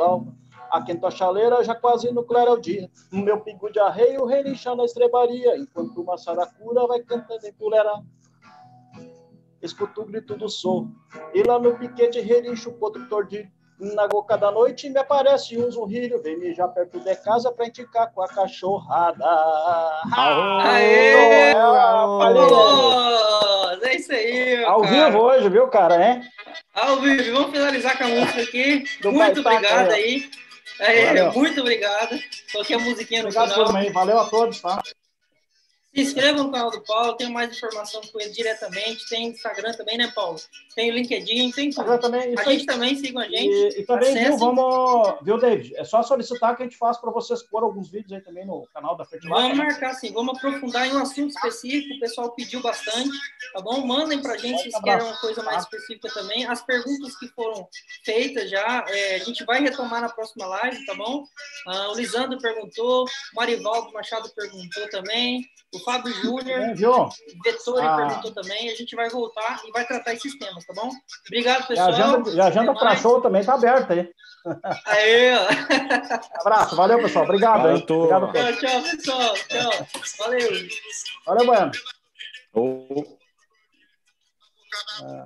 a 0.71 0.81
quinta 0.83 1.09
chaleira 1.11 1.63
já 1.63 1.75
quase 1.75 2.11
no 2.11 2.23
claro 2.23 2.57
é 2.57 2.59
dia. 2.59 2.89
Meu 3.11 3.39
pingo 3.41 3.71
de 3.71 3.79
arreio 3.79 4.25
relincha 4.25 4.75
na 4.75 4.85
estrebaria, 4.85 5.57
enquanto 5.57 6.01
uma 6.01 6.17
saracura 6.17 6.85
vai 6.87 6.99
cantando 7.01 7.45
em 7.45 7.53
puleira. 7.53 7.91
Escuto 9.61 10.01
o 10.01 10.05
grito 10.05 10.37
do 10.37 10.47
som, 10.47 10.89
e 11.33 11.43
lá 11.43 11.59
no 11.59 11.77
piquete 11.77 12.21
relincha 12.21 12.69
o 12.69 12.73
potro 12.73 13.07
tordilho. 13.09 13.49
Na 13.79 14.07
boca 14.09 14.37
da 14.37 14.51
noite 14.51 14.89
me 14.89 14.99
aparece 14.99 15.57
um 15.57 15.71
zurrilho, 15.71 16.21
vem 16.21 16.37
mijar 16.37 16.67
perto 16.73 16.99
de 16.99 17.15
casa 17.15 17.49
pra 17.49 17.65
indicar 17.65 18.11
com 18.11 18.21
a 18.21 18.27
cachorrada. 18.27 19.23
Aê! 20.13 21.13
Aê! 21.13 21.53
É 23.81 23.95
isso 23.95 24.11
aí, 24.11 24.63
Ao 24.65 24.81
cara. 24.81 25.09
vivo 25.09 25.23
hoje, 25.23 25.49
viu, 25.49 25.67
cara, 25.69 25.97
né? 25.97 26.27
Ao 26.73 26.97
vivo, 26.97 27.31
vamos 27.33 27.51
finalizar 27.51 27.97
com 27.97 28.03
a 28.03 28.07
música 28.07 28.41
aqui. 28.41 28.83
Do 29.01 29.11
Muito 29.13 29.39
obrigado 29.39 29.91
aí. 29.91 30.29
Aí. 30.79 31.31
muito 31.31 31.61
obrigado. 31.61 32.19
Coloquei 32.51 32.75
a 32.75 32.79
musiquinha 32.79 33.23
no 33.23 33.31
obrigado 33.31 33.47
final. 33.53 33.93
Valeu 33.93 34.19
a 34.19 34.29
todos, 34.29 34.61
tá? 34.61 34.81
Se 35.93 36.01
inscreva 36.01 36.43
no 36.43 36.51
canal 36.51 36.69
do 36.69 36.81
Paulo, 36.81 37.15
tem 37.15 37.31
mais 37.31 37.49
informação 37.49 37.99
com 38.11 38.19
ele 38.19 38.29
diretamente. 38.29 39.09
Tem 39.09 39.29
Instagram 39.29 39.73
também, 39.73 39.97
né, 39.97 40.11
Paulo? 40.13 40.39
Tem 40.75 40.91
o 40.91 40.93
LinkedIn, 40.93 41.51
tem 41.51 41.71
tudo. 41.71 41.99
Também, 41.99 42.35
a 42.37 42.43
gente 42.43 42.65
também 42.65 42.95
siga 42.95 43.21
a 43.21 43.27
gente. 43.27 43.75
E, 43.75 43.81
e 43.81 43.85
também, 43.85 44.13
viu, 44.13 44.37
vamos, 44.37 45.15
viu, 45.23 45.37
David? 45.39 45.75
É 45.75 45.83
só 45.83 46.03
solicitar 46.03 46.55
que 46.55 46.61
a 46.61 46.65
gente 46.65 46.77
faça 46.77 47.01
para 47.01 47.11
vocês 47.11 47.41
pôr 47.41 47.63
alguns 47.63 47.89
vídeos 47.89 48.13
aí 48.13 48.21
também 48.21 48.45
no 48.45 48.67
canal 48.71 48.95
da 48.95 49.03
Fertilidade. 49.03 49.41
Vamos 49.41 49.57
marcar, 49.57 49.95
sim. 49.95 50.13
Vamos 50.13 50.37
aprofundar 50.37 50.87
em 50.87 50.93
um 50.93 50.99
assunto 50.99 51.31
específico. 51.31 51.95
O 51.95 51.99
pessoal 51.99 52.31
pediu 52.33 52.61
bastante, 52.61 53.17
tá 53.53 53.61
bom? 53.61 53.85
Mandem 53.85 54.21
para 54.21 54.33
a 54.33 54.37
gente 54.37 54.71
se 54.71 54.81
querem 54.83 55.03
uma 55.03 55.17
coisa 55.17 55.41
mais 55.41 55.63
específica 55.63 56.07
também. 56.13 56.45
As 56.45 56.61
perguntas 56.61 57.17
que 57.17 57.27
foram 57.29 57.67
feitas 58.05 58.47
já, 58.49 58.85
é, 58.87 59.15
a 59.15 59.19
gente 59.19 59.43
vai 59.43 59.59
retomar 59.59 60.01
na 60.01 60.09
próxima 60.09 60.45
live, 60.45 60.85
tá 60.85 60.93
bom? 60.93 61.23
Ah, 61.67 61.89
o 61.89 61.95
Lisandro 61.95 62.37
perguntou, 62.37 63.05
o 63.05 63.35
Marivaldo 63.35 63.91
Machado 63.91 64.29
perguntou 64.35 64.87
também. 64.91 65.43
O 65.71 65.79
Fábio 65.91 66.13
Júnior, 66.13 66.75
Vettori 67.43 67.85
ah. 67.85 67.95
perguntou 67.95 68.31
também. 68.31 68.69
A 68.69 68.75
gente 68.75 68.95
vai 68.95 69.09
voltar 69.09 69.61
e 69.65 69.71
vai 69.71 69.85
tratar 69.85 70.13
esses 70.13 70.37
temas, 70.37 70.65
tá 70.65 70.73
bom? 70.73 70.91
Obrigado, 71.27 71.67
pessoal. 71.67 71.89
E 71.89 71.91
a 71.91 71.95
agenda, 71.95 72.29
e 72.29 72.41
a 72.41 72.45
agenda 72.45 72.73
para 72.73 72.95
show 72.95 73.21
também 73.21 73.43
tá 73.43 73.55
aberta 73.55 73.93
aí. 73.93 74.09
Aí, 74.85 75.33
ó. 75.35 76.41
Abraço, 76.41 76.75
valeu, 76.75 77.01
pessoal. 77.01 77.25
Obrigado 77.25 77.67
aí. 77.67 77.75
Obrigado, 77.75 78.31
tchau, 78.31 78.53
tchau, 78.57 78.81
pessoal. 78.81 79.33
Tchau. 79.33 79.87
Valeu. 80.19 80.49
Valeu, 81.25 81.45
Bueno. 81.45 81.71
Oh. 82.53 83.03
Ah. 85.03 85.25